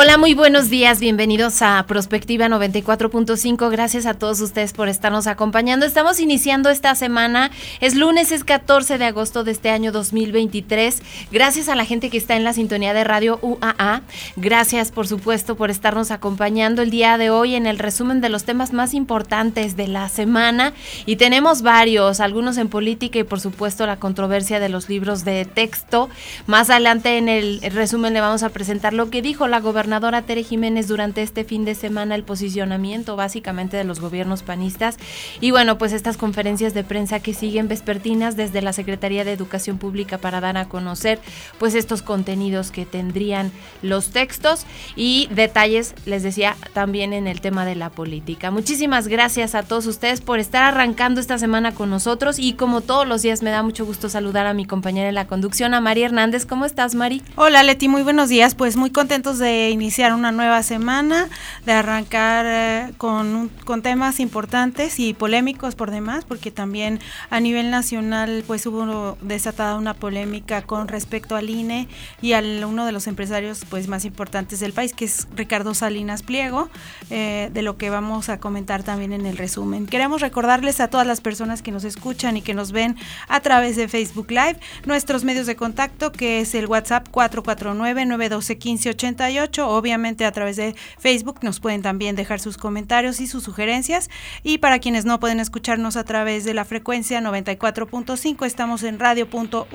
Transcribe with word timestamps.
Hola, 0.00 0.16
muy 0.16 0.32
buenos 0.32 0.70
días, 0.70 1.00
bienvenidos 1.00 1.60
a 1.60 1.84
Prospectiva 1.88 2.46
94.5. 2.46 3.68
Gracias 3.68 4.06
a 4.06 4.14
todos 4.14 4.40
ustedes 4.40 4.72
por 4.72 4.88
estarnos 4.88 5.26
acompañando. 5.26 5.84
Estamos 5.84 6.20
iniciando 6.20 6.70
esta 6.70 6.94
semana, 6.94 7.50
es 7.80 7.96
lunes, 7.96 8.30
es 8.30 8.44
14 8.44 8.96
de 8.96 9.06
agosto 9.06 9.42
de 9.42 9.50
este 9.50 9.70
año 9.70 9.90
2023. 9.90 11.02
Gracias 11.32 11.68
a 11.68 11.74
la 11.74 11.84
gente 11.84 12.10
que 12.10 12.16
está 12.16 12.36
en 12.36 12.44
la 12.44 12.52
sintonía 12.52 12.94
de 12.94 13.02
Radio 13.02 13.40
UAA. 13.42 14.02
Gracias, 14.36 14.92
por 14.92 15.08
supuesto, 15.08 15.56
por 15.56 15.68
estarnos 15.68 16.12
acompañando 16.12 16.80
el 16.82 16.90
día 16.90 17.18
de 17.18 17.30
hoy 17.30 17.56
en 17.56 17.66
el 17.66 17.80
resumen 17.80 18.20
de 18.20 18.28
los 18.28 18.44
temas 18.44 18.72
más 18.72 18.94
importantes 18.94 19.76
de 19.76 19.88
la 19.88 20.08
semana. 20.08 20.74
Y 21.06 21.16
tenemos 21.16 21.62
varios, 21.62 22.20
algunos 22.20 22.56
en 22.58 22.68
política 22.68 23.18
y, 23.18 23.24
por 23.24 23.40
supuesto, 23.40 23.84
la 23.84 23.96
controversia 23.96 24.60
de 24.60 24.68
los 24.68 24.88
libros 24.88 25.24
de 25.24 25.44
texto. 25.44 26.08
Más 26.46 26.70
adelante 26.70 27.18
en 27.18 27.28
el 27.28 27.60
resumen 27.72 28.14
le 28.14 28.20
vamos 28.20 28.44
a 28.44 28.50
presentar 28.50 28.92
lo 28.92 29.10
que 29.10 29.22
dijo 29.22 29.48
la 29.48 29.58
gobernadora 29.58 29.87
gobernadora 29.88 30.20
Tere 30.20 30.42
Jiménez 30.42 30.86
durante 30.86 31.22
este 31.22 31.44
fin 31.44 31.64
de 31.64 31.74
semana 31.74 32.14
el 32.14 32.22
posicionamiento 32.22 33.16
básicamente 33.16 33.78
de 33.78 33.84
los 33.84 34.00
gobiernos 34.00 34.42
panistas 34.42 34.98
y 35.40 35.50
bueno, 35.50 35.78
pues 35.78 35.94
estas 35.94 36.18
conferencias 36.18 36.74
de 36.74 36.84
prensa 36.84 37.20
que 37.20 37.32
siguen 37.32 37.68
vespertinas 37.68 38.36
desde 38.36 38.60
la 38.60 38.74
Secretaría 38.74 39.24
de 39.24 39.32
Educación 39.32 39.78
Pública 39.78 40.18
para 40.18 40.42
dar 40.42 40.58
a 40.58 40.68
conocer 40.68 41.20
pues 41.58 41.74
estos 41.74 42.02
contenidos 42.02 42.70
que 42.70 42.84
tendrían 42.84 43.50
los 43.80 44.10
textos 44.10 44.66
y 44.94 45.26
detalles, 45.30 45.94
les 46.04 46.22
decía, 46.22 46.54
también 46.74 47.14
en 47.14 47.26
el 47.26 47.40
tema 47.40 47.64
de 47.64 47.74
la 47.74 47.88
política. 47.88 48.50
Muchísimas 48.50 49.08
gracias 49.08 49.54
a 49.54 49.62
todos 49.62 49.86
ustedes 49.86 50.20
por 50.20 50.38
estar 50.38 50.64
arrancando 50.64 51.18
esta 51.18 51.38
semana 51.38 51.72
con 51.74 51.88
nosotros 51.88 52.38
y 52.38 52.52
como 52.52 52.82
todos 52.82 53.08
los 53.08 53.22
días 53.22 53.42
me 53.42 53.48
da 53.48 53.62
mucho 53.62 53.86
gusto 53.86 54.10
saludar 54.10 54.46
a 54.46 54.52
mi 54.52 54.66
compañera 54.66 55.08
en 55.08 55.14
la 55.14 55.26
conducción, 55.26 55.72
a 55.72 55.80
María 55.80 56.04
Hernández. 56.04 56.44
¿Cómo 56.44 56.66
estás, 56.66 56.94
Mari? 56.94 57.22
Hola, 57.36 57.62
Leti, 57.62 57.88
muy 57.88 58.02
buenos 58.02 58.28
días. 58.28 58.54
Pues 58.54 58.76
muy 58.76 58.90
contentos 58.90 59.38
de 59.38 59.70
iniciar 59.78 60.12
una 60.12 60.32
nueva 60.32 60.62
semana, 60.62 61.28
de 61.64 61.72
arrancar 61.72 62.46
eh, 62.46 62.92
con, 62.98 63.50
con 63.64 63.82
temas 63.82 64.20
importantes 64.20 64.98
y 64.98 65.14
polémicos 65.14 65.74
por 65.74 65.90
demás, 65.90 66.24
porque 66.24 66.50
también 66.50 67.00
a 67.30 67.40
nivel 67.40 67.70
nacional 67.70 68.44
pues 68.46 68.66
hubo 68.66 69.16
desatada 69.20 69.76
una 69.76 69.94
polémica 69.94 70.62
con 70.62 70.88
respecto 70.88 71.36
al 71.36 71.50
INE 71.50 71.88
y 72.20 72.32
a 72.32 72.42
uno 72.66 72.86
de 72.86 72.92
los 72.92 73.06
empresarios 73.06 73.64
pues 73.68 73.88
más 73.88 74.04
importantes 74.04 74.60
del 74.60 74.72
país, 74.72 74.92
que 74.92 75.04
es 75.04 75.28
Ricardo 75.34 75.74
Salinas 75.74 76.22
Pliego, 76.22 76.68
eh, 77.10 77.50
de 77.52 77.62
lo 77.62 77.76
que 77.76 77.90
vamos 77.90 78.28
a 78.28 78.38
comentar 78.40 78.82
también 78.82 79.12
en 79.12 79.26
el 79.26 79.36
resumen. 79.36 79.86
Queremos 79.86 80.20
recordarles 80.20 80.80
a 80.80 80.88
todas 80.88 81.06
las 81.06 81.20
personas 81.20 81.62
que 81.62 81.70
nos 81.70 81.84
escuchan 81.84 82.36
y 82.36 82.42
que 82.42 82.54
nos 82.54 82.72
ven 82.72 82.96
a 83.28 83.40
través 83.40 83.76
de 83.76 83.88
Facebook 83.88 84.30
Live, 84.30 84.58
nuestros 84.86 85.24
medios 85.24 85.46
de 85.46 85.56
contacto, 85.56 86.12
que 86.12 86.40
es 86.40 86.54
el 86.54 86.66
WhatsApp 86.66 87.08
449 87.10 88.06
912 88.06 88.54
1588 88.54 89.57
obviamente 89.66 90.24
a 90.24 90.32
través 90.32 90.56
de 90.56 90.76
Facebook 90.98 91.38
nos 91.42 91.58
pueden 91.58 91.82
también 91.82 92.14
dejar 92.14 92.38
sus 92.38 92.58
comentarios 92.58 93.20
y 93.20 93.26
sus 93.26 93.42
sugerencias. 93.42 94.10
Y 94.42 94.58
para 94.58 94.78
quienes 94.78 95.06
no 95.06 95.18
pueden 95.18 95.40
escucharnos 95.40 95.96
a 95.96 96.04
través 96.04 96.44
de 96.44 96.54
la 96.54 96.64
frecuencia 96.64 97.20
94.5, 97.20 98.46
estamos 98.46 98.82
en 98.82 98.98
radio.ua.mx. 98.98 99.68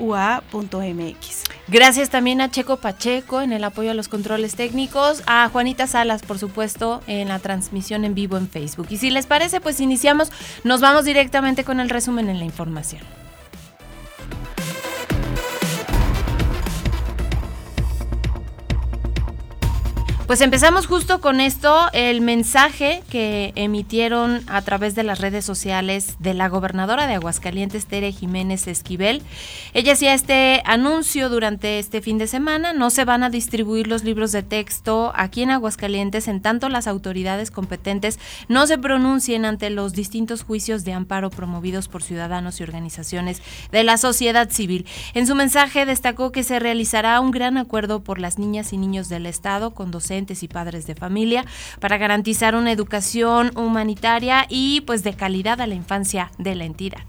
Gracias 1.68 2.10
también 2.10 2.40
a 2.40 2.50
Checo 2.50 2.76
Pacheco 2.76 3.40
en 3.40 3.52
el 3.52 3.64
apoyo 3.64 3.90
a 3.90 3.94
los 3.94 4.08
controles 4.08 4.54
técnicos, 4.54 5.22
a 5.26 5.48
Juanita 5.48 5.86
Salas, 5.86 6.22
por 6.22 6.38
supuesto, 6.38 7.02
en 7.06 7.28
la 7.28 7.38
transmisión 7.38 8.04
en 8.04 8.14
vivo 8.14 8.36
en 8.36 8.48
Facebook. 8.48 8.86
Y 8.90 8.98
si 8.98 9.10
les 9.10 9.26
parece, 9.26 9.60
pues 9.60 9.80
iniciamos, 9.80 10.30
nos 10.62 10.80
vamos 10.80 11.04
directamente 11.04 11.64
con 11.64 11.80
el 11.80 11.90
resumen 11.90 12.28
en 12.28 12.38
la 12.38 12.44
información. 12.44 13.02
Pues 20.26 20.40
empezamos 20.40 20.86
justo 20.86 21.20
con 21.20 21.38
esto, 21.38 21.90
el 21.92 22.22
mensaje 22.22 23.02
que 23.10 23.52
emitieron 23.56 24.40
a 24.46 24.62
través 24.62 24.94
de 24.94 25.02
las 25.02 25.20
redes 25.20 25.44
sociales 25.44 26.16
de 26.18 26.32
la 26.32 26.48
gobernadora 26.48 27.06
de 27.06 27.12
Aguascalientes, 27.12 27.84
Tere 27.84 28.10
Jiménez 28.10 28.66
Esquivel. 28.66 29.20
Ella 29.74 29.92
hacía 29.92 30.14
este 30.14 30.62
anuncio 30.64 31.28
durante 31.28 31.78
este 31.78 32.00
fin 32.00 32.16
de 32.16 32.26
semana, 32.26 32.72
no 32.72 32.88
se 32.88 33.04
van 33.04 33.22
a 33.22 33.28
distribuir 33.28 33.86
los 33.86 34.02
libros 34.02 34.32
de 34.32 34.42
texto 34.42 35.12
aquí 35.14 35.42
en 35.42 35.50
Aguascalientes 35.50 36.26
en 36.26 36.40
tanto 36.40 36.70
las 36.70 36.86
autoridades 36.86 37.50
competentes 37.50 38.18
no 38.48 38.66
se 38.66 38.78
pronuncien 38.78 39.44
ante 39.44 39.68
los 39.68 39.92
distintos 39.92 40.42
juicios 40.42 40.84
de 40.84 40.94
amparo 40.94 41.28
promovidos 41.28 41.88
por 41.88 42.02
ciudadanos 42.02 42.60
y 42.60 42.62
organizaciones 42.62 43.42
de 43.70 43.84
la 43.84 43.98
sociedad 43.98 44.48
civil. 44.48 44.86
En 45.12 45.26
su 45.26 45.34
mensaje 45.34 45.84
destacó 45.84 46.32
que 46.32 46.44
se 46.44 46.60
realizará 46.60 47.20
un 47.20 47.30
gran 47.30 47.58
acuerdo 47.58 48.02
por 48.02 48.18
las 48.18 48.38
niñas 48.38 48.72
y 48.72 48.78
niños 48.78 49.10
del 49.10 49.26
Estado 49.26 49.74
con 49.74 49.90
docentes 49.90 50.13
y 50.14 50.48
padres 50.48 50.86
de 50.86 50.94
familia 50.94 51.44
para 51.80 51.98
garantizar 51.98 52.54
una 52.54 52.70
educación 52.70 53.50
humanitaria 53.56 54.46
y 54.48 54.82
pues 54.82 55.02
de 55.02 55.14
calidad 55.14 55.60
a 55.60 55.66
la 55.66 55.74
infancia 55.74 56.30
de 56.38 56.54
la 56.54 56.64
entidad. 56.64 57.00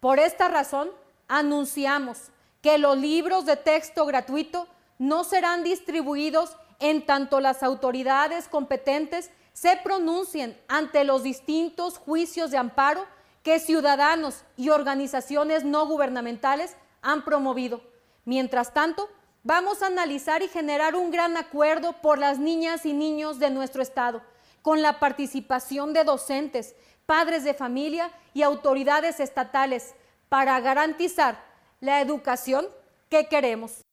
Por 0.00 0.18
esta 0.18 0.48
razón, 0.48 0.88
anunciamos 1.28 2.30
que 2.62 2.78
los 2.78 2.96
libros 2.96 3.44
de 3.44 3.56
texto 3.56 4.06
gratuito 4.06 4.66
no 4.98 5.24
serán 5.24 5.62
distribuidos 5.62 6.56
en 6.80 7.04
tanto 7.04 7.40
las 7.40 7.62
autoridades 7.62 8.48
competentes 8.48 9.30
se 9.52 9.76
pronuncien 9.82 10.56
ante 10.68 11.04
los 11.04 11.24
distintos 11.24 11.98
juicios 11.98 12.50
de 12.50 12.58
amparo 12.58 13.04
que 13.42 13.58
ciudadanos 13.58 14.44
y 14.56 14.70
organizaciones 14.70 15.64
no 15.64 15.86
gubernamentales 15.86 16.76
han 17.02 17.24
promovido. 17.24 17.80
Mientras 18.24 18.72
tanto, 18.72 19.08
Vamos 19.44 19.82
a 19.82 19.86
analizar 19.86 20.42
y 20.42 20.48
generar 20.48 20.96
un 20.96 21.10
gran 21.10 21.36
acuerdo 21.36 21.92
por 21.92 22.18
las 22.18 22.38
niñas 22.38 22.84
y 22.84 22.92
niños 22.92 23.38
de 23.38 23.50
nuestro 23.50 23.82
Estado, 23.82 24.22
con 24.62 24.82
la 24.82 24.98
participación 24.98 25.92
de 25.92 26.04
docentes, 26.04 26.74
padres 27.06 27.44
de 27.44 27.54
familia 27.54 28.10
y 28.34 28.42
autoridades 28.42 29.20
estatales, 29.20 29.94
para 30.28 30.58
garantizar 30.60 31.42
la 31.80 32.00
educación 32.00 32.66
que 33.08 33.28
queremos. 33.28 33.84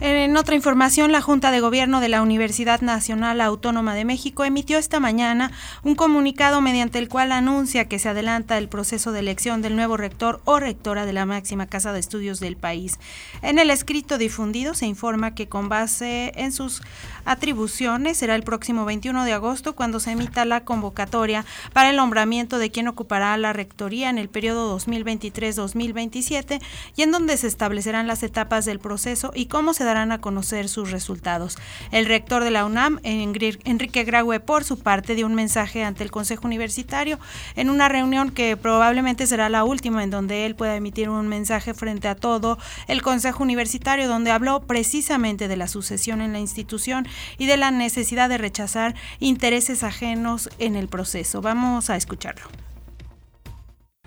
En 0.00 0.36
otra 0.36 0.54
información, 0.54 1.10
la 1.10 1.20
Junta 1.20 1.50
de 1.50 1.58
Gobierno 1.58 1.98
de 1.98 2.08
la 2.08 2.22
Universidad 2.22 2.82
Nacional 2.82 3.40
Autónoma 3.40 3.96
de 3.96 4.04
México 4.04 4.44
emitió 4.44 4.78
esta 4.78 5.00
mañana 5.00 5.50
un 5.82 5.96
comunicado 5.96 6.60
mediante 6.60 7.00
el 7.00 7.08
cual 7.08 7.32
anuncia 7.32 7.88
que 7.88 7.98
se 7.98 8.08
adelanta 8.08 8.58
el 8.58 8.68
proceso 8.68 9.10
de 9.10 9.18
elección 9.18 9.60
del 9.60 9.74
nuevo 9.74 9.96
rector 9.96 10.40
o 10.44 10.60
rectora 10.60 11.04
de 11.04 11.12
la 11.12 11.26
máxima 11.26 11.66
casa 11.66 11.92
de 11.92 11.98
estudios 11.98 12.38
del 12.38 12.56
país. 12.56 13.00
En 13.42 13.58
el 13.58 13.70
escrito 13.70 14.18
difundido 14.18 14.74
se 14.74 14.86
informa 14.86 15.34
que 15.34 15.48
con 15.48 15.68
base 15.68 16.32
en 16.36 16.52
sus 16.52 16.80
atribuciones 17.24 18.18
será 18.18 18.36
el 18.36 18.44
próximo 18.44 18.84
21 18.84 19.24
de 19.24 19.32
agosto 19.32 19.74
cuando 19.74 19.98
se 19.98 20.12
emita 20.12 20.44
la 20.44 20.64
convocatoria 20.64 21.44
para 21.72 21.90
el 21.90 21.96
nombramiento 21.96 22.58
de 22.58 22.70
quien 22.70 22.86
ocupará 22.86 23.36
la 23.36 23.52
rectoría 23.52 24.10
en 24.10 24.18
el 24.18 24.28
periodo 24.28 24.78
2023-2027 24.78 26.60
y 26.94 27.02
en 27.02 27.10
donde 27.10 27.36
se 27.36 27.48
establecerán 27.48 28.06
las 28.06 28.22
etapas 28.22 28.64
del 28.64 28.78
proceso 28.78 29.32
y 29.34 29.46
cómo 29.46 29.74
se 29.74 29.87
darán 29.88 30.12
a 30.12 30.20
conocer 30.20 30.68
sus 30.68 30.90
resultados. 30.90 31.56
El 31.90 32.06
rector 32.06 32.44
de 32.44 32.50
la 32.50 32.64
UNAM, 32.66 33.00
Enrique 33.02 34.04
Graue, 34.04 34.38
por 34.38 34.64
su 34.64 34.78
parte, 34.78 35.14
dio 35.14 35.26
un 35.26 35.34
mensaje 35.34 35.82
ante 35.82 36.04
el 36.04 36.10
Consejo 36.10 36.46
Universitario 36.46 37.18
en 37.56 37.70
una 37.70 37.88
reunión 37.88 38.30
que 38.30 38.56
probablemente 38.56 39.26
será 39.26 39.48
la 39.48 39.64
última 39.64 40.04
en 40.04 40.10
donde 40.10 40.46
él 40.46 40.54
pueda 40.54 40.76
emitir 40.76 41.08
un 41.08 41.26
mensaje 41.28 41.74
frente 41.74 42.06
a 42.08 42.14
todo 42.14 42.58
el 42.86 43.02
Consejo 43.02 43.42
Universitario, 43.42 44.08
donde 44.08 44.30
habló 44.30 44.60
precisamente 44.60 45.48
de 45.48 45.56
la 45.56 45.68
sucesión 45.68 46.20
en 46.20 46.32
la 46.32 46.38
institución 46.38 47.06
y 47.38 47.46
de 47.46 47.56
la 47.56 47.70
necesidad 47.70 48.28
de 48.28 48.38
rechazar 48.38 48.94
intereses 49.18 49.82
ajenos 49.82 50.50
en 50.58 50.76
el 50.76 50.88
proceso. 50.88 51.40
Vamos 51.40 51.88
a 51.90 51.96
escucharlo. 51.96 52.46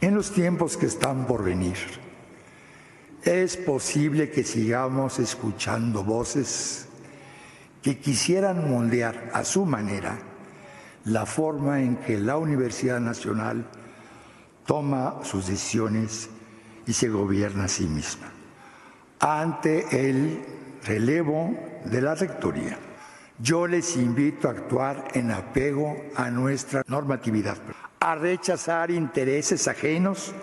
En 0.01 0.15
los 0.15 0.31
tiempos 0.31 0.77
que 0.77 0.85
están 0.85 1.27
por 1.27 1.43
venir, 1.43 1.77
es 3.23 3.57
posible 3.57 4.31
que 4.31 4.43
sigamos 4.43 5.19
escuchando 5.19 6.03
voces 6.03 6.87
que 7.81 7.97
quisieran 7.99 8.69
moldear 8.69 9.31
a 9.33 9.43
su 9.43 9.65
manera 9.65 10.17
la 11.05 11.25
forma 11.25 11.81
en 11.81 11.97
que 11.97 12.19
la 12.19 12.37
Universidad 12.37 12.99
Nacional 12.99 13.65
toma 14.65 15.19
sus 15.23 15.47
decisiones 15.47 16.29
y 16.85 16.93
se 16.93 17.09
gobierna 17.09 17.65
a 17.65 17.67
sí 17.67 17.87
misma. 17.87 18.31
Ante 19.19 20.09
el 20.09 20.43
relevo 20.83 21.55
de 21.85 22.01
la 22.01 22.15
Rectoría, 22.15 22.77
yo 23.39 23.65
les 23.67 23.97
invito 23.97 24.47
a 24.47 24.51
actuar 24.51 25.07
en 25.13 25.31
apego 25.31 25.95
a 26.15 26.29
nuestra 26.29 26.83
normatividad, 26.87 27.57
a 27.99 28.15
rechazar 28.15 28.91
intereses 28.91 29.67
ajenos 29.67 30.33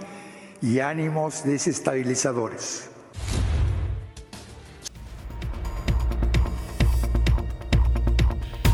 y 0.61 0.81
ánimos 0.81 1.45
desestabilizadores 1.45 2.91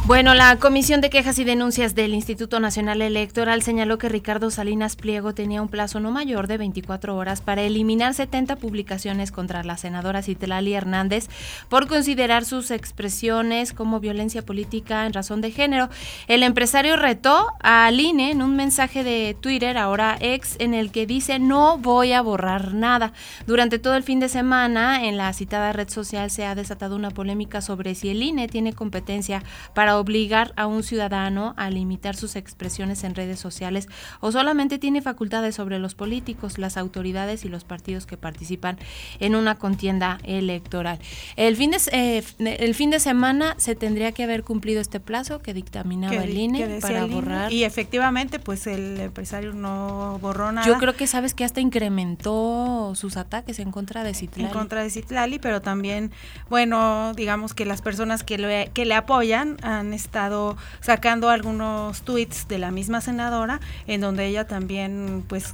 Bueno, 0.07 0.35
la 0.35 0.57
Comisión 0.57 1.01
de 1.01 1.09
Quejas 1.09 1.39
y 1.39 1.45
Denuncias 1.45 1.95
del 1.95 2.13
Instituto 2.13 2.61
Nacional 2.61 3.01
Electoral 3.01 3.63
señaló 3.63 3.97
que 3.97 4.11
Ricardo 4.11 4.51
Salinas 4.51 4.97
Pliego 4.97 5.33
tenía 5.33 5.63
un 5.63 5.69
plazo 5.69 5.99
no 5.99 6.11
mayor 6.11 6.47
de 6.47 6.59
24 6.59 7.17
horas 7.17 7.41
para 7.41 7.63
eliminar 7.63 8.13
70 8.13 8.57
publicaciones 8.57 9.33
contra 9.33 9.65
la 9.65 9.79
senadora 9.79 10.21
Citlali 10.21 10.75
Hernández 10.75 11.29
por 11.71 11.89
considerar 11.89 12.45
sus 12.45 12.71
expresiones 12.71 13.73
como 13.73 13.99
violencia 13.99 14.45
política 14.45 15.07
en 15.07 15.15
razón 15.15 15.41
de 15.41 15.53
género. 15.53 15.89
El 16.29 16.43
empresario 16.43 16.97
retó 16.97 17.47
a 17.63 17.87
Aline 17.87 18.31
en 18.31 18.43
un 18.43 18.57
mensaje 18.57 19.05
de 19.05 19.35
Twitter, 19.41 19.79
ahora 19.79 20.19
ex, 20.21 20.57
en 20.59 20.75
el 20.75 20.93
que 20.93 21.07
dice 21.07 21.39
no 21.39 21.79
voy 21.79 22.13
a 22.13 22.21
borrar 22.21 22.75
nada. 22.75 23.15
Durante 23.47 23.79
todo 23.79 23.95
el 23.95 24.03
fin 24.03 24.21
de 24.21 24.29
semana, 24.29 25.07
en 25.07 25.17
la 25.17 25.33
citada 25.33 25.73
red 25.73 25.89
social 25.89 26.31
se 26.31 26.45
ha 26.45 26.55
desatado 26.55 26.95
una 26.95 27.11
polémica 27.11 27.63
sobre 27.63 27.95
si 27.95 28.11
el 28.11 28.23
INE 28.23 28.49
tiene 28.49 28.75
competencia 28.75 29.43
para 29.73 29.94
obligar 29.99 30.53
a 30.57 30.67
un 30.67 30.83
ciudadano 30.83 31.55
a 31.57 31.71
limitar 31.71 32.17
sus 32.17 32.37
expresiones 32.37 33.05
en 33.05 33.15
redes 33.15 33.39
sociales 33.39 33.89
o 34.21 34.33
solamente 34.33 34.79
tiene 34.79 35.03
facultades 35.03 35.55
sobre 35.55 35.79
los 35.79 35.95
políticos, 35.95 36.59
las 36.59 36.77
autoridades 36.77 37.45
y 37.45 37.49
los 37.49 37.65
partidos 37.65 38.07
que 38.07 38.17
participan 38.17 38.79
en 39.21 39.35
una 39.35 39.57
contienda 39.57 40.19
electoral. 40.25 40.99
El 41.37 41.57
fin 41.57 41.71
de, 41.71 41.79
eh, 41.93 42.23
el 42.39 42.75
fin 42.75 42.91
de 42.91 43.01
semana 43.01 43.55
se 43.59 43.75
tendría 43.75 44.13
que 44.13 44.25
haber 44.25 44.45
cumplido 44.45 44.81
este 44.81 45.01
plazo 45.01 45.41
que 45.41 45.55
dictaminaba 45.55 46.15
el 46.17 46.37
INE 46.37 46.81
para 46.81 47.05
borrar. 47.07 47.53
Y 47.53 47.65
efectivamente, 47.65 48.39
pues 48.39 48.67
el 48.67 48.99
empresario 49.01 49.53
no 49.53 50.19
borró 50.21 50.53
nada. 50.53 50.67
Yo 50.67 50.79
creo 50.79 50.95
que 50.95 51.07
sabes 51.07 51.35
que 51.35 51.45
hasta 51.45 51.61
incrementó 51.61 52.93
sus 52.95 53.17
ataques 53.17 53.59
en 53.59 53.71
contra 53.71 54.05
de 54.05 54.15
Citlali. 54.15 54.49
En 54.49 54.53
contra 54.53 54.83
de 54.83 54.91
Citlali, 54.91 55.39
pero 55.39 55.61
también, 55.61 56.13
bueno, 56.49 57.13
digamos 57.15 57.55
que 57.55 57.65
las 57.65 57.83
personas 57.83 58.23
que 58.23 58.39
le, 58.39 58.71
que 58.73 58.85
le 58.85 58.95
apoyan 58.95 59.57
han 59.63 59.84
han 59.85 59.95
estado 59.95 60.57
sacando 60.81 61.29
algunos 61.29 62.03
tweets 62.03 62.49
de 62.49 62.59
la 62.59 62.71
misma 62.71 63.01
senadora 63.01 63.61
en 63.87 64.01
donde 64.01 64.27
ella 64.27 64.47
también 64.47 65.25
pues 65.29 65.53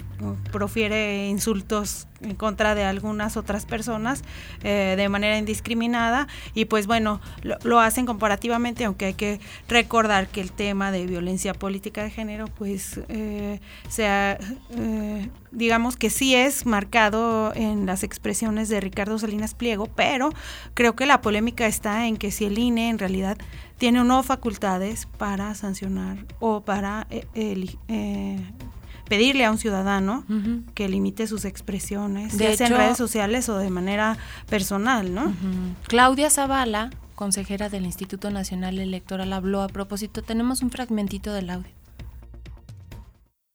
profiere 0.52 1.28
insultos 1.28 2.06
en 2.22 2.34
contra 2.34 2.74
de 2.74 2.84
algunas 2.84 3.36
otras 3.36 3.66
personas 3.66 4.22
eh, 4.62 4.94
de 4.96 5.08
manera 5.08 5.38
indiscriminada. 5.38 6.28
Y 6.54 6.66
pues 6.66 6.86
bueno 6.86 7.20
lo, 7.42 7.80
hacen 7.80 8.06
comparativamente 8.06 8.84
aunque 8.84 9.06
hay 9.06 9.14
que 9.14 9.40
recordar 9.68 10.28
que 10.28 10.40
el 10.40 10.52
tema 10.52 10.92
de 10.92 11.06
violencia 11.06 11.54
política 11.54 12.02
de 12.02 12.10
género 12.10 12.46
pues 12.46 13.00
eh, 13.08 13.60
sea 13.88 14.38
eh, 14.76 15.30
digamos 15.50 15.96
que 15.96 16.10
sí 16.10 16.34
es 16.34 16.66
marcado 16.66 17.52
en 17.54 17.86
las 17.86 18.02
expresiones 18.02 18.68
de 18.68 18.80
Ricardo 18.80 19.18
Salinas 19.18 19.54
Pliego 19.54 19.86
pero 19.86 20.30
creo 20.74 20.94
que 20.94 21.06
la 21.06 21.20
polémica 21.20 21.66
está 21.66 22.06
en 22.06 22.16
que 22.16 22.30
si 22.30 22.44
el 22.44 22.58
INE 22.58 22.90
en 22.90 22.98
realidad 22.98 23.38
tiene 23.78 24.00
o 24.00 24.04
no 24.04 24.22
facultades 24.22 25.06
para 25.16 25.54
sancionar 25.54 26.26
o 26.38 26.60
para 26.60 27.06
pedirle 29.10 29.44
a 29.44 29.50
un 29.50 29.58
ciudadano 29.58 30.24
que 30.74 30.88
limite 30.88 31.26
sus 31.26 31.44
expresiones, 31.44 32.38
de 32.38 32.54
en 32.54 32.70
redes 32.70 32.96
sociales 32.96 33.48
o 33.48 33.58
de 33.58 33.68
manera 33.68 34.16
personal, 34.48 35.12
¿no? 35.12 35.34
Claudia 35.88 36.30
Zavala, 36.30 36.90
consejera 37.16 37.68
del 37.68 37.86
Instituto 37.86 38.30
Nacional 38.30 38.78
Electoral, 38.78 39.32
habló 39.32 39.62
a 39.62 39.68
propósito. 39.68 40.22
Tenemos 40.22 40.62
un 40.62 40.70
fragmentito 40.70 41.34
del 41.34 41.50
audio. 41.50 41.72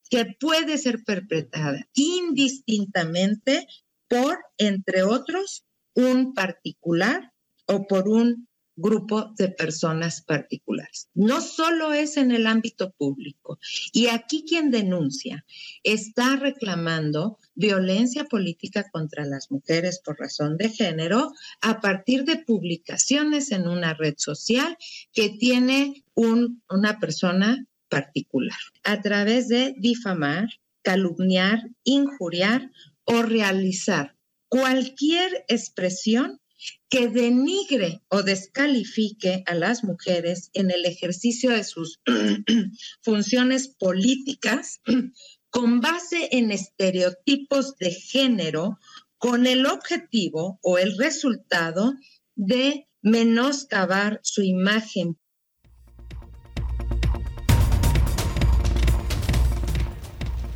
Que 0.09 0.25
puede 0.37 0.77
ser 0.77 1.03
perpetrada 1.05 1.87
indistintamente 1.93 3.65
por, 4.09 4.37
entre 4.57 5.03
otros, 5.03 5.65
un 5.93 6.33
particular 6.33 7.31
o 7.65 7.87
por 7.87 8.09
un 8.09 8.49
grupo 8.75 9.33
de 9.37 9.49
personas 9.49 10.21
particulares. 10.21 11.09
No 11.13 11.41
solo 11.41 11.93
es 11.93 12.17
en 12.17 12.31
el 12.31 12.47
ámbito 12.47 12.91
público. 12.91 13.57
Y 13.93 14.07
aquí 14.07 14.45
quien 14.47 14.71
denuncia 14.71 15.45
está 15.83 16.35
reclamando 16.35 17.37
violencia 17.53 18.25
política 18.25 18.89
contra 18.91 19.25
las 19.25 19.51
mujeres 19.51 20.01
por 20.03 20.19
razón 20.19 20.57
de 20.57 20.69
género 20.69 21.31
a 21.61 21.79
partir 21.79 22.25
de 22.25 22.37
publicaciones 22.37 23.51
en 23.51 23.67
una 23.67 23.93
red 23.93 24.15
social 24.17 24.77
que 25.13 25.29
tiene 25.29 26.03
una 26.15 26.99
persona 26.99 27.65
particular, 27.89 28.57
a 28.83 29.01
través 29.01 29.47
de 29.47 29.73
difamar, 29.77 30.49
calumniar, 30.81 31.61
injuriar 31.83 32.71
o 33.05 33.21
realizar 33.21 34.15
cualquier 34.49 35.45
expresión 35.47 36.39
que 36.89 37.07
denigre 37.07 38.01
o 38.09 38.23
descalifique 38.23 39.43
a 39.45 39.53
las 39.55 39.83
mujeres 39.83 40.49
en 40.53 40.71
el 40.71 40.85
ejercicio 40.85 41.51
de 41.51 41.63
sus 41.63 41.99
funciones 43.01 43.67
políticas 43.67 44.81
con 45.49 45.81
base 45.81 46.29
en 46.31 46.51
estereotipos 46.51 47.77
de 47.77 47.91
género 47.91 48.79
con 49.17 49.47
el 49.47 49.65
objetivo 49.65 50.59
o 50.61 50.77
el 50.77 50.97
resultado 50.97 51.93
de 52.35 52.87
menoscabar 53.01 54.19
su 54.23 54.41
imagen 54.41 55.17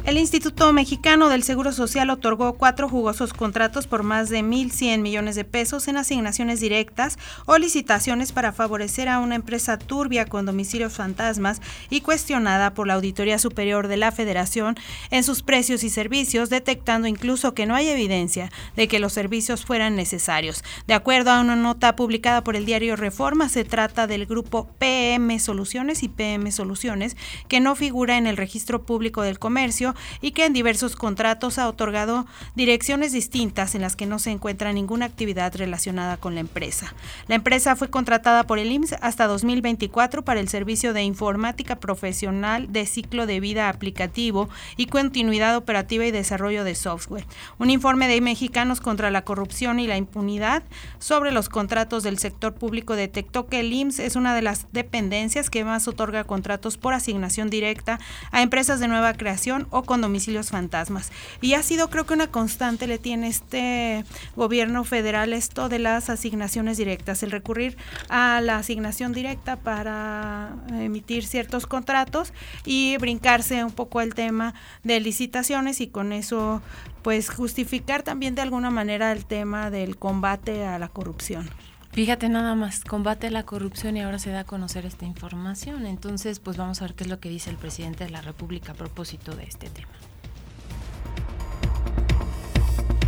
El 0.10 0.18
Instituto 0.18 0.74
Mexicano 0.74 1.30
del 1.30 1.44
Seguro 1.44 1.72
Social 1.72 2.10
otorgó 2.10 2.54
cuatro 2.54 2.90
jugosos 2.90 3.32
contratos 3.32 3.86
por 3.86 4.02
más 4.02 4.30
de 4.30 4.40
1.100 4.40 5.02
millones 5.02 5.36
de 5.36 5.44
pesos 5.44 5.88
en 5.88 5.98
asignaciones 5.98 6.60
directas 6.60 7.20
o 7.46 7.60
licitaciones 7.60 8.32
para 8.32 8.52
favorecer 8.52 9.08
a 9.08 9.20
una 9.20 9.36
empresa 9.36 9.78
turbia 9.78 10.26
con 10.26 10.48
domicilios 10.48 10.94
fantasmas 10.94 11.62
y 11.92 12.02
cuestionada 12.02 12.74
por 12.74 12.88
la 12.88 12.96
Auditoría 12.96 13.38
Superior 13.38 13.88
de 13.88 13.98
la 13.98 14.12
Federación 14.12 14.78
en 15.12 15.24
sus 15.24 15.44
precios 15.44 15.84
y 15.84 15.92
servicios, 15.92 16.50
detectando 16.50 17.08
incluso 17.08 17.54
que 17.54 17.68
no 17.68 17.76
hay 17.76 17.90
evidencia 17.90 18.52
de 18.76 18.88
que 18.88 18.98
los 18.98 19.14
servicios 19.14 19.64
fueran 19.64 19.96
necesarios. 19.96 20.64
De 20.88 20.96
acuerdo 20.96 21.30
a 21.30 21.40
una 21.40 21.56
nota 21.56 21.96
publicada 21.96 22.44
por 22.44 22.56
el 22.56 22.66
diario 22.66 22.96
Reforma, 22.96 23.48
se 23.48 23.64
trata 23.64 24.08
del 24.08 24.26
grupo 24.26 24.72
PM 24.80 25.38
Soluciones 25.38 26.02
y 26.02 26.08
PM 26.08 26.52
Soluciones, 26.52 27.16
que 27.48 27.60
no 27.60 27.76
figura 27.76 28.18
en 28.18 28.26
el 28.26 28.38
registro 28.38 28.88
público 28.88 29.22
del 29.22 29.38
comercio 29.38 29.94
y 30.22 30.32
que 30.32 30.46
en 30.46 30.54
diversos 30.54 30.96
contratos 30.96 31.58
ha 31.58 31.68
otorgado 31.68 32.26
direcciones 32.56 33.12
distintas 33.12 33.76
en 33.76 33.82
las 33.82 33.96
que 33.96 34.06
no 34.06 34.20
se 34.20 34.32
encuentra 34.32 34.74
ninguna 34.74 35.06
actividad 35.06 35.56
relacionada 35.56 36.18
con 36.18 36.36
la 36.36 36.42
empresa. 36.42 36.94
La 37.28 37.36
empresa 37.36 37.76
fue 37.76 37.90
contratada 37.90 38.46
por 38.46 38.60
el 38.60 38.72
IMSS 38.72 38.96
hasta 39.02 39.28
2024 39.28 40.24
para 40.24 40.40
el 40.40 40.50
servicio 40.50 40.94
de 40.94 41.04
informática 41.04 41.80
profesional 41.80 42.72
de 42.72 42.86
ciclo 42.86 43.26
de 43.26 43.40
vida 43.40 43.70
aplicativo 43.70 44.50
y 44.78 44.88
continuidad 44.88 45.56
operativa 45.56 46.06
y 46.06 46.12
desarrollo 46.12 46.64
de 46.64 46.76
software. 46.76 47.26
Un 47.58 47.70
informe 47.70 48.08
de 48.08 48.22
Mexicanos 48.22 48.82
contra 48.82 49.12
la 49.12 49.24
corrupción 49.24 49.80
y 49.80 49.88
la 49.88 49.98
impunidad 49.98 50.64
sobre 51.00 51.32
los 51.32 51.50
contratos 51.50 52.04
del 52.04 52.20
sector 52.20 52.54
público 52.54 52.96
detectó 52.96 53.48
que 53.48 53.60
el 53.60 53.74
IMSS 53.74 54.00
es 54.00 54.16
una 54.16 54.36
de 54.36 54.42
las 54.42 54.68
dependencias 54.72 55.50
que 55.50 55.64
más 55.64 55.88
otorga 55.88 56.24
contratos 56.24 56.78
por 56.78 56.94
asignación 56.94 57.50
directa 57.50 58.00
a 58.32 58.42
empresas 58.42 58.80
de 58.80 58.88
nueva 58.88 59.14
creación 59.14 59.68
o 59.70 59.79
con 59.84 60.02
domicilios 60.02 60.50
fantasmas. 60.50 61.12
Y 61.42 61.54
ha 61.54 61.64
sido 61.64 61.90
creo 61.90 62.06
que 62.06 62.14
una 62.14 62.28
constante 62.28 62.88
le 62.88 62.98
tiene 62.98 63.28
este 63.28 64.06
gobierno 64.36 64.84
federal 64.84 65.34
esto 65.34 65.70
de 65.70 65.80
las 65.80 66.10
asignaciones 66.10 66.78
directas, 66.78 67.24
el 67.24 67.32
recurrir 67.32 67.78
a 68.10 68.42
la 68.42 68.58
asignación 68.58 69.14
directa 69.14 69.58
para 69.58 70.56
emitir 70.72 71.26
ciertos 71.26 71.66
contratos 71.66 72.34
y 72.66 72.98
brincarse 72.98 73.64
un 73.64 73.72
poco 73.72 74.02
el 74.02 74.14
tema 74.14 74.54
de 74.84 75.00
licitaciones 75.00 75.82
y 75.82 75.88
con 75.88 76.14
eso 76.14 76.62
pues 77.02 77.30
justificar 77.30 78.04
también 78.04 78.36
de 78.36 78.42
alguna 78.42 78.70
manera 78.70 79.12
el 79.12 79.26
tema 79.26 79.70
del 79.70 79.98
combate 79.98 80.66
a 80.66 80.80
la 80.80 80.90
corrupción. 80.90 81.50
Fíjate 81.92 82.30
nada 82.30 82.56
más, 82.56 82.86
combate 82.86 83.32
la 83.32 83.44
corrupción 83.44 83.98
y 83.98 84.02
ahora 84.02 84.20
se 84.20 84.30
da 84.30 84.42
a 84.42 84.44
conocer 84.44 84.86
esta 84.86 85.06
información. 85.06 85.86
Entonces, 85.86 86.40
pues 86.40 86.56
vamos 86.56 86.82
a 86.82 86.86
ver 86.86 86.94
qué 86.94 87.04
es 87.04 87.10
lo 87.10 87.20
que 87.20 87.30
dice 87.30 87.50
el 87.50 87.58
presidente 87.58 88.04
de 88.04 88.12
la 88.12 88.22
República 88.22 88.72
a 88.74 88.76
propósito 88.76 89.36
de 89.36 89.44
este 89.44 89.70
tema. 89.70 89.92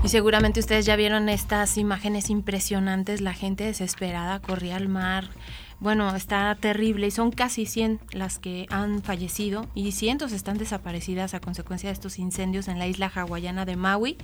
Y 0.04 0.10
seguramente 0.10 0.60
ustedes 0.60 0.88
ya 0.88 0.96
vieron 0.96 1.30
estas 1.30 1.78
imágenes 1.78 2.32
impresionantes, 2.32 3.22
la 3.22 3.34
gente 3.34 3.66
desesperada 3.66 4.40
corría 4.40 4.78
al 4.78 4.88
mar 4.88 5.30
bueno, 5.82 6.16
está 6.16 6.54
terrible 6.54 7.08
y 7.08 7.12
son 7.12 7.32
casi 7.32 7.66
100 7.66 8.00
las 8.12 8.38
que 8.38 8.68
han 8.70 9.02
fallecido 9.02 9.66
y 9.74 9.94
cientos 9.94 10.32
están 10.32 10.60
desaparecidas 10.60 11.34
a 11.34 11.40
consecuencia 11.40 11.90
de 11.90 11.94
estos 11.94 12.20
incendios 12.20 12.68
en 12.68 12.78
la 12.78 12.86
isla 12.86 13.12
hawaiana 13.14 13.66
de 13.66 13.78
Maui. 13.78 14.16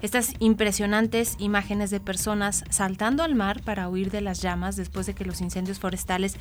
Estas 0.00 0.32
impresionantes 0.38 1.36
imágenes 1.38 1.90
de 1.90 2.00
personas 2.00 2.64
saltando 2.70 3.22
al 3.22 3.34
mar 3.34 3.60
para 3.62 3.86
huir 3.90 4.10
de 4.10 4.22
las 4.22 4.40
llamas 4.40 4.76
después 4.76 5.04
de 5.04 5.12
que 5.12 5.26
los 5.26 5.42
incendios 5.42 5.78
forestales 5.78 6.36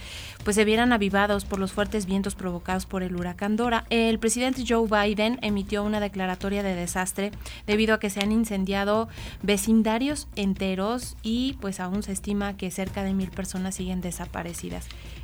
pues 0.46 0.56
se 0.56 0.64
vieran 0.64 0.94
avivados 0.94 1.44
por 1.44 1.60
los 1.60 1.74
fuertes 1.74 2.06
vientos 2.06 2.34
provocados 2.34 2.86
por 2.86 3.04
el 3.04 3.18
huracán 3.18 3.58
Dora. 3.58 3.84
El 3.90 4.18
presidente 4.18 4.64
Joe 4.66 4.88
Biden 4.88 5.40
emitió 5.42 5.84
una 5.84 6.00
declaratoria 6.00 6.64
de 6.64 6.74
desastre 6.74 7.32
debido 7.68 7.96
a 7.96 8.00
que 8.00 8.10
se 8.10 8.22
han 8.22 8.32
incendiado 8.32 9.10
vecindarios 9.42 10.30
enteros 10.38 11.18
y 11.22 11.58
pues 11.60 11.82
aún 11.82 12.02
se 12.02 12.14
estima 12.14 12.56
que 12.56 12.72
cerca 12.72 13.04
de 13.04 13.14
mil 13.14 13.30
personas 13.30 13.76
siguen 13.76 14.00
desaparecidas 14.00 14.53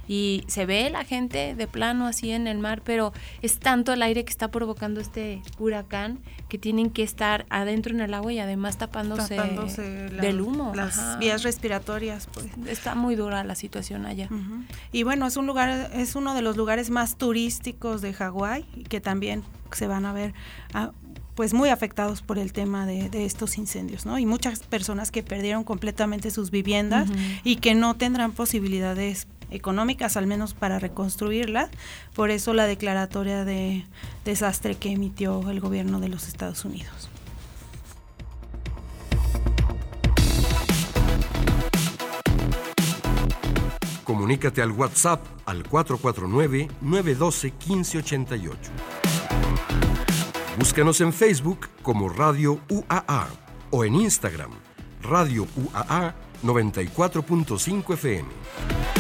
y 0.10 0.44
se 0.48 0.66
ve 0.66 0.90
la 0.90 1.04
gente 1.04 1.54
de 1.54 1.68
plano 1.68 2.08
así 2.08 2.32
en 2.32 2.48
el 2.48 2.58
mar, 2.58 2.82
pero 2.84 3.14
es 3.44 3.60
tanto 3.60 3.94
el 3.94 4.02
aire 4.02 4.26
que 4.26 4.32
está 4.32 4.50
provocando 4.50 5.00
este 5.00 5.44
huracán 5.60 6.18
que 6.50 6.58
tienen 6.58 6.90
que 6.90 7.04
estar 7.04 7.46
adentro 7.52 7.94
en 7.94 8.02
el 8.02 8.16
agua 8.16 8.34
y 8.34 8.40
además 8.40 8.80
tapándose, 8.80 9.36
del 10.20 10.42
humo. 10.42 10.74
Las 10.76 11.20
vías 11.20 11.44
respiratorias. 11.44 12.28
Pues. 12.34 12.48
Está 12.68 12.96
muy 12.96 13.16
dura 13.16 13.44
la 13.44 13.54
situación 13.54 14.08
allá. 14.08 14.30
Y 14.92 15.04
bueno, 15.04 15.28
es 15.28 15.38
un 15.38 15.46
lugar, 15.46 15.92
es 15.94 16.16
uno 16.16 16.34
de 16.34 16.42
los 16.42 16.58
lugares 16.58 16.90
más 16.90 17.16
turísticos 17.16 18.02
de 18.02 18.12
Hawái 18.14 18.64
que 18.90 19.00
también 19.02 19.44
se 19.72 19.86
van 19.86 20.08
a 20.08 20.14
ver 20.14 20.34
ah, 20.74 20.92
pues 21.40 21.54
muy 21.54 21.70
afectados 21.70 22.22
por 22.22 22.38
el 22.38 22.52
tema 22.52 22.86
de, 22.86 23.26
estos 23.26 23.58
incendios, 23.58 24.06
¿no? 24.06 24.20
Y 24.20 24.26
muchas 24.26 24.60
personas 24.60 25.10
que 25.10 25.24
perdieron 25.24 25.64
completamente 25.64 26.32
sus 26.32 26.52
viviendas 26.52 27.08
y 27.46 27.56
que 27.56 27.76
no 27.76 27.96
tendrán 27.96 28.34
posibilidades 28.34 29.26
económicas, 29.50 30.18
al 30.18 30.28
menos 30.28 30.54
para 30.54 30.80
reconstruirlas. 30.80 31.70
Por 32.14 32.30
eso 32.30 32.54
la 32.54 32.68
declaratoria 32.68 33.46
de 33.46 33.86
desastre 34.26 34.76
que 34.76 34.92
emitió 34.92 35.50
el 35.50 35.62
gobierno 35.62 36.02
de 36.02 36.10
los 36.10 36.28
Estados 36.28 36.66
Unidos. 36.66 37.10
Comunícate 44.04 44.62
al 44.62 44.72
WhatsApp 44.72 45.26
al 45.46 45.64
449-912-1588. 45.64 48.58
Búscanos 50.60 51.00
en 51.00 51.14
Facebook 51.14 51.70
como 51.82 52.10
Radio 52.10 52.60
UAA 52.68 53.30
o 53.72 53.86
en 53.86 53.96
Instagram, 53.96 54.52
Radio 55.02 55.48
UAA 55.56 56.14
94.5 56.44 57.94
FM. 57.94 58.99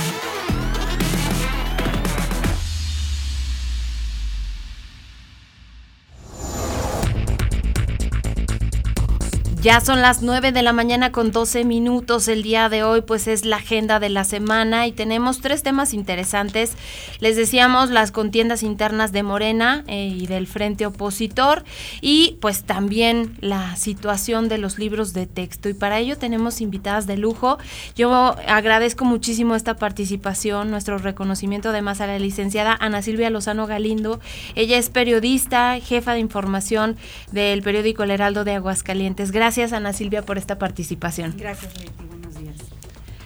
Ya 9.62 9.82
son 9.82 10.02
las 10.02 10.22
9 10.22 10.54
de 10.54 10.64
la 10.64 10.72
mañana 10.72 11.12
con 11.12 11.34
12 11.34 11.66
minutos. 11.66 12.30
El 12.30 12.44
día 12.44 12.70
de 12.70 12.84
hoy 12.84 13.02
pues 13.02 13.28
es 13.28 13.44
la 13.44 13.58
agenda 13.58 14.00
de 14.00 14.08
la 14.08 14.24
semana 14.24 14.88
y 14.88 14.94
tenemos 14.94 15.42
tres 15.42 15.64
temas 15.64 15.94
interesantes. 15.94 16.78
Les 17.20 17.36
decíamos 17.36 17.90
las 17.90 18.14
contiendas 18.14 18.64
internas 18.64 19.12
de 19.12 19.22
Morena 19.22 19.84
eh, 19.88 20.16
y 20.18 20.28
del 20.28 20.48
Frente 20.48 20.86
Opositor 20.86 21.66
y 22.00 22.38
pues 22.40 22.64
también 22.64 23.36
la 23.42 23.76
situación 23.76 24.48
de 24.48 24.60
los 24.60 24.80
libros 24.80 25.12
de 25.12 25.28
texto. 25.28 25.68
Y 25.68 25.74
para 25.74 26.00
ello 26.00 26.18
tenemos 26.18 26.62
invitadas 26.62 27.06
de 27.06 27.18
lujo. 27.18 27.58
Yo 27.98 28.38
agradezco 28.48 29.04
muchísimo 29.04 29.56
esta 29.56 29.76
participación, 29.76 30.72
nuestro 30.72 31.00
reconocimiento 31.00 31.68
además 31.68 32.00
a 32.00 32.08
la 32.08 32.18
licenciada 32.18 32.78
Ana 32.80 33.02
Silvia 33.02 33.30
Lozano 33.30 33.68
Galindo. 33.68 34.22
Ella 34.56 34.78
es 34.78 34.90
periodista, 34.90 35.78
jefa 35.82 36.14
de 36.14 36.20
información 36.20 36.96
del 37.34 37.62
periódico 37.62 38.04
El 38.04 38.12
Heraldo 38.12 38.46
de 38.46 38.54
Aguascalientes. 38.54 39.32
Gracias 39.32 39.49
Gracias, 39.50 39.74
Ana 39.74 39.94
Silvia, 39.94 40.22
por 40.22 40.38
esta 40.38 40.60
participación. 40.60 41.34
Gracias, 41.36 41.76
Leti. 41.80 42.04
Buenos 42.08 42.38
días. 42.38 42.56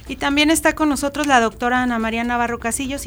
Y 0.08 0.16
también 0.16 0.52
está 0.52 0.74
con 0.74 0.88
nosotros 0.88 1.28
la 1.28 1.42
doctora 1.42 1.84
Ana 1.84 2.00
María 2.00 2.24
Navarro 2.24 2.60
Casillos, 2.60 3.04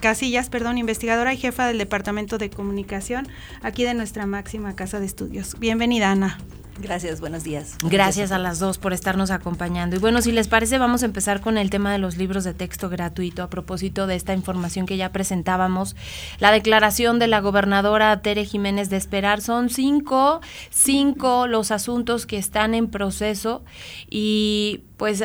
Casillas, 0.00 0.48
perdón, 0.48 0.78
investigadora 0.78 1.34
y 1.34 1.36
jefa 1.36 1.66
del 1.66 1.76
Departamento 1.76 2.38
de 2.38 2.48
Comunicación 2.48 3.28
aquí 3.60 3.84
de 3.84 3.92
nuestra 3.92 4.24
máxima 4.24 4.74
casa 4.74 5.00
de 5.00 5.04
estudios. 5.04 5.58
Bienvenida, 5.58 6.12
Ana. 6.12 6.38
Gracias, 6.80 7.20
buenos 7.20 7.44
días. 7.44 7.76
Gracias 7.84 8.32
a 8.32 8.38
las 8.38 8.58
dos 8.58 8.78
por 8.78 8.92
estarnos 8.92 9.30
acompañando. 9.30 9.96
Y 9.96 9.98
bueno, 9.98 10.22
si 10.22 10.32
les 10.32 10.48
parece, 10.48 10.78
vamos 10.78 11.02
a 11.02 11.06
empezar 11.06 11.40
con 11.40 11.58
el 11.58 11.70
tema 11.70 11.92
de 11.92 11.98
los 11.98 12.16
libros 12.16 12.44
de 12.44 12.54
texto 12.54 12.88
gratuito 12.88 13.42
a 13.42 13.50
propósito 13.50 14.06
de 14.06 14.16
esta 14.16 14.34
información 14.34 14.86
que 14.86 14.96
ya 14.96 15.12
presentábamos. 15.12 15.94
La 16.38 16.52
declaración 16.52 17.18
de 17.18 17.26
la 17.26 17.40
gobernadora 17.40 18.20
Tere 18.22 18.44
Jiménez 18.44 18.90
de 18.90 18.96
Esperar 18.96 19.40
son 19.40 19.68
cinco, 19.70 20.40
cinco 20.70 21.46
los 21.46 21.70
asuntos 21.70 22.26
que 22.26 22.38
están 22.38 22.74
en 22.74 22.88
proceso 22.88 23.62
y 24.08 24.82
pues 25.00 25.24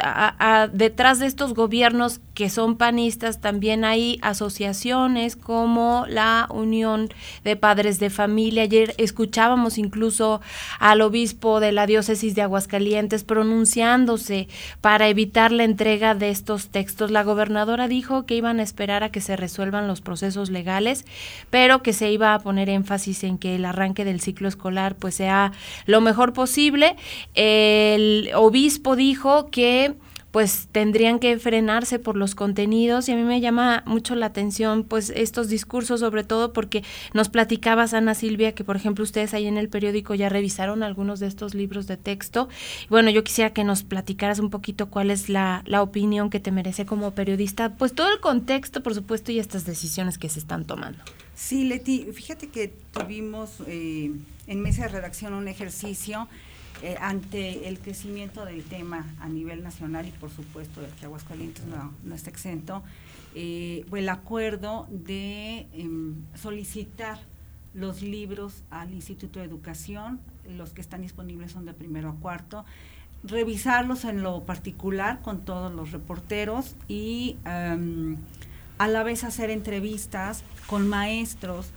detrás 0.72 1.20
de 1.20 1.26
estos 1.26 1.54
gobiernos 1.54 2.22
que 2.34 2.50
son 2.50 2.78
panistas 2.78 3.42
también 3.42 3.84
hay 3.84 4.20
asociaciones 4.22 5.36
como 5.36 6.06
la 6.08 6.48
Unión 6.50 7.10
de 7.44 7.58
Padres 7.58 8.00
de 8.00 8.10
Familia. 8.10 8.64
Ayer 8.64 8.96
escuchábamos 8.98 9.78
incluso 9.78 10.40
al 10.80 11.02
obispo 11.02 11.60
de 11.60 11.74
la 11.74 11.88
diócesis 11.88 12.36
de 12.36 12.42
Aguascalientes 12.42 13.26
pronunciándose 13.26 14.48
para 14.80 15.10
evitar 15.10 15.52
la 15.52 15.66
entrega 15.66 16.16
de 16.16 16.30
estos 16.30 16.70
textos. 16.70 17.12
La 17.12 17.24
gobernadora 17.24 17.90
dijo 17.90 18.26
que 18.26 18.36
iban 18.36 18.62
a 18.62 18.64
esperar 18.64 19.04
a 19.04 19.12
que 19.12 19.20
se 19.20 19.36
resuelvan 19.36 19.90
los 19.90 20.00
procesos 20.00 20.50
legales, 20.50 21.04
pero 21.50 21.84
que 21.84 21.92
se 21.92 22.12
iba 22.12 22.34
a 22.34 22.40
poner 22.40 22.70
énfasis 22.70 23.26
en 23.26 23.38
que 23.38 23.56
el 23.56 23.66
arranque 23.66 24.06
del 24.06 24.22
ciclo 24.22 24.48
escolar 24.48 24.96
pues 24.96 25.16
sea 25.16 25.52
lo 25.86 26.00
mejor 26.00 26.32
posible. 26.32 26.96
El 27.34 28.30
obispo 28.36 28.96
dijo 28.96 29.50
que 29.52 29.65
pues 30.36 30.68
tendrían 30.70 31.20
que 31.20 31.40
frenarse 31.40 31.98
por 31.98 32.18
los 32.18 32.36
contenidos 32.36 33.08
y 33.08 33.14
a 33.14 33.16
mí 33.16 33.24
me 33.24 33.40
llama 33.40 33.84
mucho 33.86 34.16
la 34.16 34.26
atención 34.26 34.84
pues 34.84 35.10
estos 35.16 35.48
discursos 35.48 36.02
sobre 36.02 36.26
todo 36.26 36.52
porque 36.52 36.84
nos 37.14 37.30
platicabas 37.30 37.94
Ana 37.94 38.16
Silvia 38.16 38.54
que 38.54 38.66
por 38.66 38.76
ejemplo 38.76 39.06
ustedes 39.06 39.34
ahí 39.34 39.48
en 39.48 39.58
el 39.58 39.70
periódico 39.70 40.14
ya 40.14 40.28
revisaron 40.28 40.84
algunos 40.84 41.22
de 41.22 41.28
estos 41.28 41.54
libros 41.54 41.88
de 41.88 41.96
texto. 41.96 42.50
Bueno 42.90 43.12
yo 43.12 43.24
quisiera 43.24 43.54
que 43.54 43.64
nos 43.64 43.84
platicaras 43.84 44.40
un 44.40 44.50
poquito 44.50 44.90
cuál 44.90 45.10
es 45.10 45.30
la, 45.30 45.64
la 45.68 45.82
opinión 45.82 46.30
que 46.30 46.42
te 46.42 46.52
merece 46.52 46.86
como 46.86 47.12
periodista 47.12 47.74
pues 47.78 47.94
todo 47.94 48.12
el 48.12 48.20
contexto 48.20 48.84
por 48.84 48.94
supuesto 48.94 49.32
y 49.32 49.40
estas 49.40 49.66
decisiones 49.66 50.18
que 50.18 50.28
se 50.28 50.40
están 50.40 50.66
tomando. 50.66 51.02
Sí 51.34 51.64
Leti 51.64 52.08
fíjate 52.12 52.50
que 52.50 52.74
tuvimos 52.92 53.62
eh, 53.68 54.12
en 54.48 54.62
mesa 54.62 54.82
de 54.82 54.90
redacción 54.90 55.34
un 55.34 55.48
ejercicio 55.48 56.28
eh, 56.86 56.98
ante 57.02 57.68
el 57.68 57.80
crecimiento 57.80 58.46
del 58.46 58.64
tema 58.64 59.08
a 59.20 59.28
nivel 59.28 59.64
nacional 59.64 60.08
y 60.08 60.12
por 60.12 60.30
supuesto 60.30 60.86
el 60.86 60.92
que 60.92 61.06
Aguascalientes 61.06 61.66
no, 61.66 62.14
está 62.14 62.30
exento, 62.30 62.84
eh, 63.34 63.84
el 63.92 64.08
acuerdo 64.08 64.86
de 64.92 65.66
em, 65.74 66.14
solicitar 66.36 67.18
los 67.74 68.04
libros 68.04 68.62
al 68.70 68.94
Instituto 68.94 69.40
de 69.40 69.46
Educación, 69.46 70.20
los 70.48 70.74
que 70.74 70.82
están 70.82 71.02
disponibles 71.02 71.54
son 71.54 71.66
de 71.66 71.74
primero 71.74 72.10
a 72.12 72.16
cuarto, 72.18 72.66
revisarlos 73.24 74.06
en 74.06 74.22
lo 74.22 74.44
particular 74.44 75.24
con 75.24 75.44
todos 75.44 75.72
los 75.72 75.92
reporteros 75.92 76.76
y 76.88 77.38
em, 77.46 78.18
a 78.78 78.88
la 78.88 79.02
vez 79.02 79.24
hacer 79.24 79.50
entrevistas 79.50 80.44
con 80.68 80.88
maestros 80.88 81.72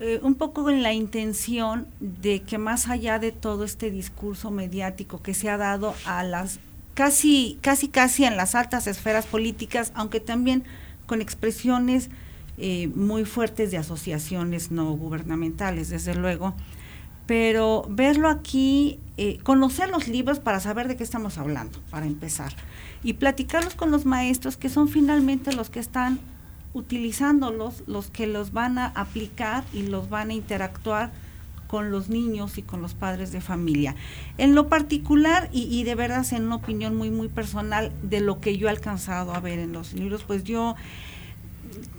eh, 0.00 0.18
un 0.22 0.34
poco 0.34 0.68
en 0.70 0.82
la 0.82 0.92
intención 0.92 1.86
de 2.00 2.42
que 2.42 2.58
más 2.58 2.88
allá 2.88 3.18
de 3.18 3.30
todo 3.30 3.64
este 3.64 3.90
discurso 3.90 4.50
mediático 4.50 5.22
que 5.22 5.34
se 5.34 5.48
ha 5.48 5.56
dado 5.56 5.94
a 6.04 6.24
las 6.24 6.58
casi, 6.94 7.58
casi, 7.60 7.88
casi 7.88 8.24
en 8.24 8.36
las 8.36 8.54
altas 8.54 8.86
esferas 8.86 9.26
políticas, 9.26 9.92
aunque 9.94 10.20
también 10.20 10.64
con 11.06 11.20
expresiones 11.20 12.10
eh, 12.56 12.88
muy 12.88 13.24
fuertes 13.24 13.70
de 13.70 13.78
asociaciones 13.78 14.70
no 14.70 14.92
gubernamentales, 14.92 15.90
desde 15.90 16.14
luego, 16.14 16.54
pero 17.26 17.86
verlo 17.88 18.28
aquí, 18.28 18.98
eh, 19.16 19.38
conocer 19.42 19.88
los 19.90 20.08
libros 20.08 20.38
para 20.38 20.60
saber 20.60 20.88
de 20.88 20.96
qué 20.96 21.04
estamos 21.04 21.38
hablando, 21.38 21.80
para 21.90 22.06
empezar, 22.06 22.54
y 23.02 23.14
platicarlos 23.14 23.74
con 23.74 23.90
los 23.90 24.06
maestros 24.06 24.56
que 24.56 24.68
son 24.68 24.88
finalmente 24.88 25.52
los 25.52 25.70
que 25.70 25.80
están 25.80 26.18
utilizándolos 26.74 27.84
los 27.86 28.10
que 28.10 28.26
los 28.26 28.52
van 28.52 28.78
a 28.78 28.86
aplicar 28.88 29.64
y 29.72 29.82
los 29.82 30.10
van 30.10 30.30
a 30.30 30.34
interactuar 30.34 31.12
con 31.68 31.90
los 31.90 32.08
niños 32.08 32.58
y 32.58 32.62
con 32.62 32.82
los 32.82 32.94
padres 32.94 33.32
de 33.32 33.40
familia. 33.40 33.94
En 34.38 34.54
lo 34.54 34.68
particular, 34.68 35.48
y, 35.52 35.82
de 35.84 35.94
verdad 35.94 36.24
en 36.32 36.44
una 36.44 36.56
opinión 36.56 36.94
muy, 36.96 37.10
muy 37.10 37.28
personal 37.28 37.92
de 38.02 38.20
lo 38.20 38.40
que 38.40 38.58
yo 38.58 38.68
he 38.68 38.70
alcanzado 38.70 39.34
a 39.34 39.40
ver 39.40 39.58
en 39.58 39.72
los 39.72 39.92
libros, 39.92 40.24
pues 40.24 40.44
yo 40.44 40.74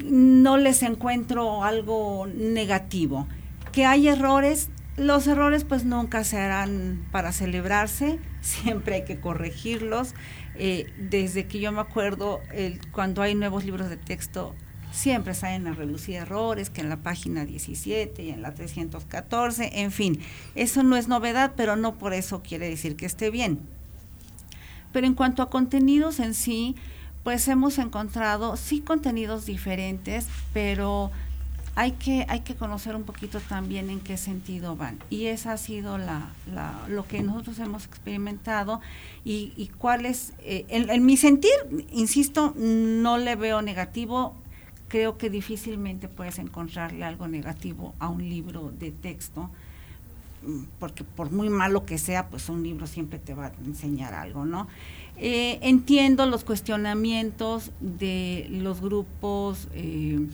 no 0.04 0.58
les 0.58 0.84
encuentro 0.84 1.64
algo 1.64 2.28
negativo. 2.28 3.28
Que 3.72 3.86
hay 3.86 4.08
errores, 4.08 4.70
los 4.98 5.28
errores 5.28 5.64
pues 5.64 5.84
nunca 5.84 6.24
serán 6.24 7.06
para 7.12 7.32
celebrarse, 7.32 8.20
siempre 8.42 8.96
hay 8.96 9.06
que 9.06 9.20
corregirlos. 9.20 10.14
Eh, 10.58 10.86
desde 10.98 11.48
que 11.48 11.60
yo 11.60 11.74
me 11.74 11.82
acuerdo, 11.82 12.40
cuando 12.94 13.22
hay 13.22 13.36
nuevos 13.36 13.66
libros 13.66 13.90
de 13.90 13.98
texto, 13.98 14.56
siempre 14.96 15.34
salen 15.34 15.68
a 15.68 15.74
reducir 15.74 16.16
errores, 16.16 16.70
que 16.70 16.82
en 16.82 16.90
la 16.90 16.98
página 16.98 17.46
17 17.46 18.24
y 18.24 18.30
en 18.30 18.42
la 18.42 18.54
314, 18.54 19.82
en 19.82 19.92
fin, 19.92 20.20
eso 20.56 20.84
no 20.84 20.98
es 20.98 21.08
novedad, 21.08 21.54
pero 21.56 21.76
no 21.76 21.96
por 21.96 22.14
eso 22.14 22.42
quiere 22.42 22.70
decir 22.70 22.96
que 22.96 23.06
esté 23.06 23.30
bien. 23.30 23.60
Pero 24.92 25.08
en 25.08 25.14
cuanto 25.14 25.42
a 25.44 25.50
contenidos 25.50 26.20
en 26.20 26.34
sí, 26.34 26.76
pues 27.24 27.48
hemos 27.48 27.78
encontrado 27.80 28.56
sí 28.56 28.82
contenidos 28.82 29.46
diferentes, 29.46 30.28
pero 30.54 31.12
hay 31.76 31.92
que, 31.92 32.26
hay 32.30 32.40
que 32.40 32.56
conocer 32.56 32.96
un 32.96 33.04
poquito 33.04 33.42
también 33.42 33.90
en 33.90 34.00
qué 34.00 34.16
sentido 34.16 34.76
van. 34.78 34.98
Y 35.10 35.26
esa 35.26 35.54
ha 35.54 35.58
sido 35.58 35.98
la, 35.98 36.30
lo 36.88 37.06
que 37.06 37.22
nosotros 37.22 37.60
hemos 37.60 37.86
experimentado 37.86 38.80
y, 39.26 39.52
y 39.58 39.68
cuál 39.68 40.06
es, 40.06 40.34
eh, 40.40 40.66
en, 40.70 41.06
mi 41.06 41.18
sentir, 41.18 41.52
insisto, 41.92 42.54
no 42.56 43.18
le 43.18 43.36
veo 43.36 43.62
negativo. 43.62 44.36
Creo 44.88 45.18
que 45.18 45.30
difícilmente 45.30 46.08
puedes 46.08 46.40
encontrarle 46.40 47.04
algo 47.04 47.28
negativo 47.28 47.96
a 48.00 48.10
un 48.10 48.28
libro 48.30 48.72
de 48.80 48.92
texto, 48.92 49.50
mm, 50.46 50.64
porque 50.80 51.04
por 51.04 51.32
muy 51.32 51.50
malo 51.50 51.86
que 51.86 51.98
sea, 51.98 52.30
pues 52.30 52.50
un 52.50 52.64
libro 52.64 52.88
siempre 52.88 53.20
te 53.20 53.34
va 53.34 53.48
a 53.48 53.54
enseñar 53.66 54.14
algo, 54.14 54.46
¿no? 54.46 54.68
Eh, 55.18 55.60
entiendo 55.62 56.26
los 56.26 56.44
cuestionamientos 56.44 57.72
de 57.80 58.48
los 58.50 58.82
grupos 58.82 59.70
eh, 59.74 60.28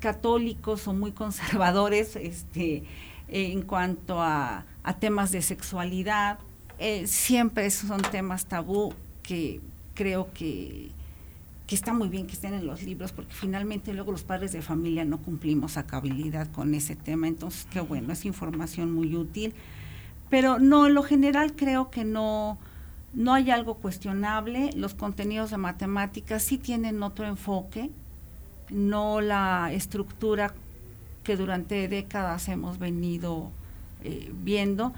católicos 0.00 0.88
o 0.88 0.94
muy 0.94 1.12
conservadores 1.12 2.16
este, 2.30 2.84
en 3.28 3.62
cuanto 3.62 4.20
a, 4.20 4.64
temas 4.98 5.30
de 5.30 5.40
sexualidad. 5.42 6.38
Eh, 6.78 7.06
siempre 7.06 7.70
son 7.70 8.02
temas 8.02 8.46
tabú 8.46 8.92
que 9.22 9.60
creo 9.94 10.30
que, 10.34 10.90
que 11.66 11.74
está 11.74 11.92
muy 11.94 12.08
bien 12.08 12.26
que 12.26 12.34
estén 12.34 12.54
en 12.54 12.66
los 12.66 12.82
libros 12.82 13.12
porque 13.12 13.32
finalmente 13.32 13.94
luego 13.94 14.12
los 14.12 14.22
padres 14.22 14.52
de 14.52 14.60
familia 14.60 15.04
no 15.04 15.18
cumplimos 15.18 15.76
acabilidad 15.76 16.48
con 16.52 16.74
ese 16.74 16.94
tema. 16.94 17.26
Entonces, 17.28 17.66
qué 17.70 17.80
bueno, 17.80 18.12
es 18.12 18.24
información 18.24 18.92
muy 18.92 19.16
útil. 19.16 19.54
Pero 20.28 20.58
no, 20.58 20.86
en 20.86 20.94
lo 20.94 21.02
general 21.02 21.54
creo 21.56 21.90
que 21.90 22.04
no, 22.04 22.58
no 23.14 23.32
hay 23.32 23.50
algo 23.50 23.76
cuestionable. 23.76 24.70
Los 24.76 24.94
contenidos 24.94 25.50
de 25.50 25.56
matemáticas 25.56 26.42
sí 26.42 26.58
tienen 26.58 27.02
otro 27.02 27.26
enfoque 27.26 27.90
no 28.70 29.20
la 29.20 29.72
estructura 29.72 30.54
que 31.22 31.36
durante 31.36 31.88
décadas 31.88 32.48
hemos 32.48 32.78
venido 32.78 33.50
eh, 34.02 34.30
viendo, 34.34 34.92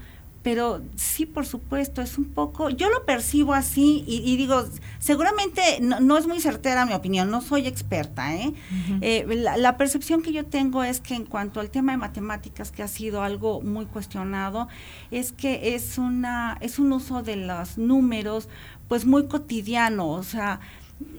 pero 0.47 0.81
sí, 0.95 1.25
por 1.25 1.45
supuesto, 1.45 2.01
es 2.01 2.17
un 2.17 2.23
poco, 2.23 2.69
yo 2.69 2.89
lo 2.89 3.03
percibo 3.03 3.53
así 3.53 4.05
y, 4.07 4.37
digo, 4.37 4.63
seguramente 4.97 5.61
no, 5.81 6.17
es 6.17 6.25
muy 6.25 6.39
certera 6.39 6.85
mi 6.85 6.93
opinión, 6.93 7.29
no 7.29 7.41
soy 7.41 7.67
experta, 7.67 8.33
¿eh? 8.33 8.53
eh 9.01 9.25
la, 9.27 9.57
la, 9.57 9.75
percepción 9.75 10.21
que 10.21 10.31
yo 10.31 10.45
tengo 10.45 10.85
es 10.85 11.01
que 11.01 11.15
en 11.15 11.25
cuanto 11.25 11.59
al 11.59 11.69
tema 11.69 11.91
de 11.91 11.97
matemáticas, 11.97 12.71
que 12.71 12.81
ha 12.81 12.87
sido 12.87 13.23
algo 13.23 13.59
muy 13.59 13.87
cuestionado, 13.87 14.69
es 15.11 15.33
que 15.33 15.75
es, 15.75 15.97
una, 15.97 16.57
es 16.61 16.79
un 16.79 16.93
uso 16.93 17.23
de 17.23 17.35
los 17.35 17.77
números 17.77 18.47
pues 18.87 19.05
muy 19.05 19.27
cotidiano, 19.27 20.07
o 20.07 20.23
sea, 20.23 20.61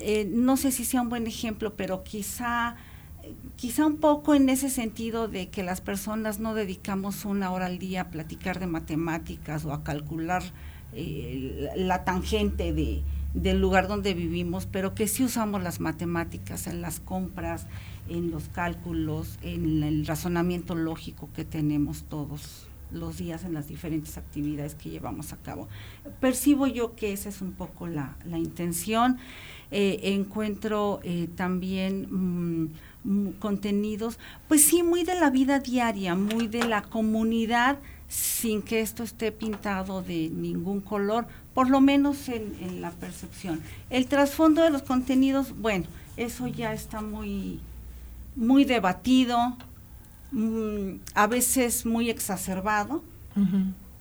eh, 0.01 0.27
no 0.33 0.57
sé 0.57 0.73
si 0.73 0.87
sea 0.87 1.03
un 1.03 1.11
buen 1.11 1.27
ejemplo, 1.27 1.75
pero 1.77 2.03
quizá, 2.03 2.77
quizá 3.59 3.85
un 3.85 3.97
poco 3.97 4.37
en 4.37 4.49
ese 4.49 4.71
sentido 4.71 5.27
de 5.27 5.49
que 5.49 5.65
las 5.65 5.81
personas 5.81 6.39
no 6.39 6.55
dedicamos 6.55 7.25
una 7.25 7.51
hora 7.51 7.67
al 7.67 7.81
día 7.81 8.03
a 8.03 8.11
platicar 8.11 8.61
de 8.61 8.69
matemáticas 8.69 9.65
o 9.65 9.73
a 9.73 9.83
calcular 9.83 10.45
eh, 10.93 11.69
la 11.75 12.05
tangente 12.05 12.73
de, 12.73 13.03
del 13.35 13.61
lugar 13.61 13.89
donde 13.89 14.15
vivimos, 14.15 14.67
pero 14.67 14.95
que 14.95 15.09
sí 15.09 15.25
usamos 15.25 15.61
las 15.61 15.81
matemáticas 15.81 16.69
en 16.69 16.81
las 16.81 17.01
compras, 17.01 17.67
en 18.09 18.31
los 18.31 18.49
cálculos, 18.49 19.41
en 19.43 19.83
el 19.83 20.07
razonamiento 20.07 20.77
lógico 20.77 21.29
que 21.35 21.45
tenemos 21.45 22.05
todos 22.05 22.69
los 22.93 23.19
días 23.19 23.45
en 23.45 23.55
las 23.55 23.67
diferentes 23.69 24.17
actividades 24.19 24.77
que 24.77 24.89
llevamos 24.89 25.33
a 25.33 25.37
cabo. 25.37 25.69
Percibo 26.21 26.69
yo 26.69 26.95
que 26.95 27.13
esa 27.13 27.29
es 27.29 27.43
un 27.43 27.53
poco 27.53 27.89
la, 27.89 28.17
la 28.25 28.39
intención. 28.39 29.19
Eh, 29.71 30.15
encuentro 30.15 31.01
eh, 31.03 31.29
también 31.37 32.07
mm, 32.11 32.73
contenidos, 33.39 34.19
pues 34.49 34.65
sí, 34.65 34.83
muy 34.83 35.05
de 35.05 35.15
la 35.15 35.31
vida 35.31 35.61
diaria, 35.61 36.15
muy 36.15 36.47
de 36.47 36.65
la 36.65 36.83
comunidad, 36.83 37.79
sin 38.09 38.63
que 38.63 38.81
esto 38.81 39.03
esté 39.03 39.33
pintado 39.33 40.03
de 40.03 40.31
ningún 40.31 40.81
color, 40.81 41.27
por 41.55 41.71
lo 41.71 41.81
menos 41.81 42.29
en, 42.29 42.81
la 42.81 42.91
percepción. 42.91 43.61
El 43.91 44.07
trasfondo 44.07 44.63
de 44.63 44.71
los 44.71 44.83
contenidos, 44.83 45.59
bueno, 45.59 45.87
eso 46.17 46.47
ya 46.47 46.73
está 46.73 47.01
muy, 47.01 47.61
muy 48.37 48.65
debatido, 48.65 49.57
mm, 50.33 51.01
a 51.15 51.27
veces 51.27 51.87
muy 51.87 52.11
exacerbado, 52.11 53.03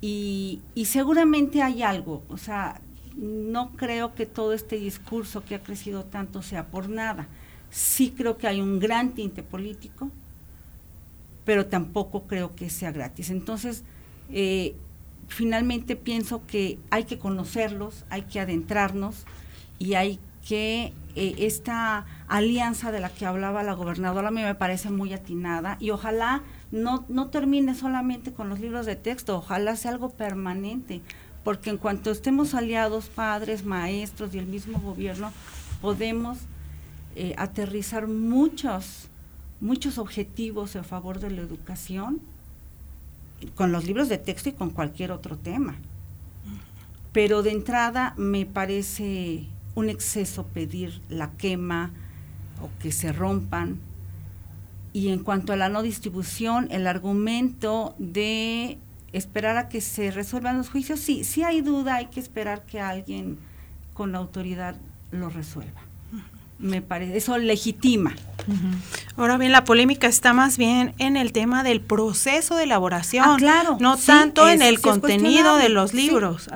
y, 0.01 0.61
y 0.73 0.85
seguramente 0.85 1.61
hay 1.61 1.83
algo, 1.83 2.23
o 2.27 2.37
sea, 2.37 2.81
no 3.15 3.69
creo 3.75 4.15
que 4.15 4.25
todo 4.25 4.53
este 4.53 4.77
discurso 4.77 5.43
que 5.43 5.53
ha 5.53 5.59
crecido 5.59 6.05
tanto 6.05 6.41
sea 6.41 6.65
por 6.65 6.89
nada. 6.89 7.27
Sí 7.69 8.13
creo 8.15 8.37
que 8.37 8.47
hay 8.47 8.61
un 8.61 8.79
gran 8.79 9.13
tinte 9.13 9.43
político, 9.43 10.09
pero 11.45 11.65
tampoco 11.67 12.23
creo 12.27 12.55
que 12.55 12.69
sea 12.69 12.91
gratis. 12.91 13.29
Entonces, 13.29 13.83
eh, 14.31 14.75
finalmente 15.27 15.95
pienso 15.95 16.45
que 16.45 16.79
hay 16.89 17.05
que 17.05 17.17
conocerlos, 17.17 18.05
hay 18.09 18.23
que 18.23 18.39
adentrarnos 18.39 19.25
y 19.79 19.93
hay 19.93 20.19
que 20.47 20.93
eh, 21.15 21.35
esta 21.39 22.05
alianza 22.27 22.91
de 22.91 23.01
la 23.01 23.09
que 23.09 23.25
hablaba 23.25 23.63
la 23.63 23.73
gobernadora 23.73 24.29
a 24.29 24.31
mí 24.31 24.43
me 24.43 24.55
parece 24.55 24.89
muy 24.89 25.13
atinada 25.13 25.77
y 25.79 25.89
ojalá 25.89 26.43
no, 26.71 27.05
no 27.09 27.29
termine 27.29 27.75
solamente 27.75 28.31
con 28.33 28.47
los 28.49 28.59
libros 28.59 28.85
de 28.85 28.95
texto, 28.95 29.37
ojalá 29.37 29.75
sea 29.75 29.91
algo 29.91 30.09
permanente, 30.09 31.01
porque 31.43 31.69
en 31.69 31.77
cuanto 31.77 32.11
estemos 32.11 32.53
aliados, 32.53 33.09
padres, 33.09 33.65
maestros 33.65 34.33
y 34.35 34.39
el 34.39 34.47
mismo 34.47 34.79
gobierno, 34.79 35.31
podemos 35.81 36.39
eh, 37.19 37.33
aterrizar 37.35 38.07
muchos, 38.07 39.09
muchos 39.59 39.97
objetivos 39.97 40.75
a 40.75 40.83
favor 40.83 41.19
de 41.19 41.31
la 41.31 41.41
educación 41.41 42.21
con 43.55 43.71
los 43.71 43.85
libros 43.85 44.07
de 44.07 44.19
texto 44.19 44.49
y 44.49 44.51
con 44.51 44.69
cualquier 44.69 45.11
otro 45.11 45.35
tema. 45.35 45.77
Pero 47.13 47.41
de 47.41 47.53
entrada 47.53 48.13
me 48.17 48.45
parece 48.45 49.47
un 49.73 49.89
exceso 49.89 50.45
pedir 50.45 51.01
la 51.09 51.31
quema 51.31 51.89
o 52.61 52.69
que 52.79 52.91
se 52.91 53.11
rompan. 53.11 53.79
Y 54.93 55.07
en 55.07 55.23
cuanto 55.23 55.53
a 55.53 55.55
la 55.55 55.69
no 55.69 55.81
distribución, 55.81 56.67
el 56.69 56.85
argumento 56.85 57.95
de 57.97 58.77
esperar 59.11 59.57
a 59.57 59.69
que 59.69 59.81
se 59.81 60.11
resuelvan 60.11 60.59
los 60.59 60.69
juicios, 60.69 60.99
sí, 60.99 61.23
sí 61.23 61.41
hay 61.41 61.61
duda, 61.61 61.95
hay 61.95 62.07
que 62.09 62.19
esperar 62.19 62.67
que 62.67 62.79
alguien 62.79 63.39
con 63.95 64.11
la 64.11 64.19
autoridad 64.19 64.75
lo 65.09 65.29
resuelva. 65.29 65.86
Me 66.59 66.81
parece, 66.81 67.17
eso 67.17 67.37
legitima. 67.37 68.15
Ahora 69.17 69.37
bien, 69.37 69.51
la 69.51 69.65
polémica 69.65 70.07
está 70.07 70.33
más 70.33 70.57
bien 70.57 70.93
en 70.99 71.17
el 71.17 71.33
tema 71.33 71.63
del 71.63 71.81
proceso 71.81 72.55
de 72.55 72.63
elaboración, 72.63 73.25
ah, 73.27 73.35
claro, 73.37 73.77
no 73.79 73.97
tanto 73.97 74.47
en 74.47 74.61
el 74.61 74.79
contenido 74.79 75.57
de 75.57 75.69
los 75.69 75.93
libros. 75.93 76.49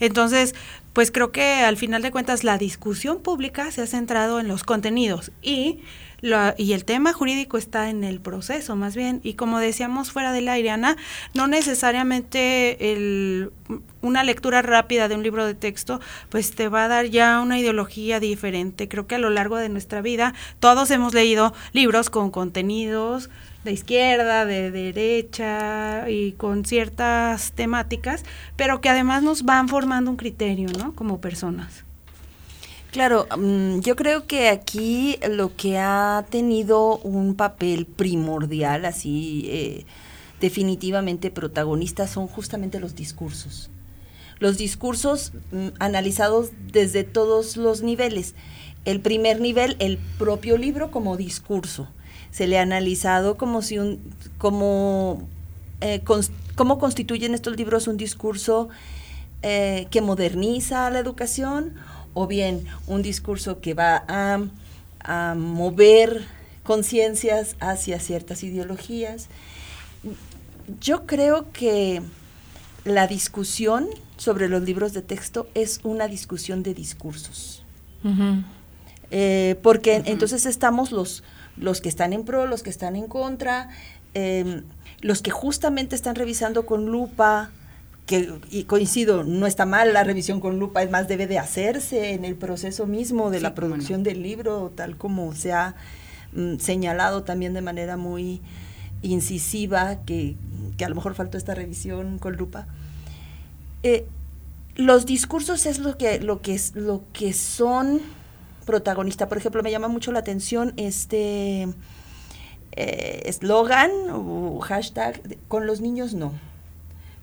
Entonces, 0.00 0.54
pues 0.92 1.10
creo 1.10 1.30
que 1.32 1.62
al 1.62 1.76
final 1.76 2.00
de 2.00 2.10
cuentas 2.10 2.42
la 2.42 2.56
discusión 2.56 3.18
pública 3.18 3.70
se 3.70 3.82
ha 3.82 3.86
centrado 3.86 4.40
en 4.40 4.48
los 4.48 4.64
contenidos 4.64 5.30
y 5.42 5.80
y 6.56 6.72
el 6.72 6.84
tema 6.84 7.12
jurídico 7.12 7.58
está 7.58 7.90
en 7.90 8.04
el 8.04 8.20
proceso 8.20 8.76
más 8.76 8.96
bien. 8.96 9.20
Y 9.22 9.34
como 9.34 9.58
decíamos 9.58 10.10
fuera 10.10 10.32
de 10.32 10.40
la 10.40 10.54
Ana, 10.54 10.96
no 11.34 11.46
necesariamente 11.46 12.92
el, 12.92 13.52
una 14.02 14.24
lectura 14.24 14.62
rápida 14.62 15.08
de 15.08 15.14
un 15.14 15.22
libro 15.22 15.46
de 15.46 15.54
texto 15.54 16.00
pues 16.28 16.52
te 16.54 16.68
va 16.68 16.84
a 16.84 16.88
dar 16.88 17.06
ya 17.06 17.40
una 17.40 17.58
ideología 17.58 18.20
diferente. 18.20 18.88
Creo 18.88 19.06
que 19.06 19.16
a 19.16 19.18
lo 19.18 19.30
largo 19.30 19.56
de 19.56 19.68
nuestra 19.68 20.00
vida 20.00 20.34
todos 20.60 20.90
hemos 20.90 21.14
leído 21.14 21.54
libros 21.72 22.10
con 22.10 22.30
contenidos 22.30 23.30
de 23.64 23.72
izquierda, 23.72 24.44
de 24.44 24.70
derecha 24.70 26.08
y 26.08 26.32
con 26.32 26.64
ciertas 26.64 27.52
temáticas, 27.52 28.24
pero 28.56 28.80
que 28.80 28.88
además 28.88 29.22
nos 29.22 29.44
van 29.44 29.68
formando 29.68 30.10
un 30.10 30.16
criterio, 30.16 30.68
¿no? 30.78 30.94
Como 30.94 31.20
personas. 31.20 31.85
Claro, 32.96 33.26
mm, 33.36 33.80
yo 33.80 33.94
creo 33.94 34.26
que 34.26 34.48
aquí 34.48 35.18
lo 35.28 35.54
que 35.54 35.76
ha 35.76 36.24
tenido 36.30 36.96
un 37.00 37.34
papel 37.34 37.84
primordial, 37.84 38.86
así 38.86 39.44
eh, 39.50 39.84
definitivamente 40.40 41.30
protagonista, 41.30 42.06
son 42.06 42.26
justamente 42.26 42.80
los 42.80 42.96
discursos. 42.96 43.68
Los 44.38 44.56
discursos 44.56 45.32
mm, 45.52 45.76
analizados 45.78 46.52
desde 46.72 47.04
todos 47.04 47.58
los 47.58 47.82
niveles. 47.82 48.34
El 48.86 49.02
primer 49.02 49.42
nivel, 49.42 49.76
el 49.78 49.98
propio 50.18 50.56
libro 50.56 50.90
como 50.90 51.18
discurso. 51.18 51.88
Se 52.30 52.46
le 52.46 52.58
ha 52.58 52.62
analizado 52.62 53.36
como 53.36 53.60
si 53.60 53.78
un, 53.78 54.00
como 54.38 55.28
eh, 55.82 56.00
cómo 56.54 56.78
constituyen 56.78 57.34
estos 57.34 57.58
libros 57.58 57.88
un 57.88 57.98
discurso 57.98 58.70
eh, 59.42 59.86
que 59.90 60.00
moderniza 60.00 60.88
la 60.88 60.98
educación 60.98 61.74
o 62.18 62.26
bien 62.26 62.64
un 62.86 63.02
discurso 63.02 63.60
que 63.60 63.74
va 63.74 64.02
a, 64.08 64.40
a 65.00 65.34
mover 65.34 66.24
conciencias 66.62 67.56
hacia 67.60 68.00
ciertas 68.00 68.42
ideologías. 68.42 69.28
Yo 70.80 71.04
creo 71.04 71.52
que 71.52 72.00
la 72.86 73.06
discusión 73.06 73.86
sobre 74.16 74.48
los 74.48 74.62
libros 74.62 74.94
de 74.94 75.02
texto 75.02 75.46
es 75.52 75.80
una 75.82 76.08
discusión 76.08 76.62
de 76.62 76.72
discursos. 76.72 77.62
Eh, 79.10 79.56
porque 79.62 80.02
entonces 80.06 80.46
estamos 80.46 80.92
los, 80.92 81.22
los 81.58 81.82
que 81.82 81.90
están 81.90 82.14
en 82.14 82.24
pro, 82.24 82.46
los 82.46 82.62
que 82.62 82.70
están 82.70 82.96
en 82.96 83.08
contra, 83.08 83.68
em, 84.14 84.62
los 85.02 85.20
que 85.20 85.30
justamente 85.30 85.94
están 85.94 86.14
revisando 86.14 86.64
con 86.64 86.86
lupa, 86.86 87.50
que 88.06 88.32
y 88.50 88.64
coincido, 88.64 89.24
no 89.24 89.46
está 89.46 89.66
mal 89.66 89.92
la 89.92 90.04
revisión 90.04 90.40
con 90.40 90.58
lupa, 90.58 90.82
es 90.82 90.90
más, 90.90 91.08
debe 91.08 91.26
de 91.26 91.38
hacerse 91.38 92.12
en 92.12 92.24
el 92.24 92.36
proceso 92.36 92.86
mismo 92.86 93.30
de 93.30 93.40
la 93.40 93.54
producción 93.54 94.02
del 94.04 94.22
libro, 94.22 94.72
tal 94.74 94.96
como 94.96 95.34
se 95.34 95.52
ha 95.52 95.74
mm, 96.32 96.58
señalado 96.58 97.24
también 97.24 97.52
de 97.52 97.62
manera 97.62 97.96
muy 97.96 98.40
incisiva, 99.02 100.04
que, 100.04 100.36
que 100.76 100.84
a 100.84 100.88
lo 100.88 100.94
mejor 100.94 101.14
faltó 101.14 101.36
esta 101.36 101.54
revisión 101.54 102.18
con 102.18 102.36
lupa. 102.36 102.66
Eh, 103.82 104.06
los 104.76 105.06
discursos 105.06 105.66
es 105.66 105.78
lo 105.78 105.98
que, 105.98 106.20
lo 106.20 106.42
que, 106.42 106.54
es, 106.54 106.74
lo 106.76 107.02
que 107.12 107.32
son 107.32 108.00
protagonistas. 108.66 109.28
Por 109.28 109.38
ejemplo, 109.38 109.62
me 109.62 109.70
llama 109.70 109.88
mucho 109.88 110.12
la 110.12 110.20
atención 110.20 110.74
este 110.76 111.68
eh, 112.72 113.22
eslogan 113.24 113.90
o 114.12 114.60
hashtag, 114.60 115.38
con 115.48 115.66
los 115.66 115.80
niños 115.80 116.14
no. 116.14 116.32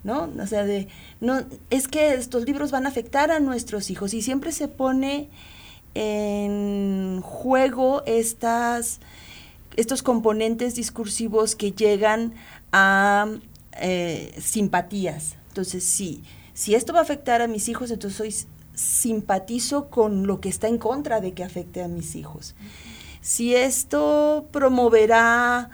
¿No? 0.04 0.30
O 0.42 0.48
sea, 0.48 0.66
de, 0.66 0.90
no, 1.22 1.44
es 1.70 1.88
que 1.88 2.14
estos 2.14 2.46
libros 2.46 2.72
van 2.72 2.86
a 2.86 2.90
afectar 2.90 3.32
a 3.32 3.40
nuestros 3.40 3.90
hijos 3.90 4.14
y 4.14 4.22
siempre 4.22 4.52
se 4.52 4.68
pone 4.68 5.30
en 5.96 7.22
juego 7.22 8.04
estas, 8.06 9.00
estos 9.78 10.04
componentes 10.04 10.76
discursivos 10.76 11.56
que 11.56 11.72
llegan 11.72 12.34
a 12.72 13.28
eh, 13.80 14.36
simpatías. 14.42 15.36
Entonces, 15.50 15.84
sí, 15.84 16.24
si 16.54 16.76
esto 16.76 16.94
va 16.94 17.00
a 17.00 17.04
afectar 17.04 17.42
a 17.42 17.48
mis 17.48 17.70
hijos, 17.70 17.92
entonces 17.92 18.18
soy 18.18 18.48
simpatizo 18.76 19.90
con 19.90 20.26
lo 20.28 20.42
que 20.42 20.50
está 20.50 20.68
en 20.68 20.78
contra 20.78 21.22
de 21.22 21.34
que 21.34 21.44
afecte 21.44 21.84
a 21.84 21.88
mis 21.88 22.16
hijos. 22.16 22.56
Si 23.22 23.56
esto 23.56 24.48
promoverá 24.52 25.70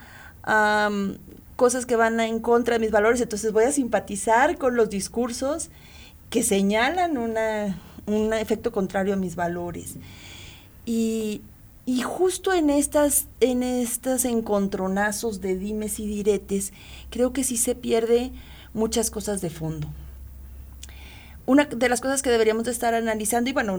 cosas 1.60 1.84
que 1.84 1.94
van 1.94 2.18
en 2.20 2.40
contra 2.40 2.76
de 2.76 2.80
mis 2.80 2.90
valores, 2.90 3.20
entonces 3.20 3.52
voy 3.52 3.64
a 3.64 3.70
simpatizar 3.70 4.56
con 4.56 4.76
los 4.76 4.88
discursos 4.88 5.68
que 6.30 6.42
señalan 6.42 7.18
un 7.18 8.32
efecto 8.32 8.72
contrario 8.72 9.12
a 9.12 9.18
mis 9.18 9.36
valores. 9.36 9.96
Y, 10.86 11.42
y 11.84 12.00
justo 12.00 12.54
en 12.54 12.70
estas, 12.70 13.26
en 13.40 13.62
estos 13.62 14.24
encontronazos 14.24 15.42
de 15.42 15.58
dimes 15.58 16.00
y 16.00 16.06
diretes, 16.06 16.72
creo 17.10 17.34
que 17.34 17.44
sí 17.44 17.58
se 17.58 17.74
pierde 17.74 18.32
muchas 18.72 19.10
cosas 19.10 19.42
de 19.42 19.50
fondo 19.50 19.86
una 21.44 21.66
de 21.66 21.88
las 21.90 22.00
cosas 22.00 22.22
que 22.22 22.30
deberíamos 22.30 22.64
de 22.64 22.70
estar 22.70 22.94
analizando, 22.94 23.50
y 23.50 23.52
bueno, 23.52 23.76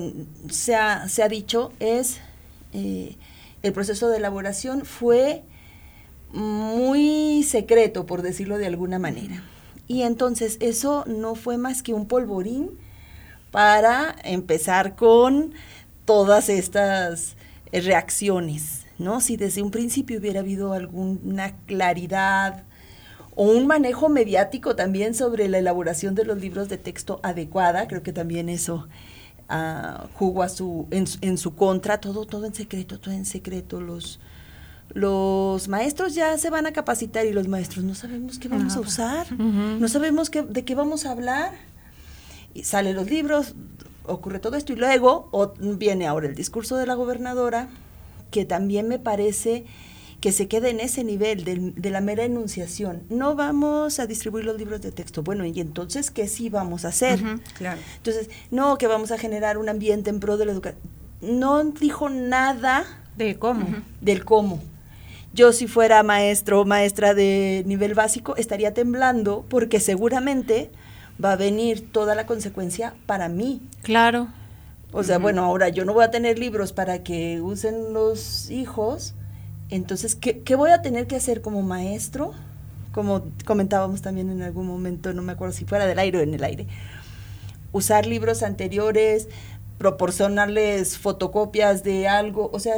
se 0.49 0.75
ha, 0.75 1.09
se 1.09 1.23
ha 1.23 1.29
dicho, 1.29 1.71
es 1.79 2.19
eh, 2.73 3.15
el 3.63 3.73
proceso 3.73 4.09
de 4.09 4.17
elaboración 4.17 4.85
fue 4.85 5.43
muy 6.33 7.43
secreto, 7.43 8.05
por 8.05 8.21
decirlo 8.21 8.57
de 8.57 8.67
alguna 8.67 8.99
manera. 8.99 9.43
Y 9.87 10.03
entonces 10.03 10.57
eso 10.61 11.03
no 11.07 11.35
fue 11.35 11.57
más 11.57 11.83
que 11.83 11.93
un 11.93 12.07
polvorín 12.07 12.71
para 13.51 14.15
empezar 14.23 14.95
con 14.95 15.53
todas 16.05 16.49
estas 16.49 17.35
reacciones, 17.71 18.85
¿no? 18.97 19.21
Si 19.21 19.37
desde 19.37 19.61
un 19.61 19.71
principio 19.71 20.19
hubiera 20.19 20.39
habido 20.39 20.73
alguna 20.73 21.57
claridad, 21.65 22.63
o 23.35 23.45
un 23.45 23.67
manejo 23.67 24.09
mediático 24.09 24.75
también 24.75 25.13
sobre 25.13 25.47
la 25.47 25.57
elaboración 25.57 26.15
de 26.15 26.25
los 26.25 26.39
libros 26.39 26.69
de 26.69 26.77
texto 26.77 27.19
adecuada, 27.23 27.87
creo 27.87 28.03
que 28.03 28.13
también 28.13 28.49
eso 28.49 28.87
uh, 29.49 30.07
jugó 30.15 30.43
a 30.43 30.49
su, 30.49 30.87
en, 30.91 31.37
su 31.37 31.55
contra, 31.55 31.99
todo, 31.99 32.25
todo 32.25 32.45
en 32.45 32.53
secreto, 32.53 32.99
todo 32.99 33.13
en 33.13 33.25
secreto, 33.25 33.79
los, 33.79 34.19
los 34.93 35.67
maestros 35.67 36.15
ya 36.15 36.37
se 36.37 36.49
van 36.49 36.65
a 36.65 36.73
capacitar 36.73 37.25
y 37.25 37.33
los 37.33 37.47
maestros 37.47 37.83
no 37.85 37.95
sabemos 37.95 38.39
qué 38.39 38.47
vamos 38.47 38.75
a 38.75 38.79
usar, 38.79 39.31
no 39.31 39.87
sabemos 39.87 40.29
qué, 40.29 40.41
de 40.41 40.65
qué 40.65 40.75
vamos 40.75 41.05
a 41.05 41.11
hablar, 41.11 41.53
y 42.53 42.63
salen 42.63 42.95
los 42.95 43.09
libros, 43.09 43.55
ocurre 44.05 44.39
todo 44.39 44.57
esto 44.57 44.73
y 44.73 44.75
luego 44.75 45.29
viene 45.59 46.07
ahora 46.07 46.27
el 46.27 46.35
discurso 46.35 46.75
de 46.77 46.85
la 46.85 46.95
gobernadora, 46.95 47.69
que 48.29 48.45
también 48.45 48.87
me 48.87 48.99
parece 48.99 49.65
que 50.19 50.31
se 50.31 50.47
quede 50.47 50.69
en 50.69 50.79
ese 50.79 51.03
nivel 51.03 51.43
de, 51.43 51.89
la 51.89 51.99
mera 51.99 52.23
enunciación. 52.23 53.01
No 53.09 53.35
vamos 53.35 53.99
a 53.99 54.05
distribuir 54.05 54.45
los 54.45 54.55
libros 54.57 54.81
de 54.81 54.91
texto. 54.91 55.23
Bueno, 55.23 55.45
y 55.45 55.59
entonces, 55.59 56.11
¿qué 56.11 56.27
sí 56.27 56.49
vamos 56.49 56.85
a 56.85 56.89
hacer? 56.89 57.19
claro. 57.57 57.81
Entonces, 57.97 58.29
no 58.51 58.77
que 58.77 58.85
vamos 58.85 59.11
a 59.11 59.17
generar 59.17 59.57
un 59.57 59.67
ambiente 59.67 60.11
en 60.11 60.19
pro 60.19 60.37
de 60.37 60.45
la 60.45 60.51
educación. 60.51 60.79
No 61.21 61.63
dijo 61.63 62.09
nada. 62.09 62.85
De 63.17 63.39
cómo. 63.39 63.65
Del 63.99 64.23
cómo. 64.23 64.61
Yo 65.33 65.53
si 65.53 65.67
fuera 65.67 66.03
maestro 66.03 66.61
o 66.61 66.65
maestra 66.65 67.13
de 67.13 67.63
nivel 67.65 67.93
básico, 67.93 68.35
estaría 68.35 68.73
temblando 68.73 69.45
porque 69.47 69.79
seguramente 69.79 70.71
va 71.23 71.33
a 71.33 71.35
venir 71.35 71.91
toda 71.91 72.15
la 72.15 72.25
consecuencia 72.25 72.93
para 73.05 73.29
mí. 73.29 73.61
Claro. 73.81 74.27
O 74.91 75.03
sea, 75.03 75.19
bueno, 75.19 75.43
ahora 75.43 75.69
yo 75.69 75.85
no 75.85 75.93
voy 75.93 76.03
a 76.03 76.11
tener 76.11 76.37
libros 76.37 76.73
para 76.73 77.01
que 77.01 77.39
usen 77.39 77.93
los 77.93 78.51
hijos, 78.51 79.15
entonces, 79.71 80.15
¿qué, 80.15 80.55
voy 80.55 80.71
a 80.71 80.81
tener 80.81 81.07
que 81.07 81.15
hacer 81.15 81.41
como 81.41 81.61
maestro? 81.61 82.33
Como 82.91 83.23
comentábamos 83.45 84.01
también 84.01 84.29
en 84.29 84.41
algún 84.41 84.67
momento, 84.67 85.13
no 85.13 85.21
me 85.21 85.31
acuerdo 85.31 85.53
si 85.53 85.63
fuera 85.63 85.85
del 85.85 85.97
aire 85.97 86.17
o 86.17 86.21
en 86.21 86.33
el 86.33 86.43
aire. 86.43 86.67
Usar 87.71 88.05
libros 88.05 88.43
anteriores, 88.43 89.29
proporcionarles 89.77 90.97
fotocopias 90.97 91.83
de 91.83 92.09
algo, 92.09 92.49
o 92.51 92.59
sea, 92.59 92.75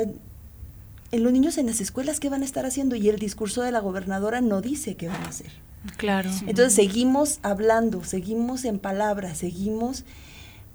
en 1.14 1.24
los 1.24 1.32
niños 1.32 1.60
en 1.60 1.68
las 1.68 1.80
escuelas, 1.80 2.20
¿qué 2.20 2.28
van 2.28 2.42
a 2.42 2.46
estar 2.46 2.66
haciendo? 2.66 2.96
Y 2.96 3.08
el 3.08 3.20
discurso 3.20 3.62
de 3.62 3.72
la 3.72 3.80
gobernadora 3.80 4.42
no 4.42 4.62
dice 4.62 4.96
qué 4.96 5.10
van 5.10 5.22
a 5.22 5.30
hacer. 5.30 5.52
Claro. 5.96 6.32
Entonces 6.48 6.74
seguimos 6.74 7.38
hablando, 7.44 8.04
seguimos 8.04 8.66
en 8.66 8.80
palabras, 8.80 9.38
seguimos 9.38 10.06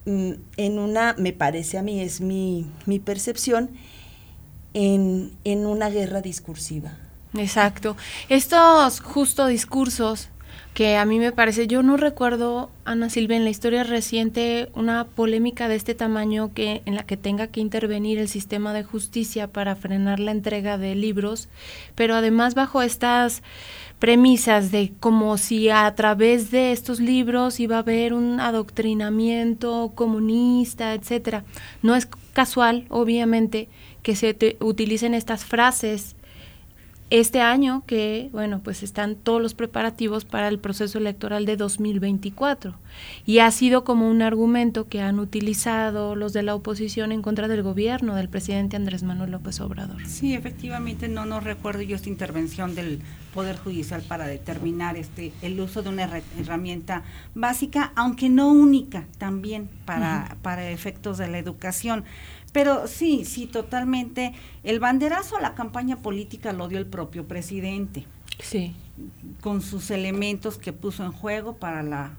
mm, 0.06 0.32
en 0.56 0.78
una, 0.78 1.16
me 1.18 1.32
parece 1.32 1.76
a 1.76 1.82
mí, 1.82 2.00
es 2.00 2.20
mi, 2.20 2.70
mi 2.86 3.00
percepción, 3.00 3.70
en, 4.74 5.32
en 5.42 5.66
una 5.66 5.90
guerra 5.90 6.20
discursiva. 6.20 6.92
Exacto. 7.34 7.96
Estos 8.28 9.00
justo 9.00 9.48
discursos 9.48 10.28
que 10.74 10.96
a 10.96 11.04
mí 11.04 11.18
me 11.18 11.32
parece, 11.32 11.66
yo 11.66 11.82
no 11.82 11.96
recuerdo, 11.96 12.70
Ana 12.84 13.10
Silvia, 13.10 13.36
en 13.36 13.44
la 13.44 13.50
historia 13.50 13.82
reciente 13.82 14.70
una 14.74 15.04
polémica 15.04 15.68
de 15.68 15.74
este 15.74 15.94
tamaño 15.94 16.52
que 16.54 16.82
en 16.86 16.94
la 16.94 17.02
que 17.02 17.16
tenga 17.16 17.48
que 17.48 17.60
intervenir 17.60 18.18
el 18.18 18.28
sistema 18.28 18.72
de 18.72 18.84
justicia 18.84 19.48
para 19.48 19.74
frenar 19.76 20.20
la 20.20 20.30
entrega 20.30 20.78
de 20.78 20.94
libros, 20.94 21.48
pero 21.94 22.14
además 22.14 22.54
bajo 22.54 22.82
estas 22.82 23.42
premisas 23.98 24.70
de 24.70 24.92
como 25.00 25.36
si 25.38 25.70
a 25.70 25.92
través 25.94 26.50
de 26.50 26.72
estos 26.72 27.00
libros 27.00 27.58
iba 27.58 27.76
a 27.76 27.80
haber 27.80 28.14
un 28.14 28.38
adoctrinamiento 28.40 29.92
comunista, 29.94 30.94
etcétera. 30.94 31.44
No 31.82 31.96
es 31.96 32.06
casual, 32.32 32.86
obviamente, 32.88 33.68
que 34.02 34.14
se 34.14 34.56
utilicen 34.60 35.14
estas 35.14 35.44
frases 35.44 36.14
este 37.10 37.40
año 37.40 37.82
que, 37.86 38.28
bueno, 38.32 38.60
pues 38.62 38.82
están 38.82 39.16
todos 39.16 39.40
los 39.40 39.54
preparativos 39.54 40.24
para 40.24 40.48
el 40.48 40.58
proceso 40.58 40.98
electoral 40.98 41.46
de 41.46 41.56
2024. 41.56 42.74
Y 43.24 43.38
ha 43.38 43.50
sido 43.50 43.84
como 43.84 44.10
un 44.10 44.22
argumento 44.22 44.88
que 44.88 45.00
han 45.00 45.18
utilizado 45.18 46.16
los 46.16 46.32
de 46.32 46.42
la 46.42 46.54
oposición 46.54 47.12
en 47.12 47.22
contra 47.22 47.48
del 47.48 47.62
gobierno 47.62 48.14
del 48.14 48.28
presidente 48.28 48.76
Andrés 48.76 49.02
Manuel 49.02 49.30
López 49.30 49.60
Obrador. 49.60 50.04
Sí, 50.06 50.34
efectivamente, 50.34 51.08
no, 51.08 51.24
no 51.24 51.40
recuerdo 51.40 51.82
yo 51.82 51.96
esta 51.96 52.08
intervención 52.08 52.74
del 52.74 53.00
Poder 53.32 53.56
Judicial 53.56 54.02
para 54.02 54.26
determinar 54.26 54.96
este 54.96 55.32
el 55.42 55.60
uso 55.60 55.82
de 55.82 55.90
una 55.90 56.10
herramienta 56.38 57.04
básica, 57.34 57.92
aunque 57.94 58.28
no 58.28 58.50
única, 58.50 59.06
también 59.18 59.68
para, 59.84 60.36
para 60.42 60.70
efectos 60.70 61.18
de 61.18 61.28
la 61.28 61.38
educación. 61.38 62.04
Pero 62.52 62.86
sí, 62.86 63.24
sí, 63.24 63.46
totalmente. 63.46 64.32
El 64.64 64.80
banderazo 64.80 65.36
a 65.36 65.40
la 65.40 65.54
campaña 65.54 65.98
política 65.98 66.52
lo 66.52 66.68
dio 66.68 66.78
el 66.78 66.86
propio 66.86 67.26
presidente. 67.28 68.06
Sí. 68.40 68.74
Con 69.40 69.60
sus 69.60 69.90
elementos 69.90 70.58
que 70.58 70.72
puso 70.72 71.04
en 71.04 71.12
juego 71.12 71.56
para 71.56 71.82
la, 71.82 72.12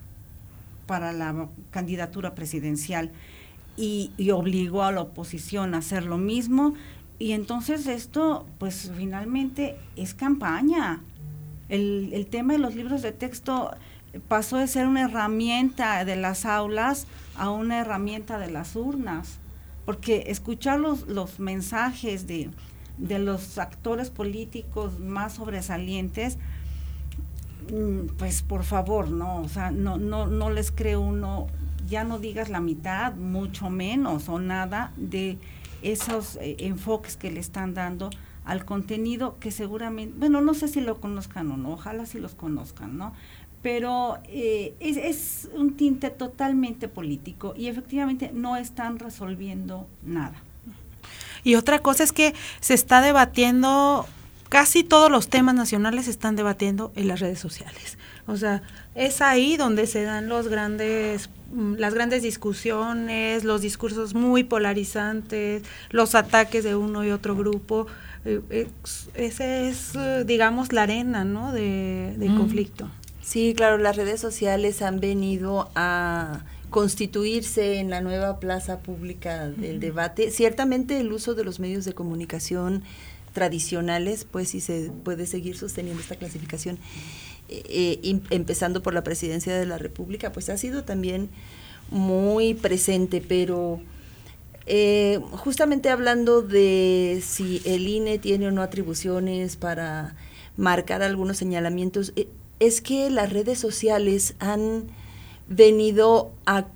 para 0.86 1.14
la 1.14 1.48
candidatura 1.72 2.36
presidencial 2.36 3.12
y, 3.76 4.12
y 4.18 4.32
obligó 4.32 4.84
a 4.84 4.92
la 4.92 5.02
oposición 5.02 5.74
a 5.74 5.80
hacer 5.80 6.06
lo 6.06 6.18
mismo. 6.18 6.76
Y 7.18 7.32
entonces 7.34 7.88
esto, 7.88 8.46
pues 8.60 8.92
finalmente 8.96 9.78
es 9.96 10.14
campaña. 10.14 11.02
El, 11.70 12.12
el 12.14 12.28
tema 12.28 12.54
de 12.54 12.60
los 12.60 12.76
libros 12.76 13.02
de 13.02 13.12
texto 13.12 13.72
pasó 14.28 14.58
de 14.58 14.68
ser 14.68 14.88
una 14.88 15.02
herramienta 15.02 16.04
de 16.06 16.16
las 16.16 16.46
aulas 16.46 17.08
a 17.36 17.50
una 17.50 17.80
herramienta 17.80 18.40
de 18.40 18.50
las 18.50 18.76
urnas, 18.76 19.40
porque 19.90 20.26
escuchar 20.28 20.80
los, 20.80 21.08
los 21.08 21.40
mensajes 21.40 22.28
de, 22.28 22.52
de 23.00 23.18
los 23.18 23.58
actores 23.58 24.12
políticos 24.12 25.00
más 25.00 25.34
sobresalientes, 25.34 26.38
mm, 27.74 28.16
pues 28.20 28.44
por 28.44 28.64
favor, 28.64 29.10
no, 29.10 29.42
o 29.42 29.50
sea, 29.50 29.72
no, 29.72 29.98
no, 29.98 30.28
no 30.28 30.52
les 30.52 30.70
creo 30.70 31.02
uno, 31.02 31.48
ya 31.88 32.04
no 32.04 32.20
digas 32.20 32.50
la 32.50 32.60
mitad, 32.60 33.16
mucho 33.16 33.72
menos 33.72 34.30
o 34.30 34.38
nada 34.38 34.92
de 34.96 35.40
esos 35.82 36.36
eh, 36.36 36.58
enfoques 36.60 37.18
que 37.18 37.32
le 37.32 37.40
están 37.40 37.74
dando 37.74 38.12
al 38.46 38.66
contenido 38.66 39.40
que 39.40 39.50
seguramente, 39.50 40.14
bueno, 40.20 40.40
no 40.42 40.54
sé 40.54 40.68
si 40.68 40.82
lo 40.82 41.02
conozcan 41.02 41.50
o 41.50 41.58
no, 41.58 41.72
ojalá 41.72 42.06
si 42.06 42.20
los 42.20 42.36
conozcan, 42.36 42.96
¿no? 42.96 43.14
Pero 43.62 44.20
eh, 44.26 44.74
es, 44.80 44.98
es 44.98 45.50
un 45.54 45.76
tinte 45.76 46.10
totalmente 46.10 46.88
político 46.88 47.54
y 47.58 47.68
efectivamente 47.68 48.32
no 48.34 48.56
están 48.56 49.00
resolviendo 49.00 49.88
nada. 50.04 50.42
Y 51.44 51.56
otra 51.56 51.80
cosa 51.80 52.04
es 52.04 52.12
que 52.12 52.34
se 52.60 52.74
está 52.74 53.02
debatiendo, 53.02 54.06
casi 54.50 54.84
todos 54.84 55.12
los 55.12 55.30
temas 55.30 55.56
nacionales 55.56 56.06
se 56.06 56.12
están 56.12 56.36
debatiendo 56.36 56.92
en 56.96 57.08
las 57.08 57.20
redes 57.20 57.40
sociales. 57.40 57.98
O 58.28 58.38
sea, 58.38 58.62
es 58.96 59.22
ahí 59.22 59.58
donde 59.58 59.88
se 59.88 60.04
dan 60.04 60.30
los 60.30 60.48
grandes 60.48 61.30
mm, 61.52 61.76
las 61.76 61.94
grandes 61.94 62.22
discusiones, 62.22 63.44
los 63.44 63.62
discursos 63.62 64.14
muy 64.14 64.44
polarizantes, 64.44 65.64
los 65.90 66.14
ataques 66.16 66.64
de 66.64 66.76
uno 66.76 67.04
y 67.04 67.12
otro 67.12 67.36
grupo. 67.36 67.88
Eh, 68.26 68.68
ese 69.16 69.70
es, 69.70 69.96
eh, 69.96 70.24
digamos, 70.26 70.74
la 70.74 70.84
arena 70.84 71.24
¿no? 71.24 71.52
de, 71.54 72.32
conflicto. 72.38 72.92
Sí, 73.30 73.54
claro, 73.56 73.78
las 73.78 73.96
redes 73.96 74.20
sociales 74.20 74.82
han 74.82 75.00
venido 75.00 75.70
a 75.76 76.46
constituirse 76.72 77.76
en 77.76 77.92
la 77.92 78.02
nueva 78.02 78.40
plaza 78.40 78.80
pública 78.80 79.50
del 79.50 79.80
debate. 79.80 80.32
Ciertamente 80.32 81.00
el 81.00 81.14
uso 81.14 81.36
de 81.36 81.44
los 81.44 81.60
medios 81.60 81.86
de 81.86 81.94
comunicación 81.94 82.82
tradicionales, 83.34 84.26
pues 84.26 84.50
sí 84.50 84.62
se 84.62 84.92
puede 85.04 85.28
seguir 85.28 85.56
sosteniendo 85.56 86.02
esta 86.02 86.16
clasificación, 86.16 86.80
eh, 87.50 88.00
eh 88.02 88.20
empezando 88.32 88.82
por 88.82 88.96
la 88.96 89.04
presidencia 89.04 89.56
de 89.56 89.68
la 89.68 89.78
República, 89.78 90.32
pues 90.32 90.50
ha 90.50 90.58
sido 90.58 90.84
también 90.84 91.30
muy 91.92 92.56
presente, 92.56 93.22
pero 93.22 93.80
eh, 94.66 95.20
justamente 95.34 95.90
hablando 95.92 96.42
de 96.42 97.22
si 97.24 97.62
el 97.64 97.88
INE 97.88 98.18
tiene 98.18 98.48
o 98.48 98.52
no 98.52 98.64
atribuciones 98.64 99.56
para 99.56 100.16
marcar 100.58 101.04
algunos 101.04 101.38
señalamientos, 101.38 102.12
eh, 102.16 102.28
es 102.60 102.82
que 102.82 103.10
las 103.10 103.32
redes 103.32 103.60
sociales 103.60 104.36
han 104.40 104.88
venido 105.48 106.32
a, 106.46 106.68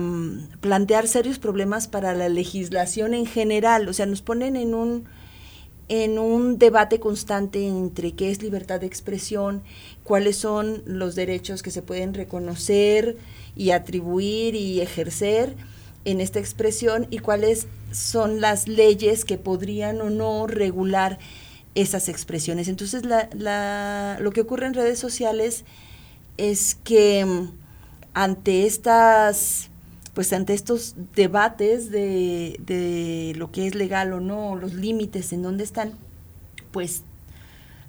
mm, 0.00 0.58
plantear 0.60 1.08
serios 1.08 1.38
problemas 1.38 1.88
para 1.88 2.14
la 2.14 2.28
legislación 2.28 3.14
en 3.14 3.26
general, 3.26 3.88
o 3.88 3.92
sea, 3.92 4.06
nos 4.06 4.22
ponen 4.22 4.56
en 4.56 4.74
un 4.74 5.04
en 5.88 6.20
un 6.20 6.56
debate 6.56 7.00
constante 7.00 7.66
entre 7.66 8.12
qué 8.12 8.30
es 8.30 8.40
libertad 8.44 8.78
de 8.78 8.86
expresión, 8.86 9.64
cuáles 10.04 10.36
son 10.36 10.84
los 10.86 11.16
derechos 11.16 11.64
que 11.64 11.72
se 11.72 11.82
pueden 11.82 12.14
reconocer 12.14 13.16
y 13.56 13.72
atribuir 13.72 14.54
y 14.54 14.80
ejercer 14.80 15.56
en 16.04 16.20
esta 16.20 16.38
expresión 16.38 17.08
y 17.10 17.18
cuáles 17.18 17.66
son 17.90 18.40
las 18.40 18.68
leyes 18.68 19.24
que 19.24 19.36
podrían 19.36 20.00
o 20.00 20.10
no 20.10 20.46
regular 20.46 21.18
esas 21.74 22.08
expresiones. 22.08 22.68
Entonces, 22.68 23.04
la, 23.04 24.18
lo 24.20 24.30
que 24.32 24.40
ocurre 24.40 24.66
en 24.66 24.74
redes 24.74 24.98
sociales 24.98 25.64
es 26.36 26.74
que 26.74 27.24
mm, 27.24 27.50
ante 28.14 28.66
estas 28.66 29.70
pues 30.14 30.32
ante 30.32 30.54
estos 30.54 30.96
debates 31.14 31.90
de, 31.90 33.32
lo 33.36 33.52
que 33.52 33.66
es 33.66 33.74
legal 33.74 34.12
o 34.12 34.20
no, 34.20 34.56
los 34.56 34.74
límites 34.74 35.32
en 35.32 35.42
dónde 35.42 35.64
están, 35.64 35.92
pues 36.72 37.04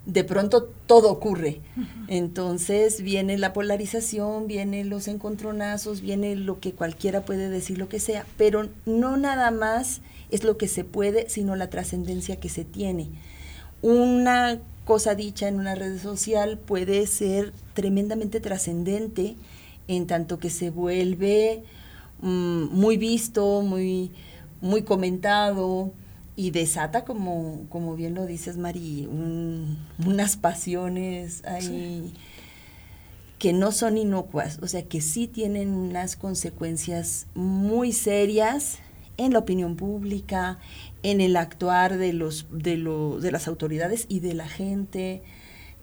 de 0.06 0.24
pronto 0.24 0.72
todo 0.86 1.12
ocurre. 1.12 1.62
Entonces 2.08 3.02
viene 3.02 3.38
la 3.38 3.54
polarización, 3.54 4.48
vienen 4.48 4.90
los 4.90 5.08
encontronazos, 5.08 6.02
viene 6.02 6.36
lo 6.36 6.60
que 6.60 6.74
cualquiera 6.74 7.26
puede 7.26 7.50
decir, 7.50 7.78
lo 7.78 7.90
que 7.90 8.00
sea, 8.00 8.26
pero 8.38 8.70
no 8.86 9.18
nada 9.18 9.52
más 9.52 10.02
es 10.30 10.44
lo 10.44 10.58
que 10.58 10.68
se 10.68 10.84
puede, 10.84 11.30
sino 11.30 11.56
la 11.56 11.70
trascendencia 11.70 12.40
que 12.40 12.50
se 12.50 12.64
tiene. 12.64 13.10
Una 13.82 14.60
cosa 14.86 15.16
dicha 15.16 15.48
en 15.48 15.60
una 15.60 15.76
red 15.76 16.00
social 16.00 16.58
puede 16.58 17.08
ser 17.08 17.54
tremendamente 17.74 18.40
trascendente 18.40 19.36
en 19.88 20.08
tanto 20.08 20.40
que 20.40 20.50
se 20.50 20.70
vuelve 20.70 21.64
mm, 22.22 22.66
muy 22.72 22.98
visto, 22.98 23.62
muy, 23.62 24.12
muy 24.62 24.84
comentado 24.84 25.92
y 26.36 26.52
desata, 26.52 27.06
como, 27.06 27.66
como 27.70 27.96
bien 27.96 28.16
lo 28.16 28.26
dices, 28.26 28.58
Mari, 28.58 29.08
unas 30.06 30.38
pasiones 30.38 31.44
ahí 31.46 32.14
que 33.38 33.54
no 33.54 33.72
son 33.72 33.98
inocuas, 33.98 34.60
o 34.62 34.68
sea, 34.68 34.84
que 34.84 35.02
sí 35.02 35.28
tienen 35.28 35.70
unas 35.70 36.16
consecuencias 36.16 37.26
muy 37.34 37.92
serias 37.92 38.78
en 39.18 39.34
la 39.34 39.40
opinión 39.40 39.76
pública, 39.76 40.60
en 41.04 41.22
el 41.22 41.36
actuar 41.36 41.98
de, 41.98 42.14
los, 42.14 42.48
de, 42.52 42.78
lo, 42.78 43.20
de 43.20 43.32
las 43.32 43.48
autoridades 43.48 44.06
y 44.08 44.20
de 44.20 44.34
la 44.34 44.48
gente, 44.48 45.24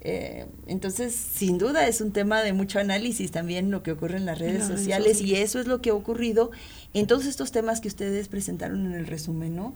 eh, 0.00 0.46
entonces, 0.66 1.14
sin 1.14 1.58
duda 1.58 1.88
es 1.88 2.00
un 2.00 2.12
tema 2.12 2.42
de 2.42 2.52
mucho 2.52 2.78
análisis 2.78 3.32
también 3.32 3.70
lo 3.70 3.82
que 3.82 3.92
ocurre 3.92 4.16
en 4.16 4.26
las 4.26 4.38
redes, 4.38 4.64
sociales, 4.64 5.20
y 5.20 5.34
eso 5.34 5.58
es 5.58 5.66
lo 5.66 5.80
que 5.80 5.90
ha 5.90 5.94
ocurrido 5.94 6.50
en 6.94 7.06
todos 7.06 7.26
estos 7.26 7.50
temas 7.50 7.80
que 7.80 7.88
ustedes 7.88 8.28
presentaron 8.28 8.86
en 8.86 8.92
el 8.92 9.06
resumen, 9.06 9.56
¿no? 9.56 9.74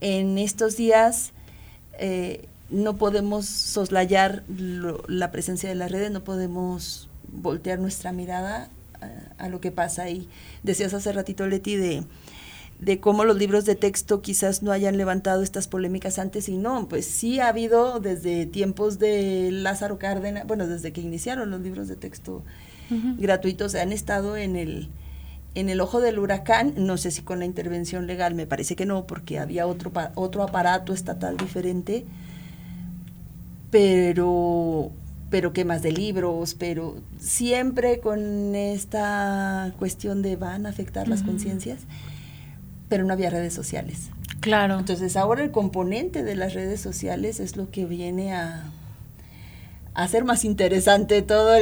En 0.00 0.38
estos 0.38 0.76
días 0.76 1.32
eh, 1.98 2.48
no 2.70 2.96
podemos 2.96 3.46
soslayar 3.46 4.44
la 4.48 5.30
presencia 5.30 5.68
de 5.68 5.74
las 5.74 5.90
redes, 5.90 6.10
no 6.10 6.24
podemos 6.24 7.10
voltear 7.30 7.78
nuestra 7.78 8.12
mirada 8.12 8.70
a, 9.38 9.44
a, 9.44 9.48
lo 9.48 9.60
que 9.60 9.70
pasa 9.70 10.04
ahí. 10.04 10.28
Decías 10.62 10.94
hace 10.94 11.12
ratito, 11.12 11.46
Leti, 11.46 11.76
de 11.76 12.04
de 12.78 13.00
cómo 13.00 13.24
los 13.24 13.36
libros 13.36 13.64
de 13.64 13.76
texto 13.76 14.20
quizás 14.20 14.62
no 14.62 14.72
hayan 14.72 14.96
levantado 14.96 15.42
estas 15.42 15.68
polémicas 15.68 16.18
antes 16.18 16.48
y 16.48 16.56
no, 16.56 16.88
pues 16.88 17.06
sí 17.06 17.40
ha 17.40 17.48
habido 17.48 18.00
desde 18.00 18.46
tiempos 18.46 18.98
de 18.98 19.50
Lázaro 19.52 19.98
Cárdenas, 19.98 20.46
bueno, 20.46 20.66
desde 20.66 20.92
que 20.92 21.00
iniciaron 21.00 21.50
los 21.50 21.60
libros 21.60 21.88
de 21.88 21.96
texto 21.96 22.42
gratuitos, 23.18 23.74
han 23.74 23.92
estado 23.92 24.36
en 24.36 24.56
el, 24.56 24.88
en 25.54 25.68
el 25.68 25.80
ojo 25.80 26.00
del 26.00 26.18
huracán, 26.18 26.74
no 26.76 26.96
sé 26.98 27.10
si 27.10 27.22
con 27.22 27.38
la 27.38 27.46
intervención 27.46 28.06
legal, 28.06 28.34
me 28.34 28.46
parece 28.46 28.76
que 28.76 28.86
no, 28.86 29.06
porque 29.06 29.38
había 29.38 29.66
otro, 29.66 29.90
otro 30.14 30.42
aparato 30.42 30.92
estatal 30.92 31.36
diferente, 31.36 32.04
pero, 33.70 34.90
pero 35.30 35.52
qué 35.52 35.64
más 35.64 35.82
de 35.82 35.92
libros, 35.92 36.54
pero 36.54 36.96
siempre 37.18 38.00
con 38.00 38.54
esta 38.54 39.72
cuestión 39.78 40.20
de 40.20 40.36
van 40.36 40.66
a 40.66 40.68
afectar 40.68 41.08
las 41.08 41.22
conciencias 41.22 41.80
pero 42.88 43.04
no 43.04 43.12
había 43.12 43.30
redes 43.30 43.54
sociales. 43.54 44.10
Claro. 44.40 44.78
Entonces 44.78 45.16
ahora 45.16 45.42
el 45.42 45.50
componente 45.50 46.22
de 46.22 46.36
las 46.36 46.54
redes 46.54 46.80
sociales 46.80 47.40
es 47.40 47.56
lo 47.56 47.70
que 47.70 47.86
viene 47.86 48.34
a, 48.34 48.64
hacer 49.94 50.24
más 50.24 50.44
interesante 50.44 51.22
todo 51.22 51.54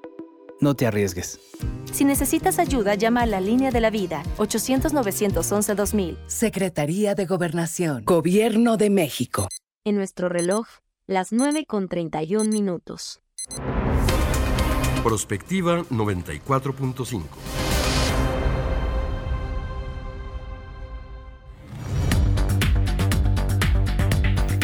No 0.61 0.75
te 0.75 0.85
arriesgues. 0.85 1.39
Si 1.91 2.05
necesitas 2.05 2.59
ayuda, 2.59 2.93
llama 2.95 3.23
a 3.23 3.25
la 3.25 3.41
línea 3.41 3.71
de 3.71 3.81
la 3.81 3.89
vida 3.89 4.23
800-911-2000. 4.37 6.17
Secretaría 6.27 7.15
de 7.15 7.25
Gobernación. 7.25 8.05
Gobierno 8.05 8.77
de 8.77 8.91
México. 8.91 9.49
En 9.83 9.95
nuestro 9.95 10.29
reloj, 10.29 10.67
las 11.07 11.33
9 11.33 11.65
con 11.65 11.89
31 11.89 12.49
minutos. 12.49 13.21
Prospectiva 15.03 15.79
94.5. 15.89 17.23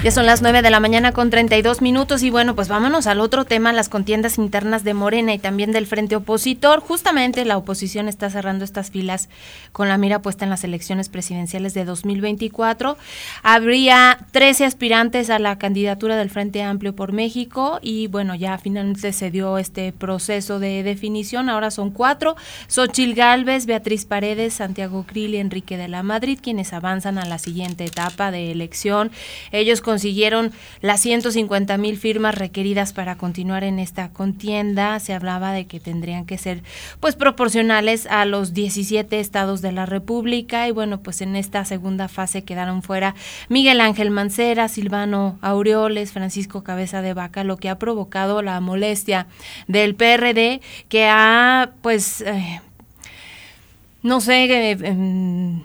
Ya 0.07 0.11
son 0.11 0.25
las 0.25 0.41
9 0.41 0.61
de 0.61 0.69
la 0.69 0.79
mañana 0.79 1.11
con 1.11 1.29
32 1.29 1.81
minutos 1.81 2.23
y 2.23 2.29
bueno, 2.29 2.55
pues 2.55 2.69
vámonos 2.69 3.07
al 3.07 3.19
otro 3.19 3.43
tema, 3.43 3.73
las 3.73 3.89
contiendas 3.89 4.37
internas 4.37 4.85
de 4.85 4.93
Morena 4.93 5.33
y 5.33 5.37
también 5.37 5.73
del 5.73 5.85
Frente 5.85 6.15
Opositor. 6.15 6.79
Justamente 6.79 7.43
la 7.43 7.57
oposición 7.57 8.07
está 8.07 8.29
cerrando 8.29 8.63
estas 8.63 8.89
filas 8.89 9.27
con 9.73 9.89
la 9.89 9.97
mira 9.97 10.21
puesta 10.21 10.45
en 10.45 10.49
las 10.49 10.63
elecciones 10.63 11.09
presidenciales 11.09 11.73
de 11.73 11.83
2024. 11.83 12.97
Habría 13.43 14.19
13 14.31 14.63
aspirantes 14.63 15.29
a 15.29 15.39
la 15.39 15.57
candidatura 15.57 16.15
del 16.15 16.29
Frente 16.29 16.63
Amplio 16.63 16.95
por 16.95 17.11
México 17.11 17.79
y 17.81 18.07
bueno, 18.07 18.33
ya 18.33 18.57
finalmente 18.59 19.11
se 19.11 19.29
dio 19.29 19.57
este 19.57 19.91
proceso 19.91 20.59
de 20.59 20.83
definición. 20.83 21.49
Ahora 21.49 21.69
son 21.69 21.91
cuatro, 21.91 22.37
Xochil 22.69 23.13
Gálvez, 23.13 23.65
Beatriz 23.65 24.05
Paredes, 24.05 24.53
Santiago 24.53 25.03
Krill 25.05 25.35
y 25.35 25.39
Enrique 25.39 25.75
de 25.75 25.89
la 25.89 26.01
Madrid, 26.01 26.39
quienes 26.41 26.71
avanzan 26.71 27.17
a 27.17 27.25
la 27.25 27.39
siguiente 27.39 27.83
etapa 27.83 28.31
de 28.31 28.53
elección. 28.53 29.11
Ellos 29.51 29.81
consiguieron 29.97 30.51
las 30.81 31.01
150 31.01 31.75
mil 31.79 31.97
firmas 31.97 32.35
requeridas 32.35 32.93
para 32.93 33.17
continuar 33.17 33.63
en 33.63 33.79
esta 33.79 34.09
contienda. 34.09 34.99
Se 34.99 35.11
hablaba 35.11 35.53
de 35.53 35.65
que 35.65 35.79
tendrían 35.79 36.27
que 36.27 36.37
ser 36.37 36.61
pues 36.99 37.15
proporcionales 37.15 38.05
a 38.05 38.25
los 38.25 38.53
17 38.53 39.19
estados 39.19 39.63
de 39.63 39.71
la 39.71 39.87
República 39.87 40.67
y 40.67 40.71
bueno, 40.71 40.99
pues 40.99 41.21
en 41.21 41.35
esta 41.35 41.65
segunda 41.65 42.07
fase 42.09 42.43
quedaron 42.43 42.83
fuera 42.83 43.15
Miguel 43.49 43.81
Ángel 43.81 44.11
Mancera, 44.11 44.67
Silvano 44.67 45.39
Aureoles, 45.41 46.11
Francisco 46.11 46.63
Cabeza 46.63 47.01
de 47.01 47.15
Vaca, 47.15 47.43
lo 47.43 47.57
que 47.57 47.69
ha 47.69 47.79
provocado 47.79 48.43
la 48.43 48.59
molestia 48.61 49.25
del 49.67 49.95
PRD 49.95 50.61
que 50.89 51.07
ha 51.07 51.71
pues 51.81 52.21
eh, 52.21 52.61
no 54.03 54.21
sé, 54.21 54.45
eh, 54.45 54.77
em, 54.79 55.63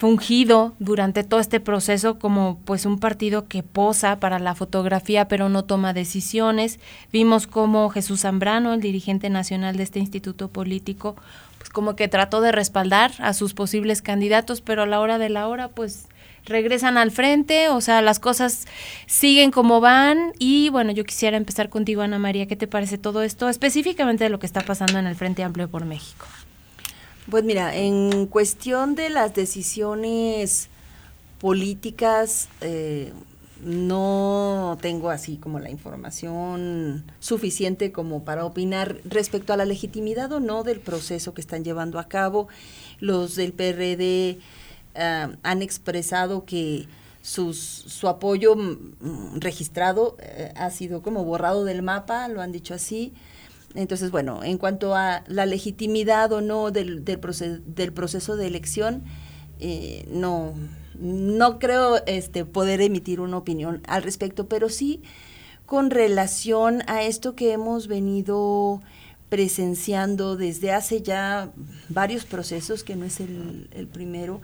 fungido 0.00 0.72
durante 0.78 1.24
todo 1.24 1.40
este 1.40 1.60
proceso 1.60 2.18
como 2.18 2.58
pues 2.64 2.86
un 2.86 2.98
partido 2.98 3.48
que 3.48 3.62
posa 3.62 4.18
para 4.18 4.38
la 4.38 4.54
fotografía 4.54 5.28
pero 5.28 5.50
no 5.50 5.64
toma 5.64 5.92
decisiones. 5.92 6.80
Vimos 7.12 7.46
como 7.46 7.90
Jesús 7.90 8.20
Zambrano, 8.22 8.72
el 8.72 8.80
dirigente 8.80 9.28
nacional 9.28 9.76
de 9.76 9.82
este 9.82 9.98
instituto 9.98 10.48
político, 10.48 11.16
pues 11.58 11.68
como 11.68 11.96
que 11.96 12.08
trató 12.08 12.40
de 12.40 12.50
respaldar 12.50 13.12
a 13.18 13.34
sus 13.34 13.52
posibles 13.52 14.00
candidatos, 14.00 14.62
pero 14.62 14.84
a 14.84 14.86
la 14.86 15.00
hora 15.00 15.18
de 15.18 15.28
la 15.28 15.46
hora 15.48 15.68
pues 15.68 16.06
regresan 16.46 16.96
al 16.96 17.10
frente, 17.10 17.68
o 17.68 17.82
sea, 17.82 18.00
las 18.00 18.18
cosas 18.20 18.66
siguen 19.04 19.50
como 19.50 19.82
van 19.82 20.32
y 20.38 20.70
bueno, 20.70 20.92
yo 20.92 21.04
quisiera 21.04 21.36
empezar 21.36 21.68
contigo 21.68 22.00
Ana 22.00 22.18
María, 22.18 22.46
¿qué 22.46 22.56
te 22.56 22.66
parece 22.66 22.96
todo 22.96 23.22
esto 23.22 23.50
específicamente 23.50 24.24
de 24.24 24.30
lo 24.30 24.38
que 24.38 24.46
está 24.46 24.62
pasando 24.62 24.98
en 24.98 25.06
el 25.06 25.14
Frente 25.14 25.44
Amplio 25.44 25.68
por 25.68 25.84
México? 25.84 26.24
Pues 27.30 27.44
mira, 27.44 27.76
en 27.76 28.26
cuestión 28.26 28.96
de 28.96 29.08
las 29.08 29.34
decisiones 29.34 30.68
políticas, 31.38 32.48
eh, 32.60 33.12
no 33.62 34.76
tengo 34.80 35.10
así 35.10 35.36
como 35.36 35.60
la 35.60 35.70
información 35.70 37.04
suficiente 37.20 37.92
como 37.92 38.24
para 38.24 38.44
opinar 38.44 38.96
respecto 39.04 39.52
a 39.52 39.56
la 39.56 39.64
legitimidad 39.64 40.32
o 40.32 40.40
no 40.40 40.64
del 40.64 40.80
proceso 40.80 41.32
que 41.32 41.40
están 41.40 41.62
llevando 41.62 42.00
a 42.00 42.08
cabo. 42.08 42.48
Los 42.98 43.36
del 43.36 43.52
PRD 43.52 44.38
uh, 44.96 45.36
han 45.44 45.62
expresado 45.62 46.44
que 46.44 46.88
sus, 47.22 47.58
su 47.58 48.08
apoyo 48.08 48.56
mm, 48.56 49.38
registrado 49.38 50.16
eh, 50.18 50.52
ha 50.56 50.70
sido 50.70 51.00
como 51.02 51.24
borrado 51.24 51.64
del 51.64 51.82
mapa, 51.82 52.26
lo 52.26 52.40
han 52.40 52.50
dicho 52.50 52.74
así. 52.74 53.12
Entonces, 53.74 54.10
bueno, 54.10 54.42
en 54.42 54.58
cuanto 54.58 54.94
a 54.94 55.22
la 55.28 55.46
legitimidad 55.46 56.32
o 56.32 56.40
no 56.40 56.70
del, 56.70 57.04
del, 57.04 57.20
del 57.66 57.92
proceso 57.92 58.36
de 58.36 58.46
elección, 58.46 59.04
eh, 59.60 60.06
no, 60.10 60.54
no 60.98 61.58
creo 61.58 62.04
este, 62.06 62.44
poder 62.44 62.80
emitir 62.80 63.20
una 63.20 63.36
opinión 63.36 63.82
al 63.86 64.02
respecto, 64.02 64.48
pero 64.48 64.68
sí 64.68 65.02
con 65.66 65.90
relación 65.90 66.82
a 66.88 67.04
esto 67.04 67.36
que 67.36 67.52
hemos 67.52 67.86
venido 67.86 68.82
presenciando 69.28 70.36
desde 70.36 70.72
hace 70.72 71.00
ya 71.00 71.52
varios 71.88 72.24
procesos, 72.24 72.82
que 72.82 72.96
no 72.96 73.04
es 73.04 73.20
el, 73.20 73.68
el 73.70 73.86
primero, 73.86 74.40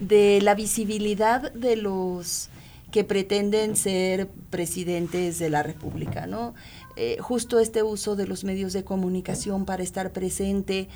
de 0.00 0.40
la 0.40 0.54
visibilidad 0.54 1.52
de 1.52 1.76
los 1.76 2.48
que 2.90 3.04
pretenden 3.04 3.76
ser 3.76 4.28
presidentes 4.48 5.38
de 5.38 5.50
la 5.50 5.62
República, 5.62 6.26
¿no? 6.26 6.54
Eh, 7.00 7.16
justo 7.20 7.60
este 7.60 7.84
uso 7.84 8.16
de 8.16 8.26
los 8.26 8.42
medios 8.42 8.72
de 8.72 8.82
comunicación 8.82 9.64
para 9.64 9.84
estar 9.84 10.10
presente, 10.10 10.88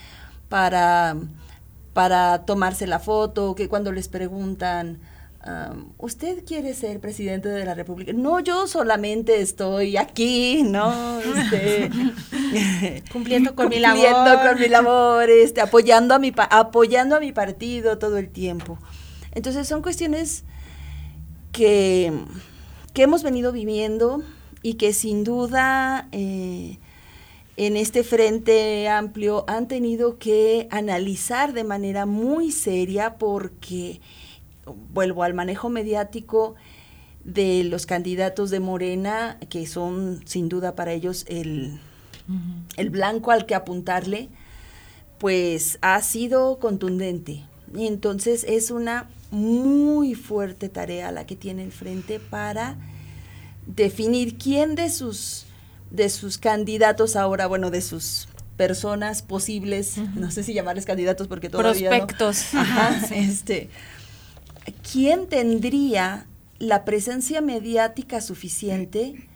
para, 0.49 1.15
para 1.93 2.45
tomarse 2.45 2.89
la 2.89 2.99
foto, 2.99 3.55
que 3.55 3.69
cuando 3.69 3.93
les 3.93 4.09
preguntan, 4.09 4.99
¿usted 5.99 6.45
quiere 6.45 6.75
ser 6.75 6.99
presidente 6.99 7.49
de 7.49 7.65
la 7.65 7.75
República? 7.75 8.13
No, 8.13 8.41
yo 8.41 8.67
solamente 8.67 9.41
estoy 9.41 9.97
aquí, 9.97 10.65
¿no? 10.65 11.21
Este, 11.21 11.89
cumpliendo 13.13 13.55
con 13.55 13.69
mi 13.69 13.79
labor. 13.79 14.49
con 14.49 14.59
mi 14.59 14.67
labor, 14.67 15.31
este, 15.31 15.61
apoyando, 15.61 16.17
a 16.17 16.19
mi, 16.19 16.33
apoyando 16.37 17.15
a 17.15 17.21
mi 17.21 17.31
partido 17.31 17.99
todo 17.99 18.19
el 18.19 18.29
tiempo. 18.29 18.77
Entonces 19.31 19.69
son 19.69 19.83
cuestiones 19.83 20.43
que, 21.53 22.13
que 22.93 23.03
hemos 23.03 23.23
venido 23.23 23.53
viviendo 23.53 24.25
y 24.63 24.75
que 24.75 24.93
sin 24.93 25.25
duda 25.25 26.09
eh, 26.13 26.79
en 27.57 27.77
este 27.77 28.05
frente 28.05 28.89
amplio 28.89 29.45
han 29.49 29.69
tenido 29.69 30.19
que 30.19 30.69
analizar 30.71 31.53
de 31.53 31.65
manera 31.65 32.07
muy 32.07 32.51
seria 32.51 33.17
porque, 33.19 34.01
vuelvo 34.93 35.23
al 35.23 35.35
manejo 35.35 35.69
mediático, 35.69 36.55
de 37.25 37.63
los 37.65 37.87
candidatos 37.87 38.51
de 38.51 38.59
Morena, 38.59 39.39
que 39.49 39.67
son 39.67 40.23
sin 40.25 40.49
duda 40.49 40.75
para 40.75 40.93
ellos 40.93 41.25
el, 41.29 41.79
el 42.77 42.91
blanco 42.91 43.31
al 43.31 43.47
que 43.47 43.55
apuntarle, 43.55 44.29
pues 45.19 45.79
ha 45.83 46.01
sido 46.01 46.59
contundente. 46.59 47.45
Y 47.75 47.87
entonces 47.87 48.45
es 48.49 48.71
una 48.71 49.09
muy 49.31 50.15
fuerte 50.15 50.69
tarea 50.69 51.13
la 51.13 51.27
que 51.27 51.37
tiene 51.37 51.63
el 51.63 51.73
frente 51.73 52.19
para 52.19 52.77
definir 53.67 54.39
quién 54.39 54.75
de 54.75 54.91
sus 54.91 55.47
de 55.91 56.09
sus 56.09 56.39
candidatos 56.39 57.17
ahora, 57.17 57.47
bueno, 57.47 57.71
de 57.71 57.83
sus 57.83 58.27
personas 58.57 59.23
posibles, 59.23 59.99
no 60.15 60.31
sé 60.31 60.43
si 60.43 60.55
llamarles 60.55 60.87
candidatos 60.87 61.29
porque 61.29 61.51
todavía 61.51 61.91
prospectos, 61.91 62.55
Ajá, 62.55 62.99
este, 63.15 63.69
quién 64.91 65.27
tendría 65.27 66.27
la 66.59 66.85
presencia 66.85 67.41
mediática 67.41 68.21
suficiente 68.21 69.29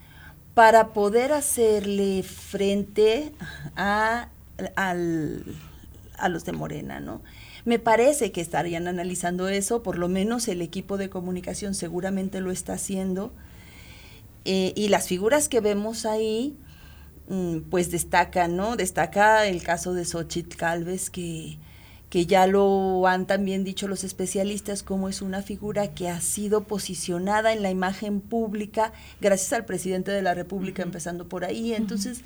para 0.55 0.95
poder 0.95 1.33
hacerle 1.33 2.23
frente 2.23 3.33
a, 3.77 4.29
a 4.77 4.95
los 6.29 6.45
de 6.45 6.53
Morena, 6.53 7.01
¿no? 7.01 7.21
Me 7.67 7.79
parece 7.79 8.31
que 8.33 8.41
estarían 8.41 8.87
analizando 8.87 9.49
eso, 9.49 9.83
por 9.83 9.99
lo 9.99 10.09
menos 10.09 10.47
el 10.47 10.63
equipo 10.63 10.97
de 10.97 11.11
comunicación 11.11 11.75
seguramente 11.75 12.41
lo 12.41 12.53
está 12.53 12.75
haciendo. 12.75 13.33
Eh, 14.49 14.73
y 14.77 14.89
las 14.89 15.09
figuras 15.09 15.49
que 15.49 15.61
vemos 15.61 16.07
ahí, 16.07 16.57
mm, 17.29 17.63
pues 17.69 17.91
destacan, 17.91 18.55
¿no? 18.55 18.77
Destaca 18.77 19.45
el 19.47 19.61
caso 19.61 19.93
de 19.93 20.05
Xochitl 20.05 20.57
Calves, 20.57 21.11
que, 21.11 21.59
que 22.11 22.27
ya 22.27 22.47
lo 22.47 23.09
han 23.09 23.27
también 23.27 23.65
dicho 23.65 23.89
los 23.89 24.05
especialistas, 24.05 24.85
como 24.85 25.09
es 25.09 25.21
una 25.21 25.43
figura 25.43 25.95
que 25.95 26.09
ha 26.09 26.21
sido 26.21 26.63
posicionada 26.63 27.53
en 27.53 27.63
la 27.63 27.71
imagen 27.71 28.21
pública 28.21 28.93
gracias 29.21 29.53
al 29.53 29.65
presidente 29.65 30.13
de 30.13 30.23
la 30.23 30.33
República, 30.33 30.85
empezando 30.85 31.29
por 31.29 31.45
ahí. 31.45 31.75
Entonces, 31.75 32.21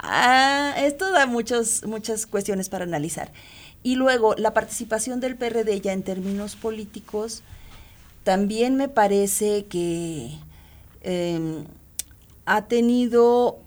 ah, 0.00 0.74
esto 0.78 1.12
da 1.12 1.26
muchos, 1.26 1.84
muchas 1.86 2.26
cuestiones 2.26 2.68
para 2.68 2.84
analizar. 2.84 3.32
Y 3.84 3.94
luego, 3.94 4.34
la 4.36 4.54
participación 4.54 5.20
del 5.20 5.36
PRD 5.36 5.80
ya 5.80 5.92
en 5.92 6.02
términos 6.02 6.56
políticos, 6.56 7.44
también 8.24 8.74
me 8.74 8.88
parece 8.88 9.66
que 9.66 10.32
em, 11.04 11.64
ha 12.46 12.66
tenido 12.66 13.60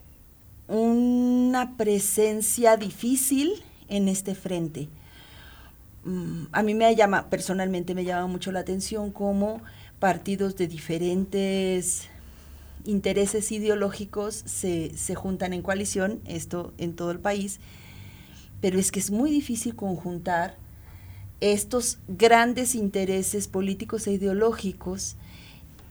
una 0.67 1.77
presencia 1.77 2.75
difícil 2.75 3.63
en 3.87 4.09
este 4.09 4.35
frente. 4.35 4.89
Mm, 6.03 6.45
a 6.51 6.63
mí 6.63 6.73
me 6.73 6.93
llama, 6.95 7.29
personalmente 7.29 7.95
me 7.95 8.03
llama 8.03 8.27
mucho 8.27 8.51
la 8.51 8.59
atención 8.59 9.11
cómo 9.11 9.61
partidos 9.99 10.55
de 10.57 10.67
diferentes 10.67 12.07
intereses 12.85 13.51
ideológicos 13.51 14.43
se, 14.45 14.95
se 14.97 15.15
juntan 15.15 15.53
en 15.53 15.61
coalición, 15.61 16.21
esto 16.25 16.73
en 16.77 16.95
todo 16.95 17.11
el 17.11 17.19
país, 17.19 17.59
pero 18.61 18.79
es 18.79 18.91
que 18.91 18.99
es 18.99 19.11
muy 19.11 19.31
difícil 19.31 19.75
conjuntar 19.75 20.55
estos 21.39 21.99
grandes 22.07 22.73
intereses 22.75 23.47
políticos 23.47 24.07
e 24.07 24.13
ideológicos 24.13 25.15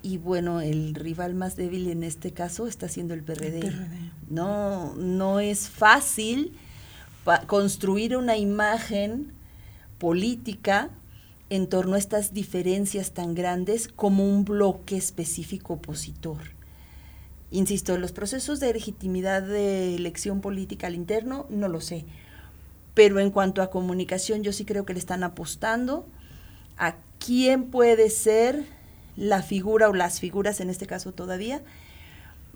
y 0.06 0.18
bueno, 0.18 0.60
el 0.60 0.94
rival 0.94 1.34
más 1.34 1.56
débil 1.56 1.88
en 1.88 2.04
este 2.04 2.32
caso 2.32 2.68
está 2.68 2.88
siendo 2.88 3.12
el 3.12 3.24
PRD. 3.24 3.72
No, 4.28 4.94
no 4.94 5.40
es 5.40 5.68
fácil 5.68 6.52
construir 7.46 8.16
una 8.16 8.36
imagen 8.36 9.32
política 9.98 10.90
en 11.50 11.68
torno 11.68 11.96
a 11.96 11.98
estas 11.98 12.32
diferencias 12.32 13.14
tan 13.14 13.34
grandes 13.34 13.88
como 13.88 14.28
un 14.28 14.44
bloque 14.44 14.96
específico 14.96 15.74
opositor. 15.74 16.38
Insisto, 17.50 17.98
los 17.98 18.12
procesos 18.12 18.60
de 18.60 18.72
legitimidad 18.72 19.42
de 19.42 19.96
elección 19.96 20.40
política 20.40 20.86
al 20.86 20.94
interno, 20.94 21.46
no 21.50 21.66
lo 21.66 21.80
sé 21.80 22.04
pero 22.96 23.20
en 23.20 23.30
cuanto 23.30 23.60
a 23.60 23.68
comunicación 23.68 24.42
yo 24.42 24.54
sí 24.54 24.64
creo 24.64 24.86
que 24.86 24.94
le 24.94 24.98
están 24.98 25.22
apostando 25.22 26.06
a 26.78 26.96
quién 27.18 27.64
puede 27.64 28.08
ser 28.08 28.64
la 29.16 29.42
figura 29.42 29.88
o 29.88 29.94
las 29.94 30.20
figuras 30.20 30.60
en 30.60 30.70
este 30.70 30.86
caso 30.86 31.12
todavía 31.12 31.62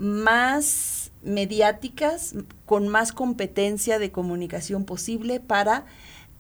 más 0.01 1.11
mediáticas, 1.23 2.35
con 2.65 2.89
más 2.89 3.13
competencia 3.13 3.99
de 3.99 4.11
comunicación 4.11 4.85
posible 4.85 5.41
para 5.41 5.85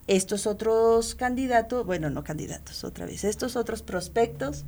estos 0.06 0.46
otros 0.46 1.14
candidatos, 1.14 1.84
bueno, 1.84 2.08
no 2.08 2.24
candidatos 2.24 2.84
otra 2.84 3.04
vez, 3.04 3.22
estos 3.22 3.56
otros 3.56 3.82
prospectos 3.82 4.64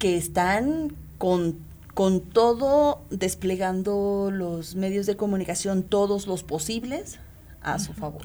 que 0.00 0.16
están 0.16 0.94
con, 1.18 1.58
con 1.94 2.20
todo 2.20 3.02
desplegando 3.10 4.30
los 4.32 4.74
medios 4.74 5.06
de 5.06 5.16
comunicación, 5.16 5.84
todos 5.84 6.26
los 6.26 6.42
posibles, 6.42 7.20
a 7.74 7.78
su 7.78 7.92
favor. 7.94 8.22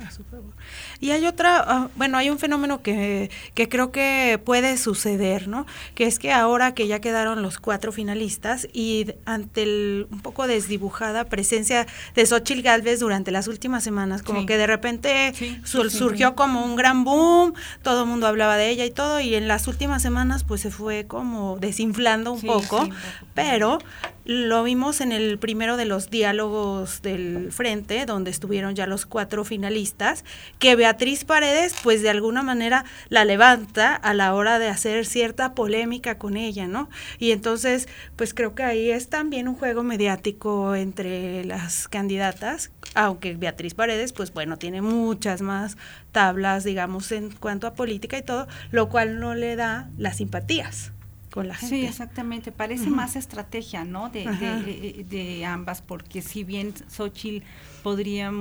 Y 0.99 1.11
hay 1.11 1.25
otra, 1.25 1.63
ah, 1.65 1.89
bueno, 1.95 2.17
hay 2.17 2.29
un 2.29 2.39
fenómeno 2.39 2.81
que, 2.81 3.29
que, 3.53 3.69
creo 3.69 3.91
que 3.91 4.39
puede 4.43 4.77
suceder, 4.77 5.47
¿no? 5.47 5.65
Que 5.95 6.05
es 6.05 6.19
que 6.19 6.31
ahora 6.31 6.73
que 6.73 6.87
ya 6.87 6.99
quedaron 6.99 7.41
los 7.41 7.59
cuatro 7.59 7.91
finalistas 7.91 8.67
y 8.73 9.13
ante 9.25 9.63
el 9.63 10.07
un 10.11 10.21
poco 10.21 10.47
desdibujada 10.47 11.25
presencia 11.25 11.87
de 12.15 12.25
Xochitl 12.25 12.61
Galvez 12.61 12.99
durante 12.99 13.31
las 13.31 13.47
últimas 13.47 13.83
semanas, 13.83 14.23
como 14.23 14.45
que 14.45 14.57
de 14.57 14.67
repente 14.67 15.33
surgió 15.63 16.35
como 16.35 16.63
un 16.65 16.75
gran 16.75 17.03
boom, 17.03 17.53
todo 17.81 18.03
el 18.03 18.09
mundo 18.09 18.27
hablaba 18.27 18.57
de 18.57 18.69
ella 18.69 18.85
y 18.85 18.91
todo, 18.91 19.19
y 19.19 19.35
en 19.35 19.47
las 19.47 19.67
últimas 19.67 20.01
semanas 20.01 20.43
pues 20.43 20.61
se 20.61 20.71
fue 20.71 21.05
como 21.05 21.57
desinflando 21.59 22.31
un 22.31 22.41
poco, 22.41 22.87
pero 23.33 23.79
lo 24.25 24.63
vimos 24.63 25.01
en 25.01 25.11
el 25.11 25.37
primero 25.37 25.75
de 25.75 25.85
los 25.85 26.09
diálogos 26.09 27.01
del 27.01 27.51
frente, 27.51 28.05
donde 28.05 28.31
estuvieron 28.31 28.73
ya 28.73 28.87
los 28.87 29.05
cuatro 29.05 29.43
finalistas, 29.43 30.23
que 30.59 30.77
Beatriz 30.77 31.25
Paredes, 31.25 31.75
pues 31.83 32.01
de 32.01 32.09
alguna 32.09 32.41
manera 32.41 32.85
la 33.09 33.25
levanta 33.25 33.93
a 33.95 34.13
la 34.13 34.33
hora 34.33 34.59
de 34.59 34.69
hacer 34.69 35.05
cierta 35.05 35.53
polémica 35.53 36.17
con 36.17 36.37
ella, 36.37 36.67
¿no? 36.67 36.89
Y 37.19 37.31
entonces, 37.31 37.89
pues 38.15 38.33
creo 38.33 38.55
que 38.55 38.63
ahí 38.63 38.91
es 38.91 39.09
también 39.09 39.49
un 39.49 39.55
juego 39.55 39.83
mediático 39.83 40.73
entre 40.75 41.43
las 41.43 41.89
candidatas, 41.89 42.71
aunque 42.95 43.35
Beatriz 43.35 43.73
Paredes, 43.73 44.13
pues 44.13 44.31
bueno, 44.31 44.57
tiene 44.57 44.81
muchas 44.81 45.41
más 45.41 45.77
tablas, 46.13 46.63
digamos, 46.63 47.11
en 47.11 47.31
cuanto 47.31 47.67
a 47.67 47.73
política 47.73 48.17
y 48.17 48.21
todo, 48.21 48.47
lo 48.71 48.87
cual 48.87 49.19
no 49.19 49.35
le 49.35 49.57
da 49.57 49.89
las 49.97 50.17
simpatías 50.17 50.92
con 51.33 51.47
la 51.47 51.55
gente. 51.55 51.75
Sí, 51.75 51.85
exactamente. 51.85 52.51
Parece 52.51 52.91
más 52.91 53.15
estrategia, 53.15 53.85
¿no? 53.85 54.09
De, 54.09 54.23
de, 54.23 55.03
de, 55.09 55.45
ambas, 55.45 55.81
porque 55.81 56.21
si 56.21 56.43
bien 56.43 56.75
Xochitl 56.87 57.43
podría, 57.81 58.31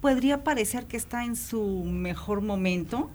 podría 0.00 0.42
parecer 0.42 0.86
que 0.86 0.96
está 0.96 1.26
en 1.26 1.36
su 1.36 1.84
mejor 1.84 2.40
momento, 2.40 3.10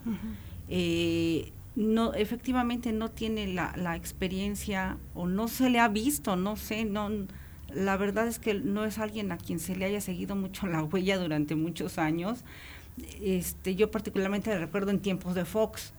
eh, 0.68 1.52
no, 1.76 2.14
efectivamente 2.14 2.92
no 2.92 3.10
tiene 3.10 3.48
la, 3.48 3.74
la 3.78 3.96
experiencia 3.96 4.98
o 5.16 5.26
no 5.26 5.48
se 5.48 5.72
le 5.72 5.80
ha 5.80 5.88
visto, 5.88 6.36
no 6.36 6.56
sé, 6.56 6.86
no 6.86 7.10
la 7.74 7.98
verdad 7.98 8.28
es 8.28 8.38
que 8.38 8.54
no 8.54 8.86
es 8.86 9.00
alguien 9.00 9.32
a 9.32 9.38
quien 9.38 9.60
se 9.60 9.76
le 9.76 9.86
haya 9.86 10.02
seguido 10.02 10.36
mucho 10.36 10.68
la 10.68 10.84
huella 10.84 11.18
durante 11.18 11.56
muchos 11.56 11.98
años 11.98 12.44
este, 13.22 13.76
yo 13.76 13.92
particularmente 13.92 14.58
recuerdo 14.58 14.92
en 14.92 15.00
tiempos 15.00 15.36
de 15.36 15.46
Fox. 15.46 15.94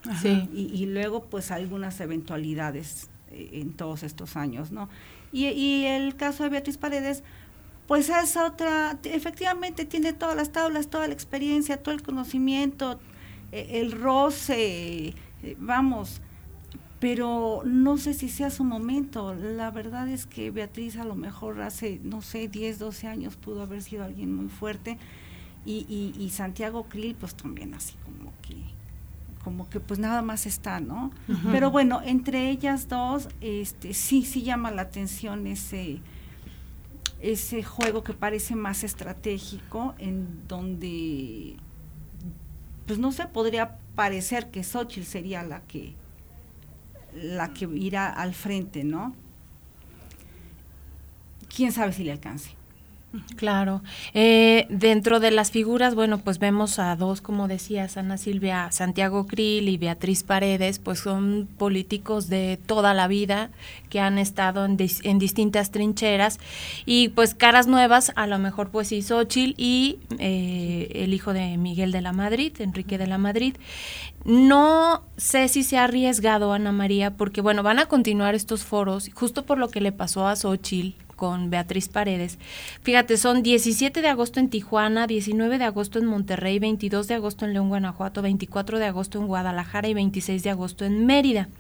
Y, 0.53 0.87
luego 0.87 1.25
pues 1.25 1.51
algunas 1.51 2.01
eventualidades 2.01 3.09
eh, 3.31 3.51
en 3.55 3.73
todos 3.73 4.03
estos 4.03 4.37
años, 4.37 4.73
¿no? 4.73 4.89
Y, 5.33 5.85
el 5.85 6.17
caso 6.17 6.43
de 6.43 6.51
Beatriz 6.51 6.77
Paredes, 6.77 7.23
pues 7.87 8.09
es 8.09 8.37
otra, 8.37 8.99
efectivamente 9.05 9.85
tiene 9.85 10.13
todas 10.13 10.37
las 10.37 10.53
tablas, 10.53 10.89
toda 10.89 11.07
la 11.07 11.15
experiencia, 11.15 11.83
todo 11.83 11.95
el 11.95 12.03
conocimiento, 12.03 13.01
e, 13.53 13.81
el 13.81 13.93
roce, 13.93 15.09
eh, 15.43 15.57
vamos, 15.59 16.21
pero 17.01 17.63
no 17.65 17.97
sé 17.97 18.15
si 18.15 18.29
sea 18.29 18.51
su 18.51 18.63
momento. 18.63 19.35
La 19.35 19.71
verdad 19.71 20.09
es 20.09 20.27
que 20.27 20.51
Beatriz 20.51 20.97
a 20.97 21.05
lo 21.05 21.15
mejor 21.15 21.61
hace, 21.63 22.01
no 22.03 22.23
sé, 22.23 22.49
10, 22.49 22.79
12 22.79 23.07
años 23.07 23.37
pudo 23.37 23.63
haber 23.63 23.83
sido 23.83 24.05
alguien 24.05 24.35
muy 24.35 24.49
fuerte 24.49 24.99
y, 25.65 26.15
y, 26.19 26.31
Santiago 26.31 26.85
Krill 26.89 27.15
pues 27.15 27.35
también 27.35 27.75
así 27.75 27.95
como 28.05 28.33
que 28.41 28.57
como 29.45 29.69
que 29.69 29.81
pues 29.81 29.99
nada 29.99 30.23
más 30.23 30.47
está, 30.47 30.81
¿no? 30.81 31.11
Pero 31.51 31.71
bueno, 31.71 32.03
entre 32.05 32.51
ellas 32.51 32.89
dos, 32.89 33.29
este, 33.41 33.95
sí, 33.95 34.23
sí 34.23 34.43
llama 34.43 34.71
la 34.71 34.83
atención 34.83 35.47
ese, 35.47 36.01
ese 37.21 37.63
juego 37.63 38.05
que 38.05 38.13
parece 38.13 38.55
más 38.55 38.85
estratégico, 38.85 39.95
en 39.99 40.47
donde, 40.47 41.57
pues 42.87 42.99
no 42.99 43.13
sé, 43.13 43.27
podría 43.27 43.79
parecer 43.95 44.51
que 44.51 44.63
Xochitl 44.63 45.07
sería 45.07 45.43
la 45.43 45.63
que, 45.63 45.95
la 47.15 47.55
que 47.55 47.65
irá 47.65 48.11
al 48.11 48.35
frente, 48.35 48.85
¿no? 48.85 49.15
Quién 51.55 51.73
sabe 51.73 51.95
si 51.95 52.05
le 52.05 52.13
alcance. 52.13 52.60
Claro. 53.35 53.83
Eh, 54.15 54.67
dentro 54.71 55.19
de 55.19 55.33
las 55.33 55.51
figuras, 55.51 55.97
bueno, 55.97 56.19
pues 56.19 56.39
vemos 56.39 56.79
a 56.79 56.95
dos, 56.95 57.21
como 57.21 57.49
decías, 57.49 57.97
Ana 57.97 58.17
Silvia, 58.17 58.71
Santiago 58.71 59.27
Krill 59.27 59.69
y 59.69 59.79
Beatriz 59.79 60.23
Paredes, 60.23 60.79
pues 60.79 61.01
son 61.01 61.49
políticos 61.59 62.29
de 62.29 62.59
toda 62.67 62.95
la 62.95 63.09
vida 63.09 63.51
que 63.89 63.99
han 63.99 64.19
estado 64.19 64.65
en, 64.65 64.77
distintas 64.77 65.73
trincheras 65.73 66.39
y 66.87 67.09
pues 67.09 67.35
caras 67.35 67.67
nuevas, 67.67 68.13
a 68.15 68.29
lo 68.29 68.39
mejor 68.39 68.71
pues 68.71 68.89
sí, 68.89 69.03
Xochitl 69.03 69.61
y 69.61 69.99
eh, 70.21 70.93
el 70.95 71.13
hijo 71.13 71.33
de 71.33 71.57
Miguel 71.57 71.91
de 71.91 72.03
la 72.03 72.13
Madrid, 72.13 72.53
Enrique 72.61 72.97
de 72.97 73.09
la 73.09 73.19
Madrid. 73.19 73.57
No 74.25 75.03
sé 75.17 75.49
si 75.49 75.65
se 75.65 75.79
ha 75.79 75.85
arriesgado 75.85 76.53
Ana 76.53 76.71
María, 76.71 77.11
porque 77.17 77.41
bueno, 77.41 77.65
van 77.65 77.81
a 77.81 77.87
continuar 77.87 78.37
estos 78.37 78.63
foros, 78.63 79.11
justo 79.13 79.45
por 79.45 79.59
lo 79.59 79.69
que 79.69 79.81
le 79.81 79.91
pasó 79.91 80.29
a 80.29 80.37
Xochitl 80.37 80.95
con 81.21 81.51
Beatriz 81.51 81.89
Paredes. 81.89 82.39
Fíjate, 82.83 83.19
son 83.19 83.43
17 83.43 84.01
de 84.01 84.09
agosto 84.09 84.41
en 84.41 84.49
Tijuana, 84.49 85.07
19 85.07 85.59
de 85.59 85.65
agosto 85.65 85.99
en 85.99 86.07
Monterrey, 86.07 86.59
22 86.59 87.09
de 87.09 87.15
agosto 87.15 87.45
en 87.45 87.53
León, 87.53 87.69
Guanajuato, 87.69 88.23
24 88.23 88.79
de 88.79 88.87
agosto 88.87 89.21
en 89.21 89.27
Guadalajara 89.27 89.87
y 89.87 89.93
26 89.93 90.43
de 90.43 90.49
agosto 90.49 90.87
en 90.87 91.05
Mérida. 91.05 91.51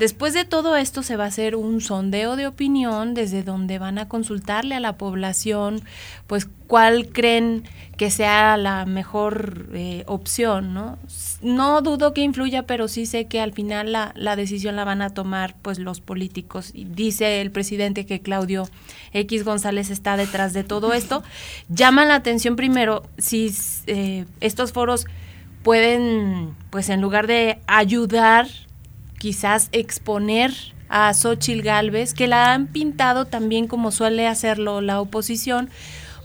Después 0.00 0.32
de 0.32 0.46
todo 0.46 0.78
esto 0.78 1.02
se 1.02 1.16
va 1.16 1.24
a 1.24 1.26
hacer 1.26 1.54
un 1.54 1.82
sondeo 1.82 2.34
de 2.36 2.46
opinión 2.46 3.12
desde 3.12 3.42
donde 3.42 3.78
van 3.78 3.98
a 3.98 4.08
consultarle 4.08 4.74
a 4.74 4.80
la 4.80 4.96
población, 4.96 5.82
pues 6.26 6.48
cuál 6.66 7.10
creen 7.10 7.64
que 7.98 8.10
sea 8.10 8.56
la 8.56 8.86
mejor 8.86 9.66
eh, 9.74 10.04
opción, 10.06 10.72
¿no? 10.72 10.98
No 11.42 11.82
dudo 11.82 12.14
que 12.14 12.22
influya, 12.22 12.62
pero 12.62 12.88
sí 12.88 13.04
sé 13.04 13.26
que 13.26 13.42
al 13.42 13.52
final 13.52 13.92
la, 13.92 14.14
la 14.16 14.36
decisión 14.36 14.74
la 14.74 14.84
van 14.84 15.02
a 15.02 15.10
tomar 15.10 15.54
pues 15.60 15.78
los 15.78 16.00
políticos. 16.00 16.72
dice 16.72 17.42
el 17.42 17.50
presidente 17.50 18.06
que 18.06 18.22
Claudio 18.22 18.70
X 19.12 19.44
González 19.44 19.90
está 19.90 20.16
detrás 20.16 20.54
de 20.54 20.64
todo 20.64 20.94
esto. 20.94 21.22
Llama 21.68 22.06
la 22.06 22.14
atención 22.14 22.56
primero 22.56 23.02
si 23.18 23.54
eh, 23.86 24.24
estos 24.40 24.72
foros 24.72 25.04
pueden, 25.62 26.54
pues 26.70 26.88
en 26.88 27.02
lugar 27.02 27.26
de 27.26 27.58
ayudar 27.66 28.46
quizás 29.20 29.68
exponer 29.72 30.52
a 30.88 31.12
Xochil 31.12 31.62
Gálvez, 31.62 32.14
que 32.14 32.26
la 32.26 32.54
han 32.54 32.66
pintado 32.66 33.26
también 33.26 33.68
como 33.68 33.92
suele 33.92 34.26
hacerlo 34.26 34.80
la 34.80 34.98
oposición, 34.98 35.68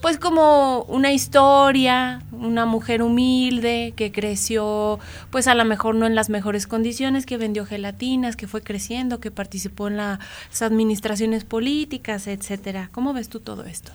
pues 0.01 0.17
como 0.17 0.83
una 0.83 1.11
historia, 1.11 2.23
una 2.31 2.65
mujer 2.65 3.03
humilde 3.03 3.93
que 3.97 4.13
creció, 4.13 4.97
pues 5.29 5.47
a 5.47 5.55
lo 5.55 5.65
mejor 5.65 5.95
no 5.95 6.05
en 6.05 6.15
las 6.15 6.29
mejores 6.29 6.67
condiciones, 6.67 7.25
que 7.25 7.37
vendió 7.37 7.65
gelatinas, 7.65 8.37
que 8.37 8.47
fue 8.47 8.61
creciendo, 8.61 9.19
que 9.19 9.29
participó 9.29 9.89
en 9.89 9.97
las 9.97 10.19
administraciones 10.61 11.43
políticas, 11.43 12.27
etcétera. 12.27 12.89
¿Cómo 12.93 13.13
ves 13.13 13.27
tú 13.27 13.41
todo 13.41 13.65
esto? 13.65 13.91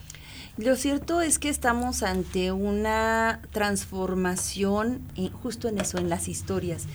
Lo 0.59 0.77
cierto 0.77 1.23
es 1.23 1.39
que 1.39 1.49
estamos 1.49 2.03
ante 2.03 2.53
una 2.53 3.41
transformación 3.51 5.01
justo 5.43 5.69
en 5.69 5.79
eso, 5.79 5.97
en 5.97 6.11
las 6.11 6.29
historias 6.29 6.87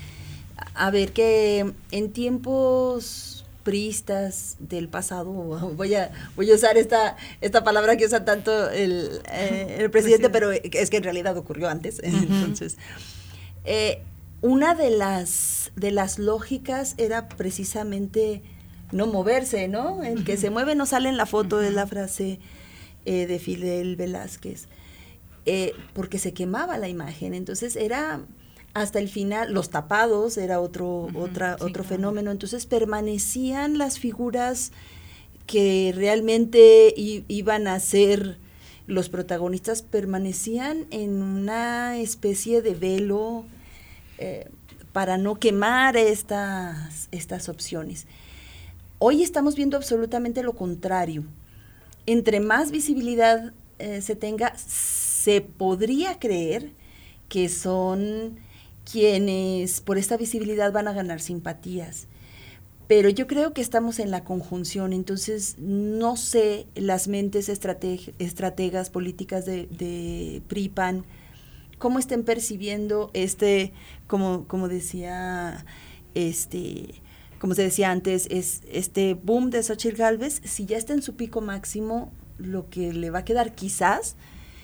a 0.73 0.91
ver, 0.91 1.11
que 1.11 1.73
en 1.91 2.11
tiempos 2.11 3.35
pristas 3.65 4.57
del 4.59 4.87
pasado, 4.87 5.31
voy 5.75 5.95
a, 5.95 6.11
voy 6.37 6.49
a 6.51 6.55
usar 6.55 6.77
esta, 6.77 7.17
esta 7.41 7.63
palabra 7.65 7.97
que 7.97 8.05
usa 8.05 8.23
tanto 8.23 8.69
el, 8.69 9.21
eh, 9.31 9.89
presidente, 9.91 10.29
pero 10.29 10.51
es 10.51 10.89
que 10.89 10.97
en 10.97 11.03
realidad 11.03 11.35
ocurrió 11.35 11.67
antes. 11.67 11.99
Entonces, 12.01 12.77
eh, 13.65 14.01
una 14.41 14.75
de 14.75 14.91
las, 14.91 15.71
de 15.75 15.91
las 15.91 16.19
lógicas 16.19 16.93
era 16.97 17.27
precisamente 17.27 18.43
no 18.91 19.07
moverse, 19.07 19.67
¿no? 19.67 20.03
El 20.03 20.23
que 20.23 20.37
se 20.37 20.51
mueve 20.51 20.75
no 20.75 20.85
sale 20.85 21.09
en 21.09 21.17
la 21.17 21.25
foto, 21.25 21.59
es 21.59 21.73
la 21.73 21.87
frase 21.87 22.39
eh, 23.05 23.25
de 23.25 23.39
Fidel 23.39 23.95
Velázquez, 23.95 24.67
porque 25.93 26.19
se 26.19 26.33
quemaba 26.33 26.77
la 26.77 26.87
imagen. 26.87 27.33
Entonces 27.33 27.75
era 27.75 28.21
hasta 28.75 28.99
el 28.99 29.07
final, 29.07 29.53
los 29.53 29.69
tapados 29.69 30.37
era 30.37 30.59
otro, 30.59 31.07
otra, 31.15 31.55
otro 31.61 31.85
fenómeno, 31.85 32.29
entonces 32.29 32.65
permanecían 32.65 33.77
las 33.77 33.99
figuras 33.99 34.73
que 35.47 35.93
realmente 35.95 36.93
iban 36.97 37.67
a 37.69 37.79
ser 37.79 38.37
los 38.85 39.07
protagonistas, 39.07 39.81
permanecían 39.81 40.87
en 40.91 41.21
una 41.21 41.97
especie 41.99 42.61
de 42.61 42.75
velo 42.75 43.45
eh, 44.17 44.49
para 44.91 45.17
no 45.17 45.35
quemar 45.35 45.95
estas, 45.95 47.07
estas 47.13 47.47
opciones. 47.47 48.07
Hoy 48.99 49.23
estamos 49.23 49.55
viendo 49.55 49.77
absolutamente 49.77 50.43
lo 50.43 50.51
contrario. 50.51 51.23
Entre 52.07 52.41
más 52.41 52.71
visibilidad 52.71 53.53
eh, 53.79 54.01
se 54.01 54.17
tenga, 54.17 54.53
se 54.57 55.39
podría 55.39 56.19
creer 56.19 56.73
que 57.29 57.47
son 57.47 58.43
quienes 58.89 59.81
por 59.81 59.97
esta 59.97 60.17
visibilidad 60.17 60.71
van 60.71 60.87
a 60.87 60.93
ganar 60.93 61.19
simpatías. 61.19 62.07
Pero 62.87 63.09
yo 63.09 63.25
creo 63.25 63.53
que 63.53 63.61
estamos 63.61 63.97
en 63.97 64.11
la 64.11 64.23
conjunción, 64.23 64.93
entonces 64.93 65.55
no 65.57 66.17
sé 66.17 66.67
las 66.75 67.07
mentes 67.07 67.49
estrategas 67.49 68.89
políticas 68.91 69.45
de, 69.45 70.41
PRIPAN, 70.47 71.03
cómo 71.79 71.97
estén 71.97 72.23
percibiendo 72.23 73.09
este, 73.13 73.73
como, 74.05 74.47
como 74.47 74.67
decía, 74.67 75.65
este, 76.13 77.01
como 77.39 77.55
se 77.55 77.63
decía 77.63 77.89
antes, 77.89 78.27
es 78.29 78.61
este 78.71 79.15
boom 79.15 79.49
de 79.49 79.63
Xochitl 79.63 79.97
Galvez, 79.97 80.41
si 80.43 80.65
ya 80.67 80.77
está 80.77 80.93
en 80.93 81.01
su 81.01 81.15
pico 81.15 81.41
máximo, 81.41 82.11
lo 82.37 82.69
que 82.69 82.93
le 82.93 83.09
va 83.09 83.19
a 83.19 83.25
quedar 83.25 83.55
quizás 83.55 84.15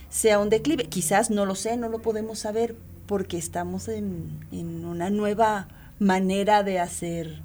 sea 0.10 0.40
un 0.40 0.50
declive, 0.50 0.84
quizás 0.86 1.32
no 1.32 1.46
lo 1.46 1.56
sé, 1.56 1.78
no 1.78 1.90
lo 1.90 2.02
podemos 2.02 2.38
saber, 2.38 2.76
porque 3.12 3.38
estamos 3.38 3.89
en, 3.89 4.39
una 4.86 5.09
nueva 5.09 5.68
manera 5.99 6.64
de 6.64 6.80
hacer 6.80 7.41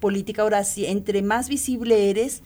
política. 0.00 0.40
Ahora 0.40 0.64
sí, 0.64 0.86
entre 0.86 1.20
más 1.20 1.50
visible 1.50 2.08
eres, 2.08 2.40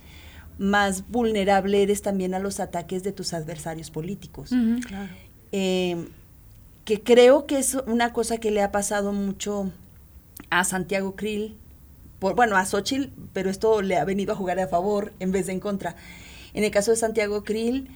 más 0.58 1.08
vulnerable 1.08 1.84
eres 1.84 2.02
también 2.02 2.34
a 2.34 2.40
los 2.40 2.58
ataques 2.58 3.04
de 3.04 3.12
tus 3.12 3.32
adversarios 3.32 3.92
políticos. 3.92 4.50
Eh, 5.52 6.08
que 6.84 7.00
creo 7.00 7.46
que 7.46 7.58
es 7.58 7.76
una 7.86 8.12
cosa 8.12 8.38
que 8.38 8.50
le 8.50 8.60
ha 8.60 8.72
pasado 8.72 9.12
mucho 9.12 9.70
a 10.50 10.64
Santiago 10.64 11.14
Krill, 11.14 11.56
por, 12.18 12.34
bueno, 12.34 12.56
a 12.56 12.64
Xochitl, 12.64 13.12
pero 13.32 13.50
esto 13.50 13.82
le 13.82 13.98
ha 13.98 14.04
venido 14.04 14.32
a 14.32 14.36
jugar 14.36 14.58
a 14.58 14.66
favor 14.66 15.12
en 15.20 15.30
vez 15.30 15.46
de 15.46 15.52
en 15.52 15.60
contra. 15.60 15.94
En 16.54 16.64
el 16.64 16.72
caso 16.72 16.90
de 16.90 16.96
Santiago 16.96 17.44
Krill, 17.44 17.88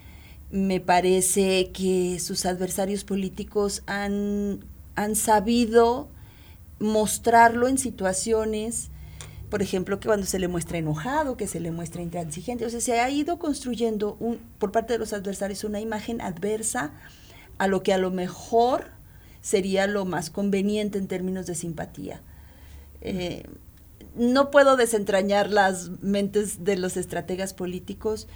me 0.52 0.80
parece 0.80 1.70
que 1.72 2.20
sus 2.20 2.44
adversarios 2.44 3.04
políticos 3.04 3.82
han, 3.86 4.60
han 4.94 5.16
sabido 5.16 6.10
mostrarlo 6.78 7.68
en 7.68 7.78
situaciones, 7.78 8.90
por 9.48 9.62
ejemplo, 9.62 9.98
que 9.98 10.08
cuando 10.08 10.26
se 10.26 10.38
le 10.38 10.48
muestra 10.48 10.76
enojado, 10.76 11.38
que 11.38 11.46
se 11.46 11.58
le 11.58 11.70
muestra 11.70 12.02
intransigente, 12.02 12.66
o 12.66 12.70
sea, 12.70 12.80
se 12.80 13.00
ha 13.00 13.08
ido 13.08 13.38
construyendo 13.38 14.18
por 14.58 14.72
parte 14.72 14.92
de 14.92 14.98
los 14.98 15.14
adversarios 15.14 15.64
una 15.64 15.80
imagen 15.80 16.20
adversa 16.20 16.92
a 17.56 17.66
lo 17.66 17.82
que 17.82 17.94
a 17.94 17.98
lo 17.98 18.10
mejor 18.10 18.90
sería 19.40 19.86
lo 19.86 20.04
más 20.04 20.28
conveniente 20.28 20.98
en 20.98 21.08
términos 21.08 21.46
de 21.46 21.54
simpatía. 21.54 22.20
Eh, 23.00 23.44
no 24.14 24.50
puedo 24.50 24.76
desentrañar 24.76 25.50
las 25.50 25.88
mentes 26.02 26.64
de 26.64 26.76
los 26.76 26.98
estrategas 26.98 27.54
políticos, 27.54 28.28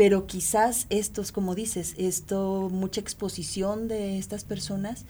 pero 0.00 0.26
quizás 0.26 0.86
estos, 0.88 1.30
como 1.30 1.54
dices, 1.54 1.94
esto, 1.98 2.70
mucha 2.72 3.02
exposición 3.02 3.86
de 3.86 4.16
estas 4.16 4.44
personas 4.44 5.04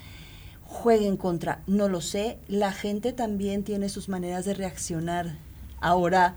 jueguen 0.64 1.16
contra, 1.16 1.62
no 1.68 1.88
lo 1.88 2.00
sé, 2.00 2.38
la 2.48 2.72
gente 2.72 3.12
también 3.12 3.62
tiene 3.62 3.88
sus 3.88 4.08
maneras 4.08 4.46
de 4.46 4.54
reaccionar 4.54 5.36
ahora 5.80 6.34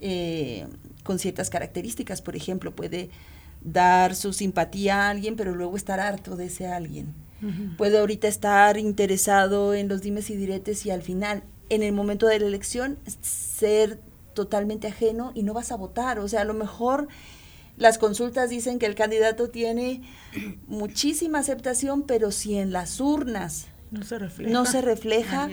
eh, 0.00 0.68
con 1.04 1.18
ciertas 1.18 1.50
características, 1.50 2.22
por 2.22 2.34
ejemplo, 2.34 2.74
puede 2.74 3.10
dar 3.60 4.16
su 4.16 4.32
simpatía 4.32 5.02
a 5.02 5.10
alguien, 5.10 5.36
pero 5.36 5.54
luego 5.54 5.76
estar 5.76 6.00
harto 6.00 6.34
de 6.34 6.46
ese 6.46 6.68
alguien. 6.68 7.14
Puede 7.76 7.98
ahorita 7.98 8.26
estar 8.26 8.78
interesado 8.78 9.74
en 9.74 9.88
los 9.88 10.00
dimes 10.00 10.30
y 10.30 10.36
diretes 10.36 10.86
y 10.86 10.90
al 10.90 11.02
final, 11.02 11.42
en 11.68 11.82
el 11.82 11.92
momento 11.92 12.26
de 12.26 12.38
la 12.38 12.46
elección, 12.46 12.96
ser 13.20 14.00
totalmente 14.32 14.86
ajeno 14.86 15.32
y 15.34 15.42
no 15.42 15.52
vas 15.52 15.72
a 15.72 15.76
votar. 15.76 16.20
O 16.20 16.28
sea, 16.28 16.40
a 16.40 16.44
lo 16.44 16.54
mejor 16.54 17.08
las 17.82 17.98
consultas 17.98 18.48
dicen 18.48 18.78
que 18.78 18.86
el 18.86 18.94
candidato 18.94 19.50
tiene 19.50 20.02
muchísima 20.66 21.40
aceptación, 21.40 22.04
pero 22.04 22.30
si 22.30 22.56
en 22.56 22.72
las 22.72 23.00
urnas 23.00 23.66
no 23.90 24.04
se 24.04 24.18
refleja, 24.18 24.52
no 24.52 24.64
se 24.64 24.80
refleja 24.80 25.48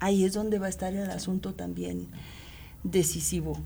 ahí, 0.00 0.24
es. 0.24 0.32
donde 0.32 0.58
va 0.58 0.66
a 0.66 0.70
estar 0.70 0.94
el 0.94 1.10
asunto 1.10 1.52
también 1.52 2.08
decisivo. 2.82 3.60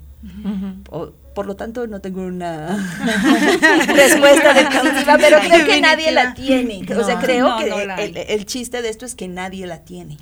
Por 1.39 1.47
lo 1.47 1.55
tanto, 1.55 1.87
no 1.87 2.01
tengo 2.01 2.23
una 2.23 2.67
respuesta 3.87 4.55
definitiva, 4.55 5.17
pero 5.19 5.39
creo 5.39 5.67
que 5.67 5.81
nadie 5.81 6.11
la 6.11 6.35
tiene. 6.35 6.85
o 6.93 7.05
sea, 7.05 7.21
creo 7.21 7.57
que 7.59 8.25
el, 8.29 8.45
chiste 8.45 8.83
de 8.83 8.89
esto 8.89 9.07
es 9.07 9.15
que 9.15 9.29
nadie 9.29 9.65
la 9.69 9.85
tiene. 9.85 10.19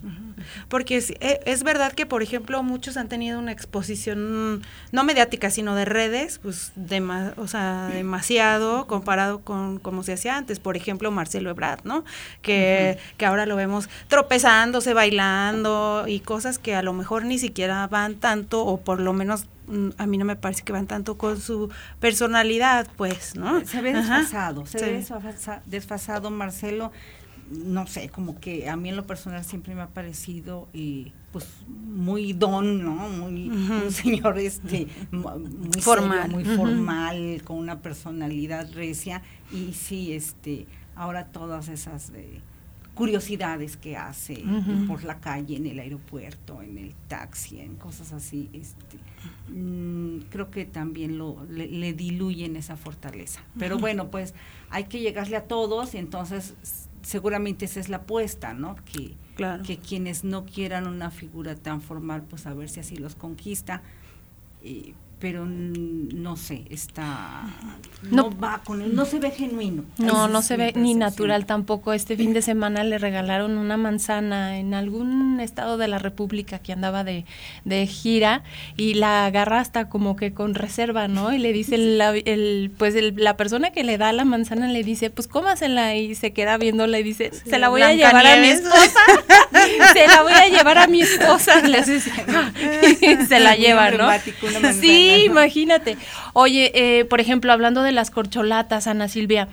porque 0.68 0.98
es, 0.98 1.12
e, 1.12 1.40
es, 1.46 1.62
verdad 1.62 1.94
que, 1.94 2.04
por 2.04 2.22
ejemplo, 2.22 2.62
muchos 2.62 2.98
han 2.98 3.08
tenido 3.08 3.38
una 3.38 3.50
exposición 3.50 4.60
no 4.92 5.04
mediática, 5.04 5.48
sino 5.48 5.74
de 5.74 5.86
redes, 5.86 6.38
pues, 6.42 6.72
o 7.38 7.48
sea, 7.48 7.88
demasiado 7.90 8.86
comparado 8.86 9.40
con 9.40 9.78
como 9.78 10.02
se 10.02 10.12
hacía 10.12 10.36
antes. 10.36 10.58
Por 10.58 10.76
ejemplo, 10.76 11.10
Marcelo 11.10 11.48
Ebrard, 11.48 11.80
¿no? 11.84 12.04
Que, 12.42 12.98
que 13.16 13.24
ahora 13.24 13.46
lo 13.46 13.56
vemos 13.56 13.88
tropezándose, 14.08 14.92
bailando 14.92 16.04
y 16.06 16.20
cosas 16.20 16.58
que 16.58 16.74
a 16.74 16.82
lo 16.82 16.92
mejor 16.92 17.24
ni 17.24 17.38
siquiera 17.38 17.86
van 17.86 18.16
tanto, 18.16 18.66
o 18.66 18.82
por 18.82 19.00
lo 19.00 19.14
menos 19.14 19.46
a 19.98 20.06
mí 20.06 20.18
no 20.18 20.24
me 20.24 20.36
parece 20.36 20.62
que 20.62 20.72
van 20.72 20.86
tanto 20.86 21.18
con 21.18 21.40
su 21.40 21.70
personalidad, 22.00 22.88
pues, 22.96 23.36
¿no? 23.36 23.64
Se 23.64 23.80
ve 23.82 23.92
desfasado, 23.92 24.66
se 24.66 24.78
ve 24.78 25.06
desfasado 25.66 26.30
Marcelo 26.30 26.92
no 27.50 27.86
sé, 27.86 28.08
como 28.08 28.40
que 28.40 28.68
a 28.68 28.76
mí 28.76 28.88
en 28.88 28.96
lo 28.96 29.06
personal 29.06 29.44
siempre 29.44 29.74
me 29.74 29.82
ha 29.82 29.88
parecido 29.88 30.68
eh, 30.74 31.12
pues 31.32 31.46
muy 31.68 32.32
don, 32.32 32.82
¿no? 32.82 33.08
Muy 33.08 33.48
un 33.48 33.92
señor 33.92 34.38
este 34.38 34.88
muy 35.10 35.80
formal, 35.80 36.30
muy 36.30 36.44
formal, 36.44 37.42
con 37.44 37.58
una 37.58 37.80
personalidad 37.80 38.72
recia 38.72 39.22
y 39.52 39.74
sí 39.74 40.12
este 40.12 40.66
ahora 40.96 41.26
todas 41.26 41.68
esas 41.68 42.10
eh, 42.14 42.40
curiosidades 42.96 43.76
que 43.76 43.96
hace 43.96 44.42
por 44.88 45.04
la 45.04 45.20
calle, 45.20 45.56
en 45.56 45.66
el 45.66 45.78
aeropuerto, 45.78 46.62
en 46.62 46.78
el 46.78 46.94
taxi, 47.08 47.60
en 47.60 47.76
cosas 47.76 48.14
así, 48.14 48.48
este, 48.54 48.96
mm, 49.54 50.30
creo 50.30 50.50
que 50.50 50.64
también 50.64 51.18
lo, 51.18 51.44
le, 51.44 51.92
diluyen 51.92 52.56
esa 52.56 52.76
fortaleza. 52.76 53.42
Pero 53.58 53.78
bueno, 53.78 54.10
pues 54.10 54.34
hay 54.70 54.84
que 54.84 55.00
llegarle 55.00 55.36
a 55.36 55.44
todos 55.44 55.94
y 55.94 55.98
entonces 55.98 56.54
seguramente 57.02 57.66
esa 57.66 57.80
es 57.80 57.90
la 57.90 57.98
apuesta, 57.98 58.54
¿no? 58.54 58.76
Que, 58.86 59.14
que 59.64 59.76
quienes 59.76 60.24
no 60.24 60.46
quieran 60.46 60.88
una 60.88 61.10
figura 61.10 61.54
tan 61.54 61.82
formal, 61.82 62.22
pues 62.22 62.46
a 62.46 62.54
ver 62.54 62.70
si 62.70 62.80
así 62.80 62.96
los 62.96 63.14
conquista. 63.14 63.82
Pero 65.18 65.46
no 65.46 66.36
sé, 66.36 66.64
está 66.68 67.44
no, 68.10 68.30
va 68.38 68.60
con 68.64 68.82
él, 68.82 68.94
no 68.94 69.06
se 69.06 69.18
ve 69.18 69.30
genuino. 69.30 69.84
No, 69.96 70.28
no 70.28 70.42
se 70.42 70.56
ve 70.56 70.72
ni 70.76 70.94
natural 70.94 71.46
tampoco. 71.46 71.92
Este 71.92 72.16
fin 72.16 72.34
de 72.34 72.42
semana 72.42 72.84
le 72.84 72.98
regalaron 72.98 73.56
una 73.56 73.76
manzana 73.76 74.58
en 74.58 74.74
algún 74.74 75.40
estado 75.40 75.78
de 75.78 75.88
la 75.88 75.98
República 75.98 76.58
que 76.58 76.72
andaba 76.72 77.02
de, 77.02 77.24
de 77.64 77.86
gira 77.86 78.42
y 78.76 78.94
la 78.94 79.26
agarra 79.26 79.60
hasta 79.60 79.88
como 79.88 80.16
que 80.16 80.34
con 80.34 80.54
reserva, 80.54 81.08
¿no? 81.08 81.32
Y 81.32 81.38
le 81.38 81.52
dice 81.52 81.74
el, 81.76 82.70
pues 82.76 82.94
la 83.16 83.36
persona 83.36 83.70
que 83.70 83.84
le 83.84 83.98
da 83.98 84.12
la 84.12 84.24
manzana 84.24 84.68
le 84.68 84.84
dice, 84.84 85.10
pues 85.10 85.26
cómasela 85.26 85.96
y 85.96 86.14
se 86.14 86.32
queda 86.32 86.58
viéndola 86.58 86.98
y 86.98 87.02
dice, 87.02 87.30
se 87.32 87.58
la 87.58 87.70
voy 87.70 87.82
a 87.82 87.94
llevar 87.94 88.26
a 88.26 88.36
mi 88.36 88.48
esposa. 88.48 89.00
se 89.94 90.06
la 90.06 90.22
voy 90.22 90.32
a 90.32 90.48
llevar 90.48 90.78
a 90.78 90.86
mi 90.86 91.00
esposa. 91.00 91.54
se 93.28 93.40
la 93.40 93.56
lleva, 93.56 93.90
¿no? 93.90 94.08
Sí, 94.80 95.05
Sí, 95.14 95.24
imagínate. 95.24 95.96
Oye, 96.32 96.72
eh, 96.74 97.04
por 97.04 97.20
ejemplo, 97.20 97.52
hablando 97.52 97.82
de 97.82 97.92
las 97.92 98.10
corcholatas, 98.10 98.86
Ana 98.86 99.08
Silvia, 99.08 99.48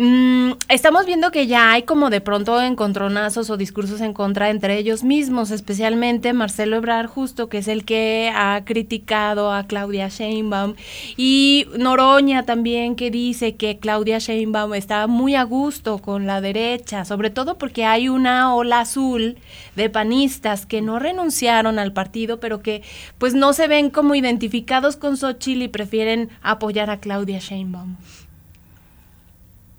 Mm, 0.00 0.52
estamos 0.68 1.06
viendo 1.06 1.32
que 1.32 1.48
ya 1.48 1.72
hay 1.72 1.82
como 1.82 2.08
de 2.08 2.20
pronto 2.20 2.62
encontronazos 2.62 3.50
o 3.50 3.56
discursos 3.56 4.00
en 4.00 4.12
contra 4.12 4.48
entre 4.48 4.78
ellos 4.78 5.02
mismos, 5.02 5.50
especialmente 5.50 6.32
Marcelo 6.32 6.76
Ebrard 6.76 7.08
justo, 7.08 7.48
que 7.48 7.58
es 7.58 7.66
el 7.66 7.84
que 7.84 8.30
ha 8.32 8.62
criticado 8.64 9.50
a 9.52 9.64
Claudia 9.64 10.06
Sheinbaum, 10.06 10.74
y 11.16 11.66
Noroña 11.76 12.44
también 12.44 12.94
que 12.94 13.10
dice 13.10 13.56
que 13.56 13.80
Claudia 13.80 14.18
Sheinbaum 14.20 14.74
está 14.74 15.08
muy 15.08 15.34
a 15.34 15.42
gusto 15.42 15.98
con 15.98 16.28
la 16.28 16.40
derecha, 16.40 17.04
sobre 17.04 17.30
todo 17.30 17.58
porque 17.58 17.84
hay 17.84 18.08
una 18.08 18.54
ola 18.54 18.82
azul 18.82 19.36
de 19.74 19.90
panistas 19.90 20.64
que 20.64 20.80
no 20.80 21.00
renunciaron 21.00 21.80
al 21.80 21.92
partido, 21.92 22.38
pero 22.38 22.62
que 22.62 22.84
pues 23.18 23.34
no 23.34 23.52
se 23.52 23.66
ven 23.66 23.90
como 23.90 24.14
identificados 24.14 24.96
con 24.96 25.16
Xochitl 25.16 25.62
y 25.62 25.66
prefieren 25.66 26.28
apoyar 26.40 26.88
a 26.88 27.00
Claudia 27.00 27.40
Sheinbaum. 27.40 27.96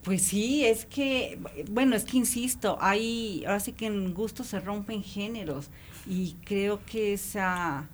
Pues 0.04 0.22
sí, 0.22 0.66
es 0.66 0.86
que, 0.86 1.39
bueno, 1.70 1.95
es 1.95 2.06
que 2.06 2.18
insisto, 2.18 2.78
hay, 2.80 3.43
ahora 3.45 3.60
sí 3.60 3.74
que 3.74 3.86
en 3.86 4.14
gusto 4.14 4.43
se 4.43 4.60
rompen 4.60 5.04
géneros 5.04 5.68
y 6.08 6.36
creo 6.45 6.80
que 6.86 7.14
esa, 7.14 7.88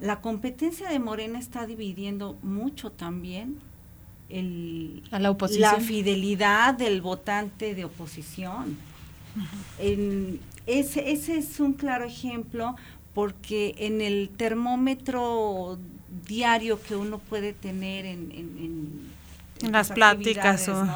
la 0.00 0.20
competencia 0.20 0.88
de 0.88 0.98
Morena 0.98 1.38
está 1.38 1.66
dividiendo 1.66 2.36
mucho 2.42 2.90
también 2.90 3.58
el, 4.28 5.04
a 5.12 5.20
la, 5.20 5.30
oposición. 5.30 5.72
la 5.72 5.80
fidelidad 5.80 6.74
del 6.74 7.00
votante 7.00 7.76
de 7.76 7.84
oposición. 7.84 8.76
ese, 10.66 11.12
ese 11.12 11.38
es 11.38 11.60
un 11.60 11.74
claro 11.74 12.04
ejemplo 12.04 12.74
porque 13.14 13.76
en 13.78 14.00
el 14.00 14.28
termómetro 14.36 15.78
diario 16.26 16.82
que 16.82 16.96
uno 16.96 17.18
puede 17.18 17.52
tener 17.52 18.06
en, 18.06 18.32
en 18.32 19.14
las 19.60 19.90
pláticas 19.90 20.68
o... 20.68 20.86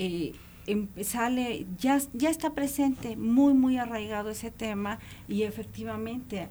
Eh, 0.00 0.32
em, 0.68 0.86
sale, 1.02 1.66
ya, 1.76 1.98
ya 2.12 2.30
está 2.30 2.54
presente, 2.54 3.16
muy, 3.16 3.52
muy 3.52 3.78
arraigado 3.78 4.30
ese 4.30 4.52
tema 4.52 5.00
y 5.26 5.42
efectivamente 5.42 6.48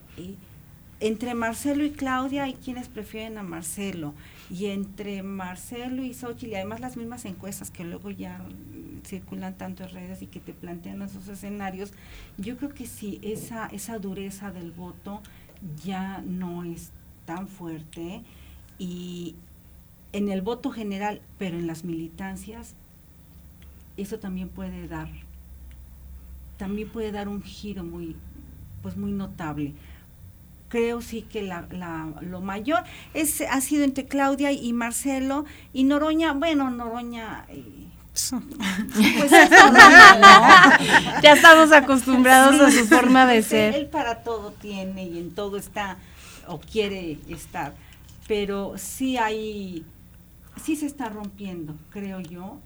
entre 0.99 1.33
Marcelo 1.33 1.85
y 1.85 1.91
Claudia 1.91 2.43
hay 2.43 2.55
quienes 2.55 2.89
prefieren 2.89 3.37
a 3.37 3.43
Marcelo 3.43 4.13
y 4.49 4.65
entre 4.65 5.23
Marcelo 5.23 6.03
y 6.03 6.13
Xochitl 6.13 6.51
y 6.51 6.55
además 6.55 6.81
las 6.81 6.97
mismas 6.97 7.23
encuestas 7.25 7.71
que 7.71 7.83
luego 7.83 8.09
ya 8.09 8.41
circulan 9.05 9.57
tanto 9.57 9.83
en 9.83 9.91
redes 9.91 10.21
y 10.21 10.27
que 10.27 10.39
te 10.39 10.53
plantean 10.53 11.01
esos 11.01 11.27
escenarios, 11.27 11.93
yo 12.37 12.57
creo 12.57 12.73
que 12.73 12.85
sí, 12.85 13.19
esa, 13.21 13.67
esa 13.67 13.99
dureza 13.99 14.51
del 14.51 14.71
voto 14.71 15.21
ya 15.85 16.21
no 16.25 16.63
es 16.63 16.91
tan 17.25 17.47
fuerte 17.47 18.23
y, 18.79 19.35
en 20.13 20.29
el 20.29 20.41
voto 20.41 20.71
general, 20.71 21.21
pero 21.37 21.57
en 21.57 21.67
las 21.67 21.83
militancias, 21.83 22.75
eso 23.97 24.19
también 24.19 24.49
puede 24.49 24.87
dar, 24.87 25.09
también 26.57 26.89
puede 26.89 27.11
dar 27.11 27.27
un 27.27 27.41
giro 27.43 27.83
muy, 27.83 28.15
pues 28.81 28.97
muy 28.97 29.11
notable. 29.11 29.73
Creo 30.69 31.01
sí 31.01 31.21
que 31.21 31.43
la, 31.43 31.65
lo 32.21 32.41
mayor 32.41 32.83
es, 33.13 33.41
ha 33.41 33.61
sido 33.61 33.83
entre 33.83 34.05
Claudia 34.05 34.51
y 34.51 34.73
Marcelo 34.73 35.45
y 35.73 35.83
Noroña, 35.83 36.33
bueno, 36.33 36.69
Noroña... 36.69 37.45
Eh, 37.49 37.63
pues 39.19 39.31
ya 41.21 41.33
estamos 41.33 41.71
acostumbrados 41.71 42.59
a 42.59 42.71
su 42.71 42.87
forma 42.87 43.27
de 43.27 43.43
ser. 43.43 43.75
Él 43.75 43.85
para 43.85 44.23
todo 44.23 44.51
tiene 44.53 45.05
y 45.05 45.19
en 45.19 45.35
todo 45.35 45.55
está 45.55 45.97
o 46.47 46.59
quiere 46.59 47.19
estar, 47.29 47.75
pero 48.27 48.73
sí 48.77 49.17
hay 49.17 49.85
sí 50.59 50.75
se 50.75 50.85
está 50.85 51.09
rompiendo, 51.09 51.75
creo 51.89 52.19
yo, 52.19 52.59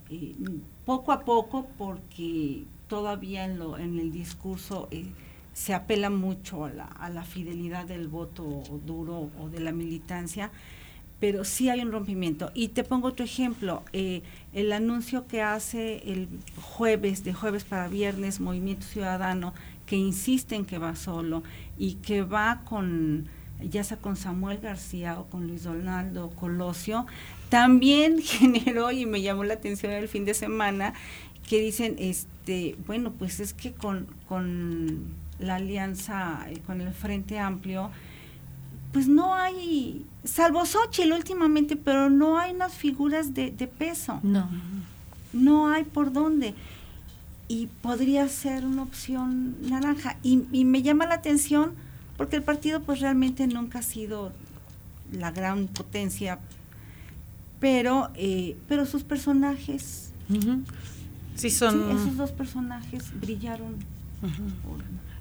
poco 0.84 1.12
a 1.12 1.24
poco, 1.24 1.66
porque 1.78 2.64
todavía 2.88 3.44
en, 3.44 3.58
lo, 3.58 3.78
en 3.78 3.98
el 3.98 4.12
discurso 4.12 4.88
eh, 4.90 5.06
se 5.52 5.74
apela 5.74 6.10
mucho 6.10 6.64
a 6.64 6.70
la, 6.70 6.84
a 6.84 7.10
la, 7.10 7.24
fidelidad 7.24 7.86
del 7.86 8.08
voto 8.08 8.62
duro 8.86 9.30
o 9.40 9.48
de 9.48 9.60
la 9.60 9.72
militancia, 9.72 10.50
pero 11.20 11.44
sí 11.44 11.68
hay 11.68 11.80
un 11.80 11.92
rompimiento. 11.92 12.50
Y 12.54 12.68
te 12.68 12.84
pongo 12.84 13.08
otro 13.08 13.24
ejemplo, 13.24 13.84
eh, 13.92 14.22
el 14.52 14.72
anuncio 14.72 15.26
que 15.26 15.40
hace 15.40 16.02
el 16.10 16.28
jueves, 16.60 17.22
de 17.22 17.32
jueves 17.32 17.64
para 17.64 17.88
viernes, 17.88 18.40
Movimiento 18.40 18.86
Ciudadano, 18.86 19.54
que 19.86 19.96
insiste 19.96 20.56
en 20.56 20.64
que 20.64 20.78
va 20.78 20.96
solo 20.96 21.42
y 21.78 21.94
que 21.94 22.22
va 22.22 22.62
con 22.64 23.28
ya 23.68 23.84
sea 23.84 23.96
con 23.96 24.16
Samuel 24.16 24.58
García 24.58 25.18
o 25.18 25.26
con 25.26 25.46
Luis 25.46 25.64
Donaldo 25.64 26.30
Colosio, 26.30 27.06
también 27.48 28.18
generó 28.22 28.90
y 28.92 29.06
me 29.06 29.22
llamó 29.22 29.44
la 29.44 29.54
atención 29.54 29.92
el 29.92 30.08
fin 30.08 30.24
de 30.24 30.34
semana 30.34 30.94
que 31.48 31.60
dicen, 31.60 31.96
este, 31.98 32.76
bueno, 32.86 33.12
pues 33.12 33.40
es 33.40 33.52
que 33.52 33.72
con, 33.72 34.06
con 34.28 35.04
la 35.38 35.56
alianza, 35.56 36.46
eh, 36.48 36.60
con 36.66 36.80
el 36.80 36.92
Frente 36.92 37.38
Amplio, 37.38 37.90
pues 38.92 39.08
no 39.08 39.34
hay, 39.34 40.06
salvo 40.24 40.64
Xochitl 40.64 41.12
últimamente, 41.12 41.76
pero 41.76 42.10
no 42.10 42.38
hay 42.38 42.52
unas 42.52 42.74
figuras 42.74 43.34
de, 43.34 43.50
peso. 43.50 44.20
No. 44.22 44.48
No 45.32 45.68
hay 45.68 45.84
por 45.84 46.12
dónde. 46.12 46.54
Y 47.48 47.68
podría 47.80 48.28
ser 48.28 48.64
una 48.64 48.82
opción 48.82 49.56
naranja. 49.62 50.18
Y, 50.22 50.44
y 50.52 50.64
me 50.64 50.82
llama 50.82 51.06
la 51.06 51.14
atención 51.14 51.74
porque 52.16 52.36
el 52.36 52.42
partido 52.42 52.82
pues 52.82 53.00
realmente 53.00 53.46
nunca 53.46 53.80
ha 53.80 53.82
sido 53.82 54.32
la 55.12 55.30
gran 55.30 55.66
potencia, 55.68 56.38
pero, 57.60 58.10
eh, 58.14 58.56
pero 58.68 58.86
sus 58.86 59.04
personajes, 59.04 60.12
sí 61.34 61.50
son... 61.50 61.90
esos 61.90 62.16
dos 62.16 62.32
personajes 62.32 63.04
brillaron, 63.20 63.76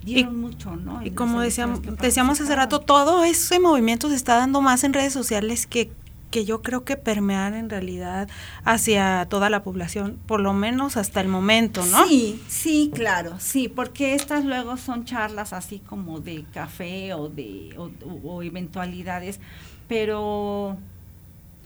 dieron 0.03 0.39
mucho, 0.39 0.75
¿no? 0.75 1.05
Y 1.05 1.11
como 1.11 1.41
decíamos, 1.41 1.81
decíamos 2.01 2.41
hace 2.41 2.55
rato, 2.55 2.79
todo 2.79 3.23
ese 3.23 3.59
movimiento 3.59 4.09
se 4.09 4.15
está 4.15 4.37
dando 4.37 4.61
más 4.61 4.83
en 4.83 4.93
redes 4.93 5.13
sociales 5.13 5.67
que 5.67 5.91
que 6.31 6.45
yo 6.45 6.61
creo 6.61 6.83
que 6.83 6.97
permear 6.97 7.53
en 7.53 7.69
realidad 7.69 8.29
hacia 8.63 9.27
toda 9.29 9.49
la 9.49 9.63
población, 9.63 10.17
por 10.25 10.39
lo 10.39 10.53
menos 10.53 10.97
hasta 10.97 11.21
el 11.21 11.27
momento, 11.27 11.85
¿no? 11.85 12.07
Sí, 12.07 12.41
sí, 12.47 12.91
claro, 12.93 13.35
sí, 13.39 13.67
porque 13.67 14.15
estas 14.15 14.45
luego 14.45 14.77
son 14.77 15.05
charlas 15.05 15.53
así 15.53 15.79
como 15.79 16.19
de 16.19 16.45
café 16.51 17.13
o 17.13 17.29
de 17.29 17.75
o 17.77 18.41
eventualidades, 18.41 19.39
pero 19.87 20.77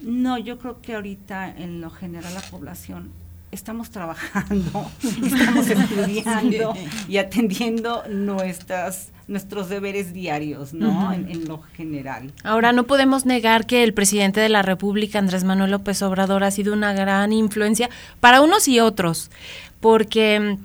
no, 0.02 0.38
yo 0.38 0.58
creo 0.58 0.82
que 0.82 0.96
ahorita 0.96 1.50
en 1.50 1.80
lo 1.80 1.90
general 1.90 2.34
la 2.34 2.42
población 2.42 3.12
estamos 3.52 3.90
trabajando, 3.90 4.92
estamos 5.24 5.68
estudiando 5.68 6.74
y 7.08 7.18
atendiendo 7.18 8.04
nuestras 8.10 9.12
nuestros 9.28 9.70
deberes 9.70 10.14
diarios, 10.14 10.74
¿no? 10.74 11.12
en, 11.12 11.48
lo 11.48 11.62
general. 11.76 12.32
Ahora, 12.44 12.74
no 12.74 12.84
podemos 12.84 13.26
negar 13.26 13.66
que 13.66 13.84
el 13.84 13.92
presidente 13.92 14.40
de 14.40 14.50
la 14.50 14.62
República, 14.62 15.18
Andrés 15.18 15.44
Manuel 15.44 15.72
López 15.72 16.04
Obrador, 16.04 16.44
ha 16.44 16.52
sido 16.52 16.74
una 16.74 16.94
gran 16.94 17.34
influencia 17.34 17.90
para 18.20 18.42
unos 18.42 18.68
y 18.68 18.80
otros, 18.80 19.32
porque 19.80 20.60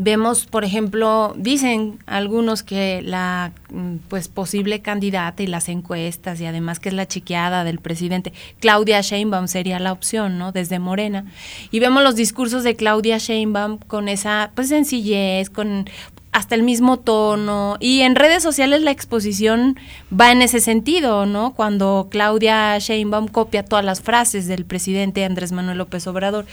Vemos, 0.00 0.46
por 0.46 0.64
ejemplo, 0.64 1.34
dicen 1.36 1.98
algunos 2.06 2.62
que 2.62 3.02
la 3.02 3.50
mm, 3.72 3.96
pues 4.08 4.28
posible 4.28 4.80
candidata 4.80 5.42
y 5.42 5.48
las 5.48 5.68
encuestas 5.68 6.40
y 6.40 6.46
además 6.46 6.78
que 6.78 6.90
es 6.90 6.94
la 6.94 7.08
chiqueada 7.08 7.64
del 7.64 7.80
presidente 7.80 8.32
Claudia 8.60 9.00
Sheinbaum 9.00 9.48
sería 9.48 9.80
la 9.80 9.90
opción, 9.90 10.38
¿no? 10.38 10.52
Desde 10.52 10.78
Morena. 10.78 11.24
Y 11.72 11.80
vemos 11.80 12.04
los 12.04 12.14
discursos 12.14 12.62
de 12.62 12.76
Claudia 12.76 13.18
Sheinbaum 13.18 13.78
con 13.78 14.08
esa 14.08 14.52
pues 14.54 14.68
sencillez, 14.68 15.50
con 15.50 15.90
hasta 16.32 16.54
el 16.54 16.62
mismo 16.62 16.98
tono 16.98 17.76
y 17.80 18.02
en 18.02 18.14
redes 18.14 18.42
sociales 18.42 18.82
la 18.82 18.90
exposición 18.90 19.78
va 20.12 20.30
en 20.30 20.42
ese 20.42 20.60
sentido, 20.60 21.26
¿no? 21.26 21.54
Cuando 21.54 22.08
Claudia 22.10 22.78
Sheinbaum 22.78 23.28
copia 23.28 23.64
todas 23.64 23.84
las 23.84 24.02
frases 24.02 24.46
del 24.46 24.64
presidente 24.64 25.24
Andrés 25.24 25.52
Manuel 25.52 25.78
López 25.78 26.06
Obrador 26.06 26.44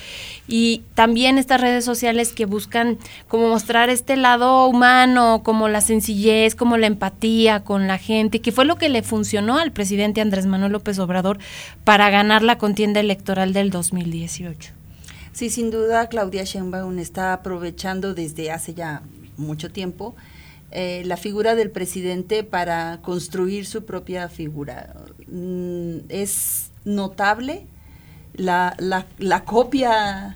y 0.48 0.84
también 0.94 1.38
estas 1.38 1.60
redes 1.60 1.84
sociales 1.84 2.32
que 2.34 2.46
buscan 2.46 2.98
como 3.28 3.50
mostrar 3.50 3.90
este 3.90 4.16
lado 4.16 4.68
humano, 4.68 5.42
como 5.44 5.68
la 5.68 5.82
sencillez, 5.82 6.56
como 6.56 6.78
la 6.78 6.88
empatía 6.88 7.64
con 7.64 7.88
la 7.88 7.98
gente, 7.98 8.40
que 8.40 8.52
fue 8.52 8.66
lo 8.66 8.78
que 8.78 8.90
le 8.90 9.04
funcionó 9.04 9.58
al 9.58 9.72
presidente 9.72 10.22
Andrés 10.22 10.46
Manuel 10.46 10.72
López 10.72 11.00
Obrador 11.00 11.38
para 11.84 12.10
ganar 12.10 12.44
la 12.44 12.58
contienda 12.58 13.02
electoral 13.02 13.54
del 13.54 13.72
2018. 13.72 14.72
Sí, 15.34 15.50
sin 15.50 15.70
duda 15.70 16.08
Claudia 16.08 16.46
Sheinbaum 16.46 16.98
está 16.98 17.34
aprovechando 17.34 18.14
desde 18.14 18.52
hace 18.52 18.74
ya 18.74 19.02
mucho 19.38 19.72
tiempo, 19.72 20.16
eh, 20.72 21.04
la 21.06 21.18
figura 21.18 21.56
del 21.56 21.72
presidente 21.72 22.44
para 22.44 23.02
construir 23.02 23.66
su 23.66 23.86
propia 23.86 24.30
figura. 24.30 24.94
Mm, 25.28 25.98
es 26.10 26.72
notable 26.84 27.68
la, 28.38 28.76
la, 29.18 29.46
copia, 29.46 30.36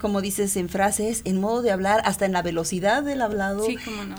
como 0.00 0.20
dices 0.20 0.56
en 0.56 0.68
frases, 0.68 1.22
en 1.24 1.40
modo 1.40 1.62
de 1.62 1.70
hablar, 1.70 2.00
hasta 2.04 2.24
en 2.24 2.32
la 2.32 2.42
velocidad 2.42 3.02
del 3.02 3.20
hablado. 3.22 3.64
Sí, 3.64 3.76
cómo 3.84 4.04
no. 4.04 4.16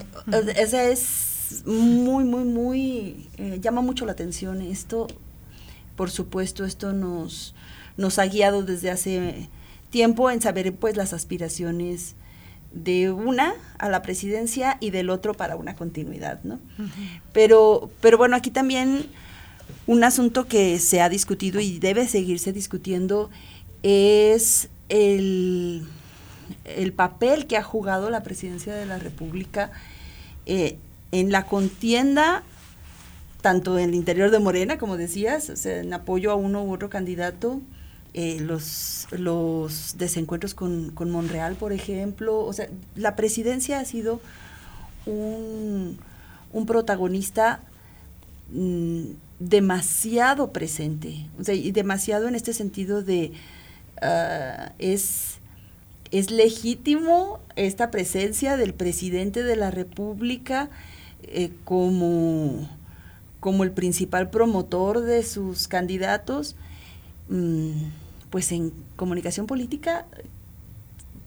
Esa 0.55 0.83
es 0.83 1.63
muy, 1.65 2.23
muy, 2.23 2.43
muy, 2.43 3.29
eh, 3.37 3.59
llama 3.61 3.81
mucho 3.81 4.05
la 4.05 4.11
atención. 4.11 4.61
Esto, 4.61 5.07
por 5.95 6.11
supuesto, 6.11 6.65
esto 6.65 6.93
nos, 6.93 7.55
nos 7.95 8.19
ha 8.19 8.25
guiado 8.27 8.63
desde 8.63 8.91
hace 8.91 9.49
tiempo 9.89 10.29
en 10.29 10.41
saber 10.41 10.75
pues 10.75 10.97
las 10.97 11.13
aspiraciones 11.13 12.15
de 12.71 13.11
una 13.11 13.53
a 13.77 13.89
la 13.89 14.01
presidencia 14.01 14.77
y 14.79 14.91
del 14.91 15.09
otro 15.09 15.33
para 15.33 15.55
una 15.55 15.75
continuidad, 15.75 16.43
¿no? 16.43 16.59
Pero, 17.33 17.89
pero 18.01 18.17
bueno, 18.17 18.35
aquí 18.35 18.51
también 18.51 19.05
un 19.85 20.03
asunto 20.03 20.47
que 20.47 20.79
se 20.79 21.01
ha 21.01 21.09
discutido 21.09 21.59
y 21.59 21.79
debe 21.79 22.07
seguirse 22.07 22.53
discutiendo 22.53 23.29
es 23.83 24.69
el, 24.89 25.87
el 26.65 26.93
papel 26.93 27.47
que 27.47 27.57
ha 27.57 27.63
jugado 27.63 28.09
la 28.09 28.23
presidencia 28.23 28.75
de 28.75 28.85
la 28.85 28.99
República 28.99 29.71
eh, 30.45 30.77
en 31.11 31.31
la 31.31 31.45
contienda 31.45 32.43
tanto 33.41 33.77
en 33.77 33.89
el 33.89 33.95
interior 33.95 34.31
de 34.31 34.39
Morena, 34.39 34.77
como 34.77 34.97
decías, 34.97 35.65
en 35.65 35.93
apoyo 35.93 36.31
a 36.31 36.35
uno 36.35 36.63
u 36.63 36.73
otro 36.73 36.89
candidato, 36.89 37.61
eh, 38.19 38.39
los, 38.39 39.05
los 39.11 39.95
desencuentros 39.99 40.55
con, 40.55 40.89
con, 40.89 41.11
Monreal, 41.11 41.53
por 41.53 41.71
ejemplo. 41.71 42.39
O 42.39 42.51
sea, 42.51 42.67
la 42.95 43.15
presidencia 43.15 43.79
ha 43.79 43.85
sido 43.85 44.21
un, 45.05 45.99
un 46.51 46.65
protagonista 46.65 47.61
mm, 48.51 49.03
demasiado 49.37 50.51
presente, 50.51 51.27
o 51.39 51.43
sea, 51.43 51.53
y 51.53 51.69
demasiado 51.69 52.27
en 52.27 52.33
este 52.33 52.53
sentido 52.53 53.03
de 53.03 53.33
ah, 54.01 54.71
es, 54.79 55.37
es 56.09 56.31
legítimo 56.31 57.39
esta 57.55 57.91
presencia 57.91 58.57
del 58.57 58.73
presidente 58.73 59.43
de 59.43 59.57
la 59.57 59.69
República 59.69 60.71
eh, 61.21 61.51
como, 61.65 62.67
como 63.39 63.63
el 63.63 63.69
principal 63.73 64.31
promotor 64.31 65.01
de 65.01 65.21
sus 65.21 65.67
candidatos. 65.67 66.55
Mm, 67.29 68.06
pues 68.29 68.51
en 68.51 68.71
comunicación 68.95 69.47
política 69.47 70.05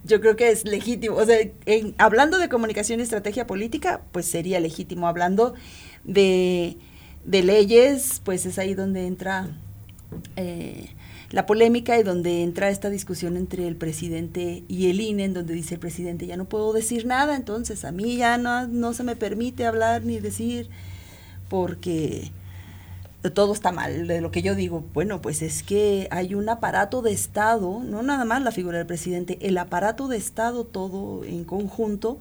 yo 0.05 0.21
creo 0.21 0.37
que 0.37 0.51
es 0.51 0.65
legítimo. 0.65 1.17
O 1.17 1.25
sea, 1.25 1.39
en, 1.67 1.95
hablando 1.99 2.39
de 2.39 2.49
comunicación 2.49 3.01
y 3.01 3.03
estrategia 3.03 3.47
política, 3.47 4.01
pues 4.13 4.27
sería 4.27 4.61
legítimo. 4.61 5.07
Hablando 5.07 5.55
de, 6.05 6.77
leyes, 7.25 8.21
pues 8.25 8.47
es 8.47 8.59
ahí 8.59 8.75
donde 8.75 9.07
entra 9.07 9.49
eh, 10.37 10.91
la 11.31 11.47
polémica 11.47 11.99
y 11.99 12.03
donde 12.03 12.43
entra 12.43 12.71
esta 12.71 12.91
discusión 12.91 13.37
entre 13.37 13.69
el 13.69 13.77
presidente 13.77 14.65
y 14.69 14.91
el 14.91 15.01
INE, 15.01 15.25
en 15.25 15.35
donde 15.35 15.55
dice 15.55 15.75
el 15.75 15.81
presidente, 15.81 16.27
ya 16.27 16.37
no 16.37 16.47
puedo 16.47 16.73
decir 16.73 17.07
nada, 17.07 17.37
entonces 17.37 17.85
a 17.85 17.93
mí 17.93 18.17
ya 18.17 18.39
no, 18.39 18.67
no 18.67 18.95
se 18.95 19.05
me 19.05 19.17
permite 19.17 19.67
hablar 19.67 20.03
ni 20.05 20.19
decir, 20.19 20.69
porque 21.49 22.33
todo 23.29 23.53
está 23.53 23.71
mal, 23.71 24.07
de 24.07 24.23
lo 24.23 24.31
que 24.31 24.41
yo 24.41 24.55
digo, 24.55 24.83
bueno, 24.95 25.21
pues 25.21 25.43
es 25.43 25.63
que 25.63 26.09
hay 26.11 26.35
un 26.35 26.49
aparato 26.49 27.03
de 27.03 27.13
Estado, 27.13 27.81
no 27.81 28.03
nada 28.03 28.25
más 28.25 28.43
la 28.43 28.51
figura 28.51 28.79
del 28.79 28.87
presidente, 28.87 29.39
el 29.43 29.59
aparato 29.59 30.09
de 30.09 30.17
Estado 30.17 30.65
todo 30.65 31.23
en 31.25 31.45
conjunto 31.45 32.19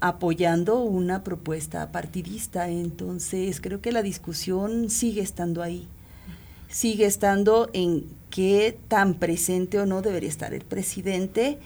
apoyando 0.00 0.80
una 0.80 1.22
propuesta 1.22 1.92
partidista. 1.92 2.68
Entonces, 2.68 3.60
creo 3.60 3.80
que 3.80 3.92
la 3.92 4.02
discusión 4.02 4.90
sigue 4.90 5.22
estando 5.22 5.62
ahí, 5.62 5.86
sigue 6.68 7.06
estando 7.06 7.70
en 7.72 8.04
qué 8.28 8.76
tan 8.88 9.14
presente 9.14 9.78
o 9.78 9.86
no 9.86 10.02
debería 10.02 10.28
estar 10.28 10.52
el 10.52 10.64
presidente 10.64 11.58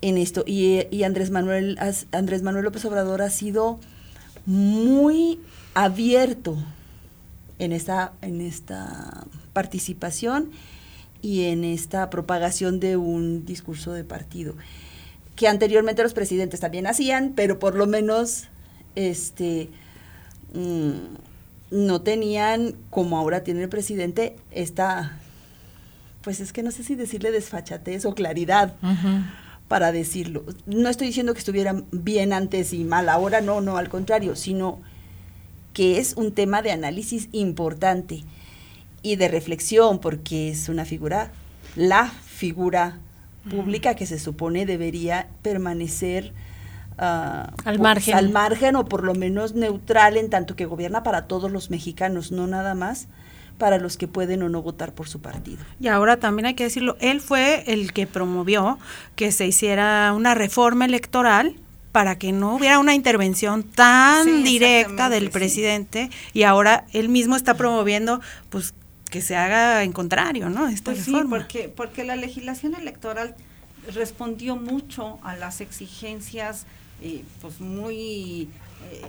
en 0.00 0.16
esto. 0.16 0.44
Y, 0.46 0.86
y 0.92 1.02
Andrés, 1.02 1.30
Manuel, 1.30 1.76
Andrés 2.12 2.42
Manuel 2.42 2.64
López 2.64 2.84
Obrador 2.84 3.20
ha 3.20 3.30
sido 3.30 3.80
muy 4.46 5.40
abierto 5.74 6.56
en 7.58 7.72
esta, 7.72 8.12
en 8.22 8.40
esta 8.40 9.26
participación 9.52 10.50
y 11.22 11.44
en 11.44 11.64
esta 11.64 12.10
propagación 12.10 12.80
de 12.80 12.96
un 12.96 13.44
discurso 13.44 13.92
de 13.92 14.04
partido 14.04 14.54
que 15.36 15.46
anteriormente 15.46 16.02
los 16.02 16.14
presidentes 16.14 16.60
también 16.60 16.86
hacían, 16.86 17.34
pero 17.36 17.58
por 17.58 17.74
lo 17.74 17.86
menos 17.86 18.48
este 18.94 19.68
mm, 20.54 20.90
no 21.70 22.00
tenían, 22.00 22.74
como 22.90 23.18
ahora 23.18 23.44
tiene 23.44 23.62
el 23.62 23.68
presidente, 23.68 24.36
esta, 24.50 25.18
pues 26.22 26.40
es 26.40 26.52
que 26.52 26.62
no 26.62 26.70
sé 26.70 26.82
si 26.82 26.94
decirle 26.94 27.30
desfachatez 27.30 28.06
o 28.06 28.14
claridad 28.14 28.74
para 29.68 29.92
decirlo. 29.92 30.44
No 30.64 30.88
estoy 30.88 31.08
diciendo 31.08 31.34
que 31.34 31.40
estuvieran 31.40 31.84
bien 31.92 32.32
antes 32.32 32.72
y 32.72 32.84
mal 32.84 33.08
ahora, 33.08 33.42
no, 33.42 33.60
no, 33.60 33.76
al 33.76 33.90
contrario, 33.90 34.36
sino 34.36 34.80
que 35.76 35.98
es 35.98 36.14
un 36.16 36.32
tema 36.32 36.62
de 36.62 36.72
análisis 36.72 37.28
importante 37.32 38.24
y 39.02 39.16
de 39.16 39.28
reflexión, 39.28 39.98
porque 39.98 40.48
es 40.48 40.70
una 40.70 40.86
figura, 40.86 41.32
la 41.74 42.08
figura 42.08 42.96
pública 43.50 43.94
que 43.94 44.06
se 44.06 44.18
supone 44.18 44.64
debería 44.64 45.28
permanecer 45.42 46.32
ah, 46.96 47.52
al 47.66 47.78
margen. 47.78 48.14
al 48.14 48.30
margen 48.30 48.74
o 48.76 48.86
por 48.86 49.04
lo 49.04 49.14
menos 49.14 49.54
neutral 49.54 50.16
en 50.16 50.30
tanto 50.30 50.56
que 50.56 50.64
gobierna 50.64 51.02
para 51.02 51.26
todos 51.26 51.52
los 51.52 51.68
mexicanos, 51.68 52.32
no 52.32 52.46
nada 52.46 52.74
más 52.74 53.08
para 53.58 53.76
los 53.76 53.98
que 53.98 54.08
pueden 54.08 54.42
o 54.44 54.48
no 54.48 54.62
votar 54.62 54.94
por 54.94 55.10
su 55.10 55.20
partido. 55.20 55.58
Y 55.78 55.88
ahora 55.88 56.16
también 56.16 56.46
hay 56.46 56.54
que 56.54 56.64
decirlo, 56.64 56.96
él 57.00 57.20
fue 57.20 57.64
el 57.70 57.92
que 57.92 58.06
promovió 58.06 58.78
que 59.14 59.30
se 59.30 59.46
hiciera 59.46 60.14
una 60.14 60.34
reforma 60.34 60.86
electoral 60.86 61.54
para 61.96 62.18
que 62.18 62.30
no 62.30 62.56
hubiera 62.56 62.78
una 62.78 62.94
intervención 62.94 63.62
tan 63.62 64.44
directa 64.44 65.08
del 65.08 65.30
presidente 65.30 66.10
y 66.34 66.42
ahora 66.42 66.84
él 66.92 67.08
mismo 67.08 67.36
está 67.36 67.54
promoviendo 67.54 68.20
pues 68.50 68.74
que 69.08 69.22
se 69.22 69.34
haga 69.34 69.82
en 69.82 69.92
contrario, 69.92 70.50
¿no? 70.50 70.68
Esta 70.68 70.92
pues 70.92 71.06
Sí, 71.06 71.16
porque, 71.26 71.72
porque 71.74 72.04
la 72.04 72.14
legislación 72.14 72.74
electoral 72.74 73.34
respondió 73.94 74.56
mucho 74.56 75.18
a 75.22 75.36
las 75.36 75.62
exigencias 75.62 76.66
eh, 77.00 77.24
pues 77.40 77.62
muy 77.62 78.50
eh, 78.92 79.06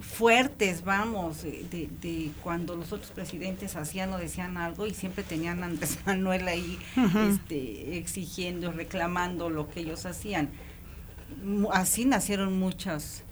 fuertes, 0.00 0.82
vamos, 0.82 1.44
de, 1.44 1.88
de, 2.02 2.32
cuando 2.42 2.74
los 2.74 2.92
otros 2.92 3.12
presidentes 3.12 3.76
hacían 3.76 4.12
o 4.12 4.18
decían 4.18 4.56
algo 4.56 4.88
y 4.88 4.94
siempre 4.94 5.22
tenían 5.22 5.62
a 5.62 5.66
Andrés 5.66 6.00
Manuel 6.06 6.48
ahí 6.48 6.76
este, 7.30 7.98
exigiendo, 7.98 8.72
reclamando 8.72 9.48
lo 9.48 9.70
que 9.70 9.78
ellos 9.78 10.06
hacían. 10.06 10.50
Así 11.72 12.04
nacieron 12.04 12.58
muchas 12.58 13.24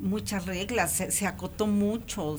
muchas 0.00 0.46
reglas, 0.46 0.92
se, 0.92 1.26
acotó 1.26 1.66
mucho, 1.66 2.38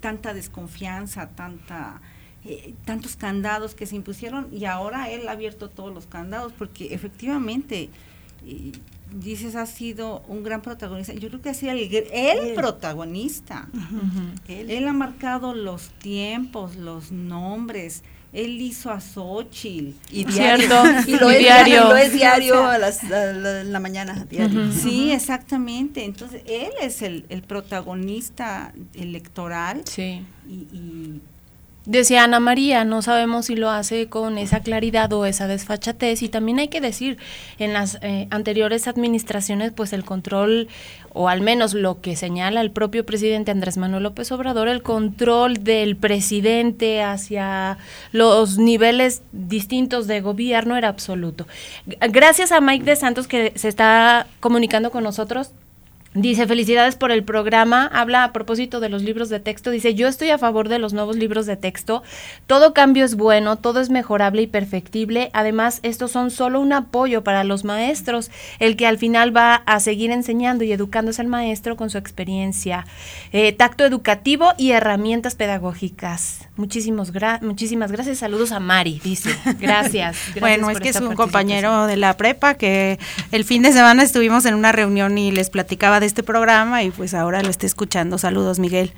tanta 0.00 0.34
desconfianza, 0.34 1.30
tanta 1.30 2.00
eh, 2.44 2.74
tantos 2.84 3.16
candados 3.16 3.74
que 3.74 3.86
se 3.86 3.96
impusieron 3.96 4.48
y 4.52 4.66
ahora 4.66 5.10
él 5.10 5.28
ha 5.28 5.32
abierto 5.32 5.70
todos 5.70 5.94
los 5.94 6.06
candados 6.06 6.52
porque 6.52 6.92
efectivamente 6.92 7.88
eh, 8.46 8.72
dices 9.14 9.56
ha 9.56 9.64
sido 9.64 10.22
un 10.28 10.42
gran 10.42 10.60
protagonista. 10.60 11.14
Yo 11.14 11.28
creo 11.28 11.40
que 11.40 11.48
ha 11.48 11.54
sido 11.54 11.72
el, 11.72 12.54
protagonista. 12.54 13.68
Él. 14.46 14.86
ha 14.86 14.92
marcado 14.92 15.54
los 15.54 15.88
tiempos 16.00 16.76
los 16.76 17.12
nombres 17.12 18.02
él 18.34 18.60
hizo 18.60 18.90
a 18.90 19.00
Xochitl. 19.00 19.92
Y 20.10 20.24
diario. 20.24 20.68
y 21.06 21.16
lo, 21.16 21.30
es, 21.30 21.38
diario. 21.38 21.96
es 21.96 22.12
diario 22.12 22.66
a, 22.66 22.78
las, 22.78 23.02
la, 23.04 23.80
mañana. 23.80 24.26
Sí, 24.72 25.12
exactamente. 25.12 26.04
Entonces, 26.04 26.42
él 26.46 26.72
es 26.80 27.00
el, 27.02 27.24
el 27.28 27.42
protagonista 27.42 28.72
electoral. 28.94 29.82
Sí. 29.86 30.22
y 30.46 31.20
Decía 31.86 32.24
Ana 32.24 32.40
María, 32.40 32.84
no 32.84 33.02
sabemos 33.02 33.44
si 33.46 33.56
lo 33.56 33.68
hace 33.68 34.08
con 34.08 34.38
esa 34.38 34.60
claridad 34.60 35.12
o 35.12 35.26
esa 35.26 35.46
desfachatez 35.46 36.22
y 36.22 36.30
también 36.30 36.58
hay 36.58 36.68
que 36.68 36.80
decir, 36.80 37.18
en 37.58 37.74
las 37.74 37.98
eh, 38.00 38.26
anteriores 38.30 38.88
administraciones, 38.88 39.70
pues 39.70 39.92
el 39.92 40.02
control, 40.02 40.68
o 41.12 41.28
al 41.28 41.42
menos 41.42 41.74
lo 41.74 42.00
que 42.00 42.16
señala 42.16 42.62
el 42.62 42.70
propio 42.70 43.04
presidente 43.04 43.50
Andrés 43.50 43.76
Manuel 43.76 44.04
López 44.04 44.32
Obrador, 44.32 44.68
el 44.68 44.82
control 44.82 45.62
del 45.62 45.96
presidente 45.96 47.02
hacia 47.02 47.76
los 48.12 48.56
niveles 48.56 49.20
distintos 49.32 50.06
de 50.06 50.22
gobierno 50.22 50.78
era 50.78 50.88
absoluto. 50.88 51.46
Gracias 52.00 52.50
a 52.50 52.62
Mike 52.62 52.86
de 52.86 52.96
Santos 52.96 53.28
que 53.28 53.52
se 53.56 53.68
está 53.68 54.26
comunicando 54.40 54.90
con 54.90 55.04
nosotros, 55.04 55.50
Dice, 56.14 56.46
felicidades 56.46 56.94
por 56.94 57.10
el 57.10 57.24
programa. 57.24 57.90
Habla 57.92 58.22
a 58.22 58.32
propósito 58.32 58.78
de 58.78 58.88
los 58.88 59.02
libros 59.02 59.30
de 59.30 59.40
texto. 59.40 59.72
Dice, 59.72 59.96
yo 59.96 60.06
estoy 60.06 60.30
a 60.30 60.38
favor 60.38 60.68
de 60.68 60.78
los 60.78 60.92
nuevos 60.92 61.16
libros 61.16 61.44
de 61.44 61.56
texto. 61.56 62.04
Todo 62.46 62.72
cambio 62.72 63.04
es 63.04 63.16
bueno, 63.16 63.56
todo 63.56 63.80
es 63.80 63.90
mejorable 63.90 64.42
y 64.42 64.46
perfectible. 64.46 65.30
Además, 65.32 65.80
estos 65.82 66.12
son 66.12 66.30
solo 66.30 66.60
un 66.60 66.72
apoyo 66.72 67.24
para 67.24 67.42
los 67.42 67.64
maestros. 67.64 68.30
El 68.60 68.76
que 68.76 68.86
al 68.86 68.96
final 68.96 69.36
va 69.36 69.56
a 69.66 69.80
seguir 69.80 70.12
enseñando 70.12 70.62
y 70.62 70.70
educándose 70.70 71.20
al 71.20 71.26
maestro 71.26 71.74
con 71.74 71.90
su 71.90 71.98
experiencia. 71.98 72.86
Eh, 73.32 73.52
tacto 73.52 73.84
educativo 73.84 74.52
y 74.56 74.70
herramientas 74.70 75.34
pedagógicas. 75.34 76.48
Muchísimos 76.56 77.12
muchísimas 77.40 77.90
gracias. 77.90 78.18
Saludos 78.18 78.52
a 78.52 78.60
Mari, 78.60 79.00
dice. 79.02 79.34
Gracias. 79.58 80.16
bueno, 80.40 80.70
es 80.70 80.78
que 80.78 80.90
es 80.90 81.00
un 81.00 81.14
compañero 81.14 81.86
de 81.86 81.96
la 81.96 82.16
prepa 82.16 82.54
que 82.54 83.00
el 83.32 83.44
fin 83.44 83.62
de 83.62 83.72
semana 83.72 84.04
estuvimos 84.04 84.44
en 84.46 84.54
una 84.54 84.70
reunión 84.70 85.18
y 85.18 85.32
les 85.32 85.50
platicaba 85.50 85.98
de 85.98 86.06
este 86.06 86.22
programa 86.22 86.84
y 86.84 86.90
pues 86.90 87.12
ahora 87.12 87.42
lo 87.42 87.50
esté 87.50 87.66
escuchando. 87.66 88.18
Saludos, 88.18 88.60
Miguel. 88.60 88.92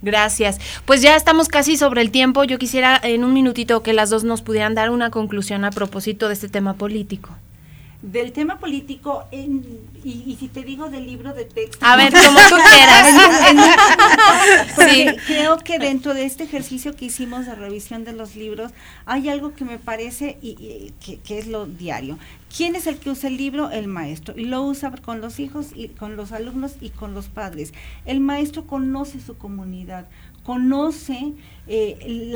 Gracias. 0.00 0.58
Pues 0.86 1.02
ya 1.02 1.16
estamos 1.16 1.48
casi 1.48 1.76
sobre 1.76 2.00
el 2.00 2.10
tiempo. 2.10 2.44
Yo 2.44 2.58
quisiera 2.58 2.98
en 3.02 3.24
un 3.24 3.34
minutito 3.34 3.82
que 3.82 3.92
las 3.92 4.08
dos 4.08 4.24
nos 4.24 4.40
pudieran 4.40 4.74
dar 4.74 4.88
una 4.88 5.10
conclusión 5.10 5.66
a 5.66 5.70
propósito 5.70 6.28
de 6.28 6.34
este 6.34 6.48
tema 6.48 6.74
político 6.74 7.36
del 8.02 8.32
tema 8.32 8.58
político 8.58 9.24
y, 9.30 10.36
si 10.38 10.48
te 10.48 10.62
digo 10.62 10.88
del 10.88 11.06
libro 11.06 11.34
de 11.34 11.44
texto. 11.44 11.84
A 11.84 11.96
ver, 11.96 12.12
como 12.12 12.38
tú 12.48 12.56
quieras. 12.72 13.08
sí. 14.88 15.06
Creo 15.26 15.58
que 15.58 15.78
dentro 15.78 16.14
de 16.14 16.24
este 16.24 16.44
ejercicio 16.44 16.96
que 16.96 17.06
hicimos 17.06 17.44
de 17.44 17.54
revisión 17.54 18.04
de 18.04 18.12
los 18.12 18.36
libros 18.36 18.72
hay 19.04 19.28
algo 19.28 19.54
que 19.54 19.64
me 19.64 19.78
parece 19.78 20.38
y, 20.40 20.94
que, 21.00 21.38
es 21.38 21.46
lo 21.46 21.66
diario. 21.66 22.18
¿Quién 22.54 22.74
es 22.74 22.86
el 22.86 22.96
que 22.96 23.10
usa 23.10 23.28
el 23.28 23.36
libro? 23.36 23.70
El 23.70 23.86
maestro. 23.86 24.34
Y 24.36 24.46
lo 24.46 24.62
usa 24.62 24.90
con 25.02 25.20
los 25.20 25.38
hijos 25.38 25.68
y 25.74 25.88
con 25.88 26.16
los 26.16 26.32
alumnos 26.32 26.76
y 26.80 26.88
con 26.90 27.12
los 27.12 27.28
padres. 27.28 27.74
El 28.06 28.20
maestro 28.20 28.66
conoce 28.66 29.20
su 29.20 29.36
comunidad, 29.36 30.06
conoce 30.42 31.34
eh, 31.66 32.32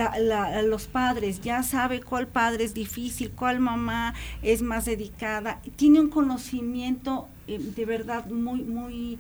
los 0.65 0.87
padres, 0.87 1.41
ya 1.41 1.63
sabe 1.63 2.01
cuál 2.01 2.29
padre 2.29 2.65
es 2.65 2.75
difícil, 2.75 3.31
cuál 3.31 3.61
mamá 3.61 4.15
es 4.43 4.63
más 4.63 4.85
dedicada, 4.85 5.61
tiene 5.77 6.01
un 6.01 6.11
conocimiento 6.11 7.29
eh, 7.47 7.59
de 7.59 7.85
verdad 7.85 8.27
muy, 8.27 8.63
muy 8.63 9.19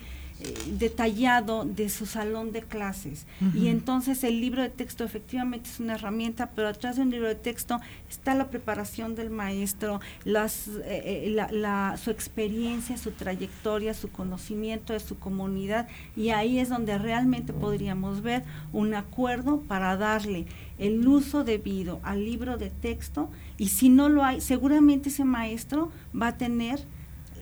detallado 0.79 1.65
de 1.65 1.89
su 1.89 2.07
salón 2.07 2.53
de 2.53 2.63
clases. 2.63 3.27
Y 3.55 3.69
entonces 3.69 4.25
el 4.25 4.41
libro 4.41 4.63
de 4.63 4.69
texto 4.69 5.05
efectivamente 5.05 5.71
es 5.71 5.81
una 5.81 5.95
herramienta, 5.95 6.51
pero 6.51 6.69
atrás 6.69 6.97
de 6.97 7.03
un 7.03 7.11
libro 7.11 7.29
de 7.29 7.35
texto 7.35 7.81
está 8.11 8.35
la 8.35 8.49
preparación 8.49 9.15
del 9.15 9.31
maestro, 9.31 10.01
las, 10.25 10.69
eh, 10.85 11.37
eh, 11.37 11.97
su 12.03 12.11
experiencia, 12.11 12.97
su 12.97 13.13
trayectoria, 13.13 13.95
su 13.95 14.11
conocimiento 14.11 14.93
de 14.93 15.01
su 15.01 15.19
comunidad, 15.19 15.89
y 16.17 16.31
ahí 16.31 16.59
es 16.59 16.69
donde 16.69 16.99
realmente 16.99 17.53
podríamos 17.53 18.21
ver 18.23 18.43
un 18.73 18.95
acuerdo 18.95 19.61
para 19.61 19.97
darle 19.97 20.47
el 20.79 21.07
uso 21.07 21.45
debido 21.45 22.01
al 22.03 22.25
libro 22.25 22.59
de 22.59 22.71
texto, 22.71 23.31
y 23.57 23.69
si 23.69 23.89
no 23.89 24.09
lo 24.09 24.25
hay, 24.25 24.41
seguramente 24.41 25.09
ese 25.09 25.25
maestro 25.25 25.93
va 26.21 26.29
a 26.29 26.37
tener 26.37 26.81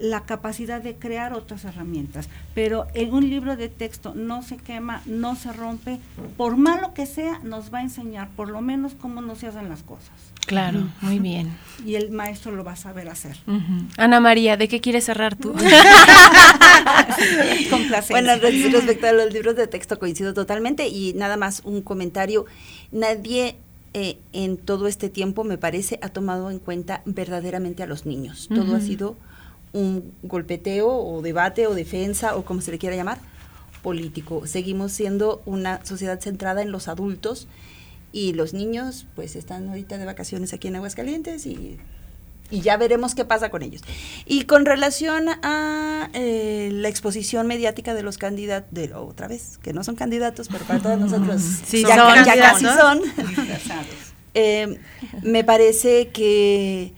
la 0.02 0.24
capacidad 0.24 0.82
de 0.82 0.96
crear 0.96 1.32
otras 1.32 1.64
herramientas. 1.64 2.28
Pero 2.54 2.88
en 2.92 3.14
un 3.14 3.30
libro 3.30 3.56
de 3.56 3.68
texto 3.68 4.14
no 4.16 4.42
se 4.42 4.56
quema, 4.56 5.00
no 5.06 5.36
se 5.36 5.52
rompe, 5.52 6.00
por 6.36 6.56
malo 6.56 6.92
que 6.92 7.06
sea, 7.06 7.38
nos 7.44 7.72
va 7.72 7.78
a 7.78 7.82
enseñar 7.82 8.28
por 8.30 8.48
lo 8.48 8.60
menos 8.60 8.94
cómo 9.00 9.22
no 9.22 9.36
se 9.36 9.46
hacen 9.46 9.68
las 9.68 9.84
cosas. 9.84 10.10
Claro, 10.44 10.88
muy 11.00 11.20
bien. 11.20 11.56
Y 11.86 11.94
el 11.94 12.10
maestro 12.10 12.52
lo 12.52 12.64
va 12.64 12.72
a 12.72 12.76
saber 12.76 13.08
hacer. 13.08 13.36
Ana 13.96 14.20
María, 14.20 14.56
¿de 14.56 14.68
qué 14.68 14.80
quieres 14.80 15.04
cerrar 15.04 15.36
tú? 15.36 15.54
Bueno, 18.10 18.34
respecto 18.36 19.06
a 19.06 19.12
los 19.12 19.32
libros 19.32 19.56
de 19.56 19.66
texto 19.68 19.98
coincido 19.98 20.34
totalmente 20.34 20.88
y 20.88 21.12
nada 21.14 21.36
más 21.36 21.62
un 21.64 21.82
comentario. 21.82 22.44
Nadie 22.90 23.56
eh, 23.94 24.18
en 24.32 24.56
todo 24.56 24.88
este 24.88 25.08
tiempo, 25.10 25.44
me 25.44 25.58
parece, 25.58 25.98
ha 26.02 26.08
tomado 26.08 26.50
en 26.50 26.58
cuenta 26.58 27.02
verdaderamente 27.04 27.82
a 27.82 27.86
los 27.86 28.06
niños. 28.06 28.48
Todo 28.52 28.74
ha 28.74 28.80
sido 28.80 29.16
un 29.72 30.12
golpeteo 30.22 30.88
o 30.88 31.22
debate 31.22 31.66
o 31.66 31.74
defensa 31.74 32.36
o 32.36 32.44
como 32.44 32.60
se 32.60 32.70
le 32.70 32.78
quiera 32.78 32.96
llamar, 32.96 33.18
político. 33.82 34.46
Seguimos 34.46 34.92
siendo 34.92 35.42
una 35.44 35.84
sociedad 35.84 36.20
centrada 36.20 36.62
en 36.62 36.70
los 36.70 36.88
adultos 36.88 37.48
y 38.12 38.34
los 38.34 38.52
niños 38.54 39.06
pues 39.14 39.36
están 39.36 39.68
ahorita 39.68 39.98
de 39.98 40.04
vacaciones 40.04 40.52
aquí 40.52 40.68
en 40.68 40.76
Aguascalientes 40.76 41.46
y, 41.46 41.78
y 42.50 42.60
ya 42.60 42.76
veremos 42.76 43.14
qué 43.14 43.24
pasa 43.24 43.48
con 43.48 43.62
ellos. 43.62 43.82
Y 44.26 44.44
con 44.44 44.66
relación 44.66 45.28
a 45.42 46.10
eh, 46.12 46.68
la 46.72 46.88
exposición 46.88 47.46
mediática 47.46 47.94
de 47.94 48.02
los 48.02 48.18
candidatos, 48.18 48.70
de 48.72 48.92
otra 48.94 49.26
vez, 49.26 49.58
que 49.62 49.72
no 49.72 49.82
son 49.82 49.96
candidatos, 49.96 50.48
pero 50.48 50.64
para 50.64 50.80
todos 50.80 50.98
nosotros 50.98 51.62
ya, 51.72 51.96
casi 52.24 52.66
son, 52.66 53.00
eh, 54.34 54.78
me 55.22 55.44
parece 55.44 56.08
que 56.08 56.92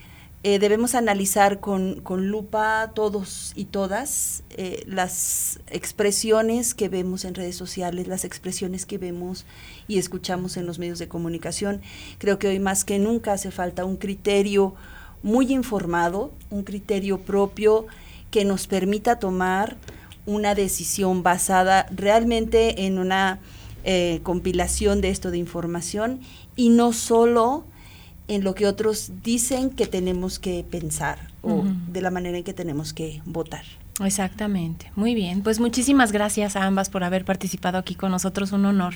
eh, 0.46 0.58
debemos 0.58 0.94
analizar 0.94 1.58
con, 1.58 2.02
lupa 2.06 2.92
todos 2.94 3.54
y 3.56 3.64
todas 3.64 4.42
eh, 4.50 4.84
las 4.86 5.58
expresiones 5.68 6.74
que 6.74 6.90
vemos 6.90 7.24
en 7.24 7.34
redes 7.34 7.56
sociales, 7.56 8.08
las 8.08 8.26
expresiones 8.26 8.84
que 8.84 8.98
vemos 8.98 9.46
y 9.88 9.96
escuchamos 9.96 10.58
en 10.58 10.66
los 10.66 10.78
medios 10.78 10.98
de 10.98 11.08
comunicación. 11.08 11.80
Creo 12.18 12.38
que 12.38 12.48
hoy 12.48 12.58
más 12.58 12.84
que 12.84 12.98
nunca 12.98 13.32
hace 13.32 13.50
falta 13.50 13.86
un 13.86 13.96
criterio 13.96 14.74
muy 15.22 15.50
informado, 15.50 16.30
un 16.50 16.62
criterio 16.62 17.20
propio 17.20 17.86
que 18.30 18.44
nos 18.44 18.66
permita 18.66 19.18
tomar 19.18 19.78
una 20.26 20.54
decisión 20.54 21.22
basada 21.22 21.86
realmente 21.90 22.84
en 22.84 22.98
una 22.98 23.40
eh, 23.84 24.20
compilación 24.22 25.00
de 25.00 25.08
esto 25.08 25.30
de 25.30 25.38
información 25.38 26.20
y 26.54 26.68
no 26.68 26.92
solo 26.92 27.64
en 28.28 28.44
lo 28.44 28.54
que 28.54 28.66
otros 28.66 29.12
dicen 29.22 29.70
que 29.70 29.86
tenemos 29.86 30.38
que 30.38 30.64
pensar 30.68 31.18
o 31.42 31.64
de 31.92 32.00
la 32.00 32.10
manera 32.10 32.38
en 32.38 32.44
que 32.44 32.54
tenemos 32.54 32.92
que 32.92 33.20
votar. 33.26 33.64
Exactamente, 34.02 34.90
muy 34.96 35.14
bien. 35.14 35.42
Pues 35.42 35.60
muchísimas 35.60 36.10
gracias 36.10 36.56
a 36.56 36.64
ambas 36.64 36.90
por 36.90 37.04
haber 37.04 37.24
participado 37.24 37.78
aquí 37.78 37.94
con 37.94 38.10
nosotros, 38.10 38.52
un 38.52 38.64
honor. 38.64 38.94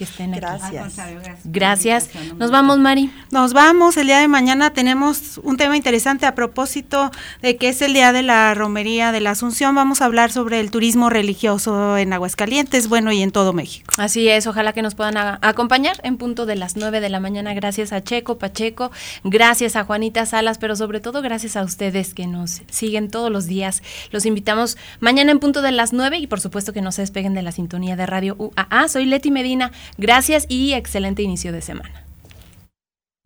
Que 0.00 0.04
estén 0.04 0.32
aquí. 0.32 0.40
Gracias. 0.40 0.96
Gracias. 1.44 2.10
Nos 2.38 2.50
vamos, 2.50 2.78
Mari. 2.78 3.12
Nos 3.30 3.52
vamos. 3.52 3.98
El 3.98 4.06
día 4.06 4.18
de 4.18 4.28
mañana 4.28 4.70
tenemos 4.72 5.38
un 5.44 5.58
tema 5.58 5.76
interesante 5.76 6.24
a 6.24 6.34
propósito 6.34 7.10
de 7.42 7.58
que 7.58 7.68
es 7.68 7.82
el 7.82 7.92
día 7.92 8.10
de 8.14 8.22
la 8.22 8.54
romería 8.54 9.12
de 9.12 9.20
la 9.20 9.32
Asunción. 9.32 9.74
Vamos 9.74 10.00
a 10.00 10.06
hablar 10.06 10.32
sobre 10.32 10.58
el 10.60 10.70
turismo 10.70 11.10
religioso 11.10 11.98
en 11.98 12.14
Aguascalientes, 12.14 12.88
bueno, 12.88 13.12
y 13.12 13.20
en 13.20 13.30
todo 13.30 13.52
México. 13.52 13.92
Así 13.98 14.26
es. 14.26 14.46
Ojalá 14.46 14.72
que 14.72 14.80
nos 14.80 14.94
puedan 14.94 15.18
acompañar 15.18 16.00
en 16.02 16.16
punto 16.16 16.46
de 16.46 16.56
las 16.56 16.76
9 16.76 17.02
de 17.02 17.10
la 17.10 17.20
mañana. 17.20 17.52
Gracias 17.52 17.92
a 17.92 18.02
Checo 18.02 18.38
Pacheco, 18.38 18.90
gracias 19.22 19.76
a 19.76 19.84
Juanita 19.84 20.24
Salas, 20.24 20.56
pero 20.56 20.76
sobre 20.76 21.00
todo 21.00 21.20
gracias 21.20 21.56
a 21.56 21.62
ustedes 21.62 22.14
que 22.14 22.26
nos 22.26 22.62
siguen 22.70 23.10
todos 23.10 23.30
los 23.30 23.46
días. 23.46 23.82
Los 24.12 24.24
invitamos 24.24 24.78
mañana 24.98 25.30
en 25.30 25.40
punto 25.40 25.60
de 25.60 25.72
las 25.72 25.92
9 25.92 26.16
y 26.16 26.26
por 26.26 26.40
supuesto 26.40 26.72
que 26.72 26.80
no 26.80 26.90
se 26.90 27.02
despeguen 27.02 27.34
de 27.34 27.42
la 27.42 27.52
sintonía 27.52 27.96
de 27.96 28.06
Radio 28.06 28.34
UAA. 28.38 28.88
Soy 28.88 29.04
Leti 29.04 29.30
Medina. 29.30 29.72
Gracias 29.98 30.46
y 30.48 30.74
excelente 30.74 31.22
inicio 31.22 31.52
de 31.52 31.60
semana. 31.60 32.04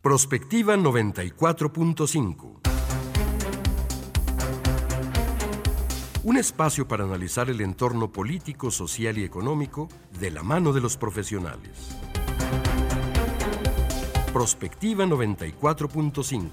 Prospectiva 0.01 0.75
94.5. 0.75 2.59
Un 6.23 6.37
espacio 6.37 6.87
para 6.87 7.03
analizar 7.03 7.49
el 7.49 7.61
entorno 7.61 8.11
político, 8.11 8.71
social 8.71 9.17
y 9.17 9.23
económico 9.23 9.89
de 10.19 10.31
la 10.31 10.41
mano 10.41 10.73
de 10.73 10.81
los 10.81 10.97
profesionales. 10.97 11.95
Prospectiva 14.33 15.05
94.5. 15.05 16.49